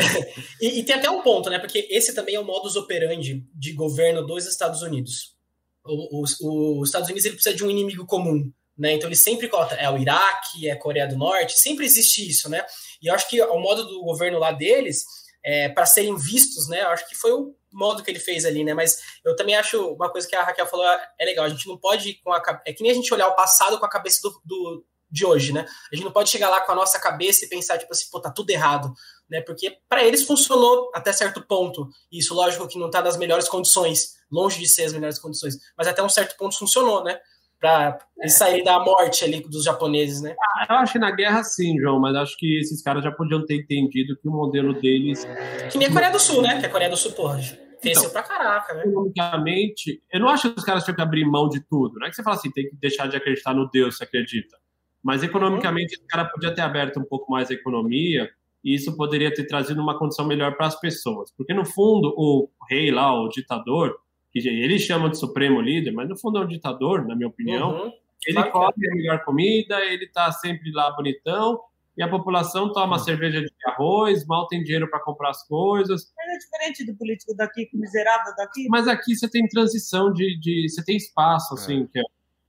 [0.58, 1.58] e, e, tem até um ponto, né?
[1.58, 5.36] Porque esse também é o modus operandi de governo dos Estados Unidos.
[5.84, 8.50] Os, os Estados Unidos ele precisa de um inimigo comum.
[8.78, 8.94] Né?
[8.94, 12.48] Então ele sempre coloca, é o Iraque, é a Coreia do Norte, sempre existe isso,
[12.48, 12.64] né?
[13.02, 15.04] E eu acho que o modo do governo lá deles,
[15.44, 16.82] é, para serem vistos, né?
[16.82, 18.74] Eu acho que foi o modo que ele fez ali, né?
[18.74, 20.84] Mas eu também acho uma coisa que a Raquel falou
[21.18, 21.44] é legal.
[21.44, 23.86] A gente não pode com a é que nem a gente olhar o passado com
[23.86, 25.64] a cabeça do, do de hoje, né?
[25.92, 28.20] A gente não pode chegar lá com a nossa cabeça e pensar tipo assim, pô,
[28.20, 28.92] tá tudo errado,
[29.30, 29.40] né?
[29.40, 31.88] Porque para eles funcionou até certo ponto.
[32.10, 35.86] Isso, lógico, que não tá nas melhores condições, longe de ser as melhores condições, mas
[35.86, 37.20] até um certo ponto funcionou, né?
[37.60, 40.34] Para saírem da morte ali dos japoneses, né?
[40.58, 43.44] Ah, eu acho que na guerra sim, João, mas acho que esses caras já podiam
[43.44, 45.26] ter entendido que o modelo deles.
[45.70, 46.60] Que nem a Coreia do Sul, né?
[46.60, 47.38] Que a Coreia do Sul, porra,
[47.80, 48.82] cresceu então, pra caraca, né?
[48.82, 51.98] Economicamente, eu não acho que os caras tinham que abrir mão de tudo.
[51.98, 54.56] Não é que você fala assim, tem que deixar de acreditar no Deus, se acredita.
[55.02, 56.04] Mas economicamente, uhum.
[56.04, 58.28] o cara podia ter aberto um pouco mais a economia
[58.64, 61.32] e isso poderia ter trazido uma condição melhor para as pessoas.
[61.36, 63.96] Porque, no fundo, o rei lá, o ditador,
[64.42, 67.70] que eles chamam de supremo líder, mas no fundo é um ditador, na minha opinião.
[67.70, 67.92] Uhum.
[68.26, 71.60] Ele claro come a melhor comida, ele está sempre lá bonitão,
[71.96, 73.02] e a população toma uhum.
[73.02, 76.12] cerveja de arroz, mal tem dinheiro para comprar as coisas.
[76.16, 78.68] Mas é diferente do político daqui, miserável daqui.
[78.68, 80.38] Mas aqui você tem transição de.
[80.38, 81.86] de você tem espaço, assim, é.
[81.86, 82.02] que é,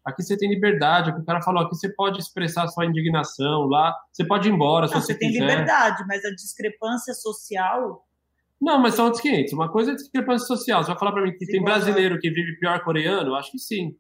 [0.04, 1.12] aqui você tem liberdade.
[1.12, 4.94] O cara falou, aqui você pode expressar sua indignação, lá você pode ir embora Não,
[4.94, 5.46] se você, você tem quiser.
[5.46, 8.07] liberdade, mas a discrepância social
[8.60, 9.54] não, mas são outros 500.
[9.54, 10.84] Uma coisa é discrepância social.
[10.84, 13.36] Você vai falar para mim que sim, tem brasileiro que vive pior coreano?
[13.36, 13.96] Acho que sim.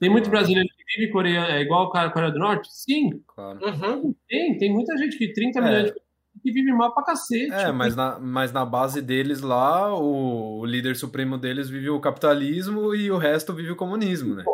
[0.00, 2.68] Tem muito brasileiro que vive coreano, é igual o cara Coreia do Norte?
[2.72, 3.22] Sim.
[3.28, 3.60] Claro.
[3.64, 4.14] Uhum.
[4.28, 5.62] Tem, tem muita gente que 30 é.
[5.62, 6.00] milhões de
[6.42, 7.52] que vive mal pra cacete.
[7.52, 12.00] É, mas na, mas na base deles lá, o, o, líder supremo deles vive o
[12.00, 14.44] capitalismo e o resto vive o comunismo, né?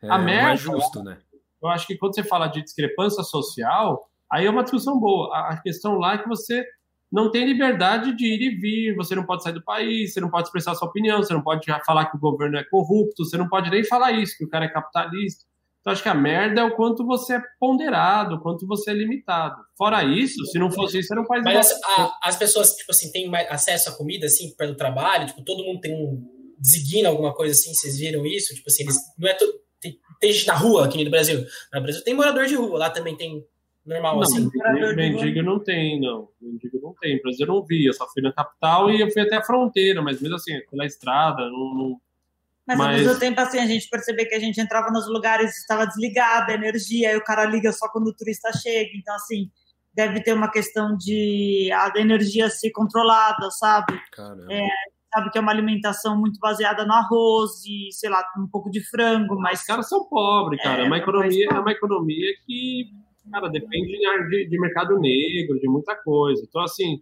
[0.00, 1.18] É, a merda, mais justo, né?
[1.60, 5.36] Eu acho que quando você fala de discrepância social, aí é uma discussão boa.
[5.36, 6.64] A questão lá é que você
[7.12, 10.30] não tem liberdade de ir e vir, você não pode sair do país, você não
[10.30, 13.48] pode expressar sua opinião, você não pode falar que o governo é corrupto, você não
[13.48, 15.44] pode nem falar isso, que o cara é capitalista.
[15.80, 18.94] Então, acho que a merda é o quanto você é ponderado, o quanto você é
[18.94, 19.56] limitado.
[19.76, 22.92] Fora isso, se não fosse isso, você não faz Mas as, a, as, pessoas, tipo
[22.92, 26.22] assim, têm acesso à comida, assim, pelo trabalho, tipo, todo mundo tem um.
[26.56, 28.54] designa alguma coisa assim, vocês viram isso?
[28.54, 28.96] Tipo assim, eles.
[29.18, 29.44] Não é to,
[29.80, 31.44] tem, tem gente na rua aqui no Brasil.
[31.74, 33.44] No Brasil tem morador de rua, lá também tem
[33.84, 34.50] normal, não, assim.
[34.94, 36.28] Mendigo não tem, não.
[36.40, 37.16] Mendigo não tem.
[37.16, 39.42] No Brasil eu não vi, eu só fui na capital e eu fui até a
[39.42, 41.74] fronteira, mas mesmo assim, pela estrada, não.
[41.74, 42.00] não...
[42.66, 45.56] Mas, mas, ao mesmo tempo, assim, a gente percebeu que a gente entrava nos lugares
[45.58, 48.90] estava desligada a energia, aí o cara liga só quando o turista chega.
[48.94, 49.50] Então, assim,
[49.94, 54.00] deve ter uma questão de a energia ser controlada, sabe?
[54.48, 54.66] É,
[55.14, 58.80] sabe que é uma alimentação muito baseada no arroz e, sei lá, um pouco de
[58.88, 59.60] frango, mas...
[59.60, 60.82] Os caras são pobres, cara.
[60.82, 62.90] É, é uma economia, é uma economia que,
[63.30, 63.92] cara, depende
[64.30, 66.42] de, de mercado negro, de muita coisa.
[66.46, 67.00] Então, assim,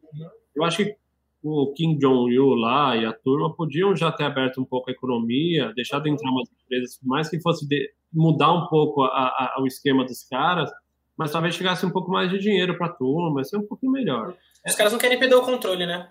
[0.55, 0.97] eu acho que
[1.43, 5.73] o Kim Jong-il lá e a turma podiam já ter aberto um pouco a economia,
[5.75, 10.05] deixado entrar umas empresas, mais que fosse de, mudar um pouco a, a, o esquema
[10.05, 10.71] dos caras,
[11.17, 14.35] mas talvez chegasse um pouco mais de dinheiro para a turma, ser um pouquinho melhor.
[14.67, 16.11] Os caras não querem perder o controle, né?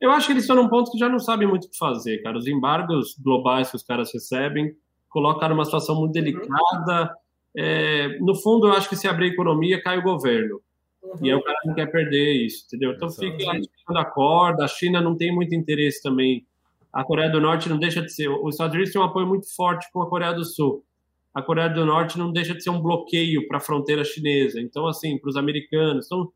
[0.00, 2.18] Eu acho que eles estão num ponto que já não sabem muito o que fazer,
[2.22, 2.36] cara.
[2.36, 4.76] Os embargos globais que os caras recebem
[5.08, 7.14] colocaram uma situação muito delicada.
[7.56, 10.60] É, no fundo, eu acho que se abrir a economia, cai o governo.
[11.02, 11.18] Uhum.
[11.22, 12.92] E aí o cara não quer perder isso, entendeu?
[12.92, 13.36] Então Exato.
[13.36, 14.64] fica a corda.
[14.64, 16.46] A China não tem muito interesse também.
[16.92, 18.28] A Coreia do Norte não deixa de ser.
[18.28, 20.84] Os Estados Unidos têm um apoio muito forte com a Coreia do Sul.
[21.34, 24.60] A Coreia do Norte não deixa de ser um bloqueio para a fronteira chinesa.
[24.60, 26.06] Então, assim, para os americanos.
[26.06, 26.32] Então,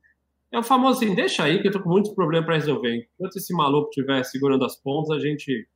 [0.50, 3.08] é o famoso assim: deixa aí que eu tô com muitos problemas para resolver.
[3.14, 5.68] Enquanto esse maluco estiver segurando as pontas, a gente.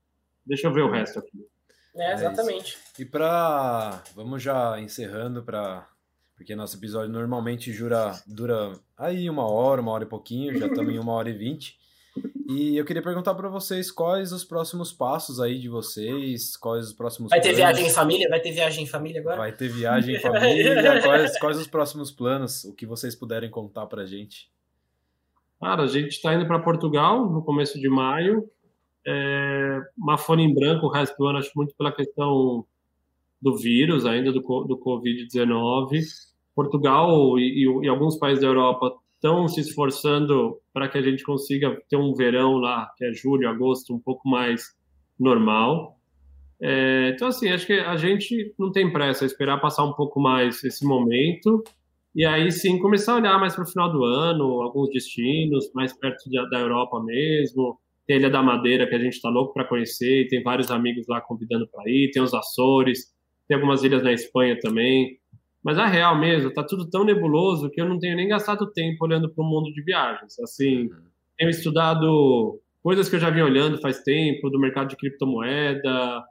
[0.44, 1.46] Deixa eu ver o resto aqui.
[1.94, 2.76] É, exatamente.
[2.76, 4.02] É e para.
[4.14, 5.88] Vamos já encerrando para
[6.36, 10.92] porque nosso episódio normalmente jura, dura aí uma hora, uma hora e pouquinho, já estamos
[10.92, 11.78] em uma hora e vinte.
[12.48, 16.92] E eu queria perguntar para vocês quais os próximos passos aí de vocês, quais os
[16.92, 17.58] próximos Vai ter planos.
[17.58, 18.28] viagem em família?
[18.28, 19.36] Vai ter viagem em família agora?
[19.36, 21.00] Vai ter viagem em família.
[21.00, 22.64] quais, quais os próximos planos?
[22.64, 24.50] O que vocês puderem contar pra gente?
[25.60, 28.50] Cara, a gente está indo para Portugal no começo de maio.
[29.06, 32.66] É, uma folha em branco o resto do ano, acho muito pela questão
[33.42, 36.00] do vírus ainda, do, do Covid-19.
[36.54, 41.24] Portugal e, e, e alguns países da Europa estão se esforçando para que a gente
[41.24, 44.62] consiga ter um verão lá, que é julho, agosto, um pouco mais
[45.18, 45.96] normal.
[46.60, 50.62] É, então, assim, acho que a gente não tem pressa, esperar passar um pouco mais
[50.62, 51.62] esse momento
[52.14, 55.92] e aí sim começar a olhar mais para o final do ano, alguns destinos mais
[55.98, 57.78] perto de, da Europa mesmo.
[58.06, 60.70] Tem a Ilha da Madeira, que a gente está louco para conhecer, e tem vários
[60.70, 63.11] amigos lá convidando para ir, tem os Açores,
[63.52, 65.18] tem algumas ilhas na Espanha também.
[65.62, 69.04] Mas a real mesmo, tá tudo tão nebuloso que eu não tenho nem gastado tempo
[69.04, 70.38] olhando para o mundo de viagens.
[70.40, 71.02] Assim, uhum.
[71.38, 76.24] tenho estudado coisas que eu já vim olhando faz tempo, do mercado de criptomoeda,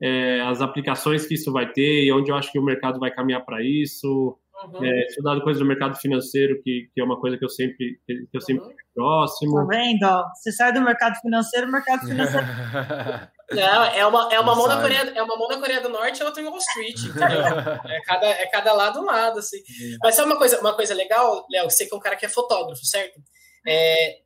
[0.00, 3.10] é, as aplicações que isso vai ter e onde eu acho que o mercado vai
[3.10, 4.38] caminhar para isso.
[4.64, 4.84] Uhum.
[4.84, 8.28] É, estudado coisas do mercado financeiro, que, que é uma coisa que eu sempre que
[8.32, 8.74] eu sempre uhum.
[8.94, 9.54] próximo.
[9.54, 10.24] Tá vendo?
[10.34, 12.46] Você sai do mercado financeiro, o mercado financeiro.
[13.50, 16.20] Não, é uma, é uma mão na Coreia, é uma mão na Coreia do Norte
[16.20, 17.40] e outra em Wall Street, entendeu?
[17.86, 19.58] é, cada, é cada lado um lado, assim.
[20.02, 21.70] Mas sabe uma coisa, uma coisa legal, Léo?
[21.70, 23.18] Você que é um cara que é fotógrafo, certo?
[23.66, 24.18] É,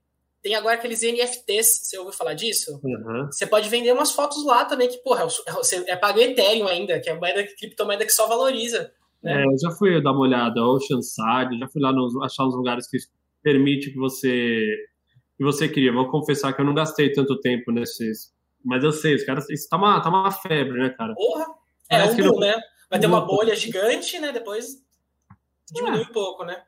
[0.42, 2.80] tem agora aqueles NFTs, você ouviu falar disso?
[2.82, 3.28] Uhum.
[3.30, 7.08] Você pode vender umas fotos lá também, que, porra, você é pago Ethereum ainda, que
[7.08, 8.90] é a moeda, criptomoeda que só valoriza.
[9.22, 9.40] Né?
[9.40, 12.88] É, eu já fui dar uma olhada, Oceanside, já fui lá nos, achar uns lugares
[12.88, 12.98] que
[13.40, 14.66] permite que você
[15.38, 15.92] que você queria.
[15.92, 18.32] Vou confessar que eu não gastei tanto tempo nesses
[18.64, 19.48] mas eu sei, os caras.
[19.50, 21.14] Isso tá uma, tá uma febre, né, cara?
[21.14, 21.46] Porra!
[21.88, 22.54] É um boom, né?
[22.90, 24.32] Vai ter uma bolha gigante, né?
[24.32, 24.82] Depois
[25.72, 26.02] diminui é.
[26.02, 26.62] um pouco, né?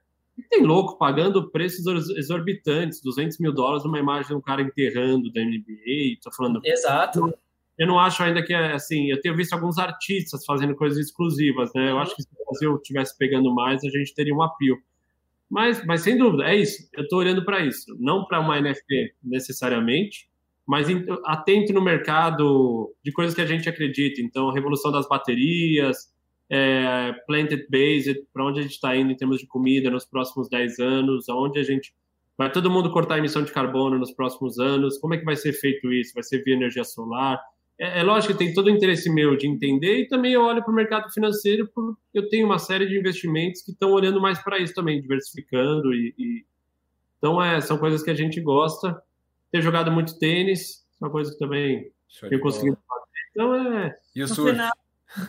[0.51, 5.41] Tem louco pagando preços exorbitantes, 200 mil dólares numa imagem de um cara enterrando da
[5.41, 6.19] NBA.
[6.23, 6.61] Tô falando.
[6.65, 7.33] Exato.
[7.79, 9.11] Eu não acho ainda que é assim.
[9.11, 11.91] Eu tenho visto alguns artistas fazendo coisas exclusivas, né?
[11.91, 12.01] Eu uhum.
[12.01, 14.77] acho que se o Brasil estivesse pegando mais, a gente teria um apio.
[15.49, 16.89] Mas, mas sem dúvida, é isso.
[16.93, 17.97] Eu estou olhando para isso.
[17.99, 20.29] Não para uma NFT necessariamente,
[20.67, 20.89] mas
[21.25, 24.21] atento no mercado de coisas que a gente acredita.
[24.21, 26.13] Então, revolução das baterias,
[26.49, 30.79] é, planted-based, para onde a gente está indo em termos de comida nos próximos 10
[30.79, 31.95] anos, aonde a gente
[32.37, 35.37] vai todo mundo cortar a emissão de carbono nos próximos anos, como é que vai
[35.37, 36.15] ser feito isso?
[36.15, 37.41] Vai ser via energia solar?
[37.79, 40.63] É, é lógico que tem todo o interesse meu de entender e também eu olho
[40.63, 44.39] para o mercado financeiro porque eu tenho uma série de investimentos que estão olhando mais
[44.43, 46.45] para isso também, diversificando e, e...
[47.19, 49.01] então é, são coisas que a gente gosta
[49.55, 51.89] ter jogado muito tênis, uma coisa que também
[52.29, 53.05] eu consegui fazer.
[53.31, 53.97] Então é.
[54.13, 54.51] E o surf?
[54.51, 54.73] Final...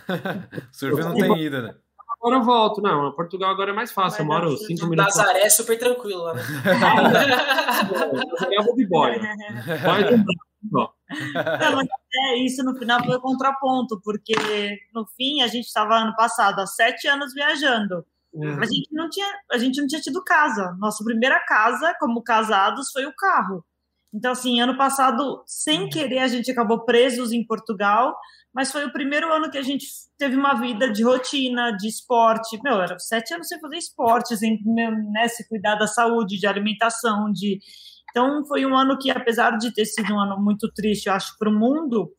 [0.74, 1.76] surf não tem ida, né?
[2.18, 2.82] Agora eu volto.
[2.82, 4.24] Não, Portugal agora é mais fácil.
[4.24, 5.16] eu moro cinco minutos.
[5.16, 6.42] Nazaré é super tranquilo lá, né?
[6.82, 9.12] Nazaré é o boy.
[11.62, 14.34] Não, mas é, isso no final foi o contraponto, porque
[14.92, 18.04] no fim a gente estava ano passado há sete anos viajando.
[18.34, 18.60] Uhum.
[18.60, 20.76] A, gente não tinha, a gente não tinha tido casa.
[20.80, 23.64] Nossa primeira casa, como casados, foi o carro.
[24.16, 25.90] Então, assim, ano passado, sem uhum.
[25.90, 28.16] querer, a gente acabou presos em Portugal,
[28.54, 29.86] mas foi o primeiro ano que a gente
[30.18, 32.58] teve uma vida de rotina, de esporte.
[32.64, 34.58] Meu, era sete anos sem fazer esporte, sem
[35.12, 37.60] né, se cuidar da saúde, de alimentação, de.
[38.10, 41.38] Então, foi um ano que, apesar de ter sido um ano muito triste, eu acho,
[41.38, 42.10] para o mundo,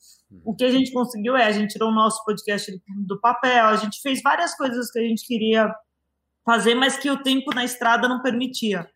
[0.44, 2.70] o que a gente conseguiu é, a gente tirou o nosso podcast
[3.06, 5.73] do papel, a gente fez várias coisas que a gente queria
[6.44, 8.86] fazer, mas que o tempo na estrada não permitia.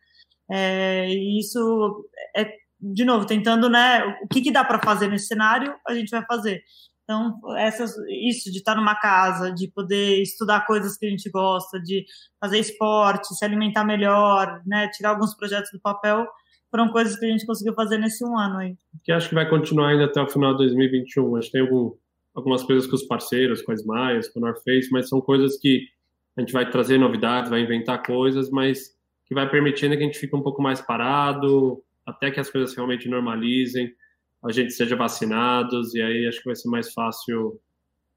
[0.52, 2.06] É, e isso
[2.36, 6.10] é, de novo, tentando, né, o que, que dá para fazer nesse cenário, a gente
[6.10, 6.62] vai fazer.
[7.04, 11.80] Então, essas, isso de estar numa casa, de poder estudar coisas que a gente gosta,
[11.80, 12.04] de
[12.40, 16.26] fazer esporte, se alimentar melhor, né, tirar alguns projetos do papel,
[16.70, 18.76] foram coisas que a gente conseguiu fazer nesse um ano aí.
[19.02, 21.36] Que acho que vai continuar ainda até o final de 2021.
[21.36, 21.92] Acho que tem algum,
[22.32, 25.58] algumas coisas com os parceiros, com as Maias, com o North Face, mas são coisas
[25.58, 25.88] que
[26.36, 28.94] a gente vai trazer novidades, vai inventar coisas, mas
[29.26, 32.74] que vai permitindo que a gente fique um pouco mais parado, até que as coisas
[32.74, 33.94] realmente normalizem
[34.42, 37.60] a gente seja vacinados, e aí acho que vai ser mais fácil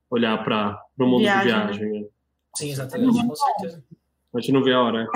[0.10, 2.02] olhar para o mundo viagem, de viagem.
[2.02, 2.08] Né?
[2.56, 3.84] Sim, exatamente, com certeza.
[4.34, 5.08] A gente não vê a hora.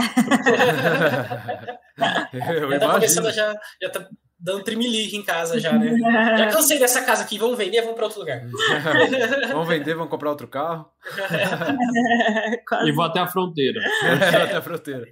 [1.98, 4.08] já tá começando, já, já tá
[4.40, 5.98] dando trimelique em casa já, né?
[6.38, 8.44] Já cansei dessa casa aqui, vamos vender, vamos para outro lugar.
[9.52, 10.88] vamos vender, vamos comprar outro carro.
[12.86, 13.82] e vou até a fronteira.
[14.04, 15.08] vou até a fronteira.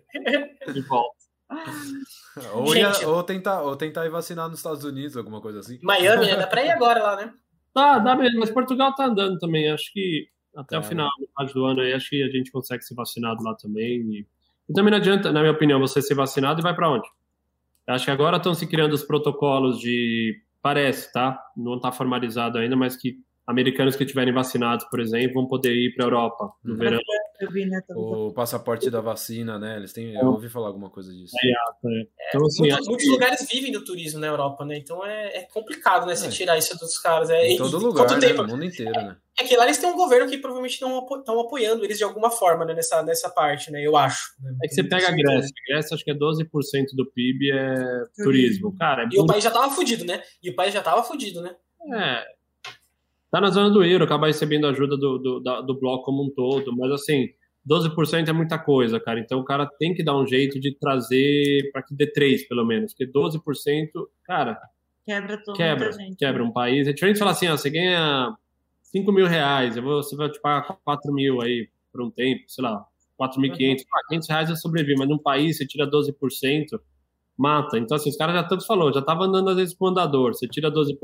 [0.67, 1.24] E volta.
[2.53, 5.79] Ou, ia, ou, tentar, ou tentar ir vacinar nos Estados Unidos, alguma coisa assim.
[5.81, 6.35] Miami, né?
[6.35, 7.33] Dá pra ir agora lá, né?
[7.73, 9.69] Tá, dá mesmo, mas Portugal tá andando também.
[9.71, 10.79] Acho que até é.
[10.79, 11.09] o final
[11.53, 14.01] do ano aí, acho que a gente consegue ser vacinado lá também.
[14.01, 14.27] E,
[14.69, 17.07] e também não adianta, na minha opinião, você ser vacinado e vai para onde?
[17.87, 20.41] Acho que agora estão se criando os protocolos de.
[20.61, 21.39] Parece, tá?
[21.55, 25.93] Não está formalizado ainda, mas que americanos que estiverem vacinados, por exemplo, vão poder ir
[25.93, 26.79] para a Europa no uhum.
[26.79, 26.99] verão.
[27.51, 29.77] Vi, né, o passaporte da vacina, né?
[29.77, 30.15] Eles têm.
[30.15, 31.33] Eu ouvi falar alguma coisa disso.
[31.43, 32.07] É, é.
[32.29, 33.11] Então, assim, muitos, muitos que...
[33.11, 34.77] lugares vivem do turismo na Europa, né?
[34.77, 36.15] Então é, é complicado, né?
[36.15, 36.29] Você é.
[36.29, 37.29] tirar isso dos caras.
[37.29, 38.33] É, em todo lugar, né?
[38.33, 39.17] no mundo inteiro, né?
[39.37, 42.63] É que lá eles têm um governo que provavelmente estão apoiando eles de alguma forma,
[42.63, 42.73] né?
[42.73, 43.85] Nessa, nessa parte, né?
[43.85, 44.33] Eu acho.
[44.41, 44.55] Né?
[44.63, 45.49] É que você pega a Grécia.
[45.49, 46.47] A Grécia acho que é 12%
[46.93, 48.75] do PIB é turismo.
[48.77, 50.21] Cara, é e o país já tava fudido, né?
[50.41, 51.53] E o país já tava fudido, né?
[51.93, 52.25] É,
[53.35, 56.29] tá na zona do euro, acaba recebendo ajuda do, do, da, do bloco como um
[56.29, 57.27] todo, mas assim,
[57.69, 59.19] 12% é muita coisa, cara.
[59.19, 62.65] Então o cara tem que dar um jeito de trazer para que dê 3, pelo
[62.65, 63.89] menos, porque 12%,
[64.23, 64.57] cara.
[65.05, 66.15] Quebra todo quebra, gente.
[66.15, 66.87] Quebra um país.
[66.87, 68.33] É diferente falar assim, ó, você ganha
[68.83, 72.85] 5 mil reais, você vai te pagar 4 mil aí por um tempo, sei lá,
[73.19, 73.79] 4.500.
[73.79, 73.85] Uhum.
[73.93, 76.13] Ah, 500 reais eu sobrevivo, mas num país você tira 12%,
[77.37, 77.77] mata.
[77.77, 80.33] Então, assim, os caras já tanto falou, já tava andando às vezes com o andador,
[80.33, 80.95] você tira 12%,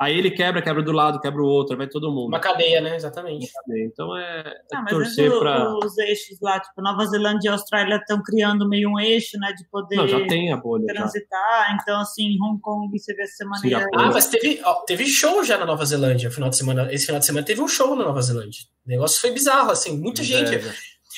[0.00, 2.28] Aí ele quebra, quebra do lado, quebra o outro, vai todo mundo.
[2.28, 2.94] Uma cadeia, né?
[2.94, 3.50] Exatamente.
[3.52, 3.84] Cadeia.
[3.84, 4.40] Então é,
[4.72, 5.76] é ah, torcer para.
[5.76, 9.52] Os eixos lá, tipo, Nova Zelândia e Austrália estão criando meio um eixo, né?
[9.52, 11.68] De poder Não, já tem a bolha, transitar.
[11.68, 11.74] Já.
[11.74, 13.88] Então, assim, Hong Kong, você vê essa maneira.
[13.96, 16.92] Ah, mas teve, ó, teve show já na Nova Zelândia final de semana.
[16.92, 18.60] Esse final de semana teve um show na Nova Zelândia.
[18.86, 20.54] O negócio foi bizarro, assim, muita gente.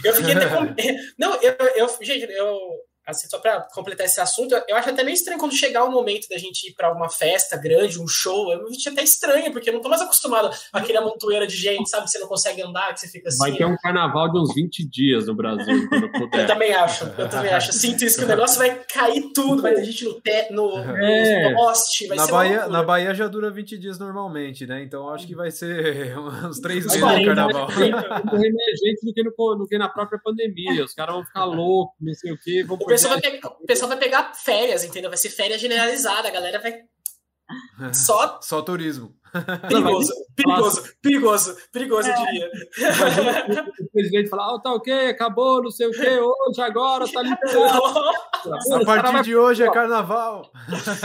[0.05, 0.65] Eu fiquei até com...
[1.19, 2.59] Não, eu, eu, gente, eu,
[3.07, 6.29] assim, só para completar esse assunto, eu acho até meio estranho quando chegar o momento
[6.29, 9.71] da gente ir para uma festa grande, um show, eu me senti até estranho, porque
[9.71, 12.93] eu não tô mais acostumado àquele amontoeira de gente, sabe, que você não consegue andar,
[12.95, 13.39] que você fica assim.
[13.39, 16.41] Vai ter um carnaval de uns 20 dias no Brasil, quando puder.
[16.43, 17.73] eu também acho, eu também acho.
[17.73, 21.51] sinto isso, que o negócio vai cair tudo, vai ter gente no, te, no, é.
[21.51, 24.83] no poste, vai na ser Bahia, Na Bahia já dura 20 dias normalmente, né?
[24.83, 26.17] Então acho que vai ser
[26.47, 27.69] uns 3 meses de carnaval.
[27.71, 30.85] Morrer mais gente do que, no, do que na própria pandemia.
[30.85, 32.65] Os caras vão ficar loucos, não sei o quê.
[32.65, 35.11] Vão pessoal vai ter o pessoal vai pegar férias, entendeu?
[35.11, 36.81] Vai ser férias generalizada, a galera vai.
[37.95, 38.39] Só.
[38.43, 39.15] Só turismo.
[39.69, 42.51] Perigoso, perigoso, perigoso, perigoso, eu diria.
[43.81, 47.81] o presidente falar, oh, tá ok, acabou, não sei o que, hoje, agora, tá liberado.
[48.75, 50.51] A partir de hoje é carnaval.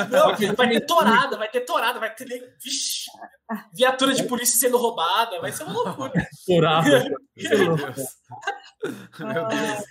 [0.10, 2.56] Não, vai ter torada, vai ter torada, vai ter.
[2.64, 3.06] Vixe,
[3.72, 6.14] viatura de polícia sendo roubada, vai ser uma loucura.
[6.48, 7.08] Torada.
[7.36, 8.02] Meu Deus.
[9.20, 9.84] Meu Deus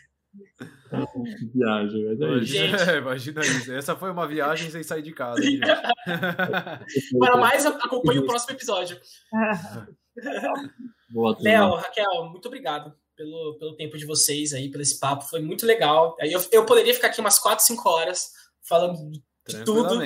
[1.53, 3.73] viagem, imagina, é, imagina isso.
[3.73, 5.41] Essa foi uma viagem sem sair de casa.
[7.19, 9.01] Para mais, acompanhe o próximo episódio.
[11.41, 15.25] Léo, Raquel, muito obrigado pelo, pelo tempo de vocês aí, pelo esse papo.
[15.25, 16.16] Foi muito legal.
[16.21, 18.31] Eu, eu poderia ficar aqui umas 4, 5 horas
[18.62, 19.11] falando
[19.47, 19.99] de tudo.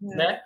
[0.00, 0.40] Né?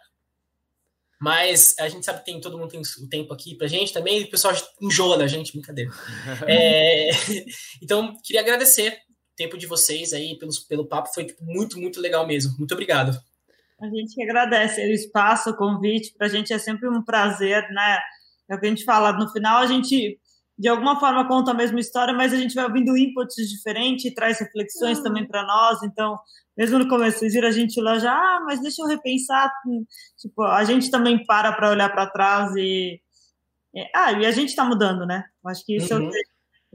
[1.23, 4.24] Mas a gente sabe que tem, todo mundo tem o tempo aqui pra gente também,
[4.24, 5.89] o pessoal enjoa da gente, brincadeira.
[6.49, 7.11] é,
[7.81, 8.99] então, queria agradecer
[9.43, 12.56] tempo de vocês aí, pelo, pelo papo, foi tipo, muito, muito legal mesmo.
[12.59, 13.19] Muito obrigado.
[13.81, 17.69] A gente que agradece o espaço, o convite, para a gente é sempre um prazer,
[17.70, 17.98] né?
[18.48, 20.19] É o que a gente fala, no final a gente,
[20.56, 24.14] de alguma forma, conta a mesma história, mas a gente vai ouvindo inputs diferentes e
[24.14, 25.05] traz reflexões uhum.
[25.05, 26.16] também para nós, então,
[26.56, 29.51] mesmo no começo, vocês viram a gente lá já, ah, mas deixa eu repensar,
[30.16, 33.01] tipo, a gente também para para olhar para trás e...
[33.97, 35.24] Ah, e a gente está mudando, né?
[35.47, 36.05] Acho que isso uhum.
[36.05, 36.12] é o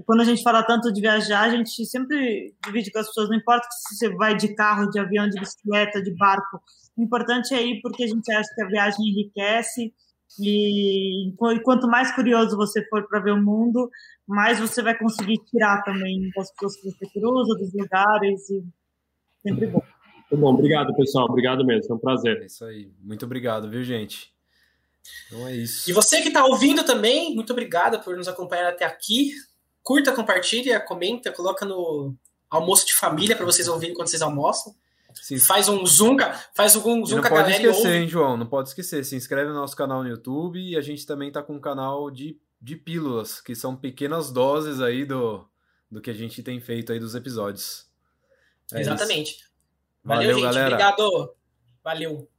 [0.06, 3.38] quando a gente fala tanto de viajar, a gente sempre divide com as pessoas, não
[3.38, 6.62] importa se você vai de carro, de avião, de bicicleta, de barco,
[6.96, 9.94] o importante é ir porque a gente acha que a viagem enriquece
[10.40, 11.34] E, e
[11.64, 13.90] quanto mais curioso você for para ver o mundo,
[14.28, 18.64] mais você vai conseguir tirar também das pessoas que você cruza, dos lugares, e
[19.42, 19.82] sempre bom.
[20.30, 22.42] Muito bom, obrigado pessoal, obrigado mesmo, é um prazer.
[22.42, 24.34] É isso aí, muito obrigado, viu gente?
[25.28, 25.90] Então é isso.
[25.90, 29.32] E você que está ouvindo também, muito obrigado por nos acompanhar até aqui.
[29.88, 32.14] Curta, compartilha, comenta, coloca no
[32.50, 34.76] almoço de família para vocês ouvirem quando vocês almoçam.
[35.14, 35.40] Sim.
[35.40, 36.18] Faz um zoom,
[36.54, 37.48] faz um zoom com a galera.
[37.48, 38.36] Não pode esquecer, hein, João?
[38.36, 39.06] Não pode esquecer.
[39.06, 42.12] Se inscreve no nosso canal no YouTube e a gente também tá com um canal
[42.12, 45.48] de, de pílulas, que são pequenas doses aí do,
[45.90, 47.90] do que a gente tem feito aí dos episódios.
[48.74, 49.38] É Exatamente.
[50.04, 50.44] Valeu, Valeu gente.
[50.44, 50.76] Galera.
[50.76, 51.36] Obrigado.
[51.82, 52.30] Valeu.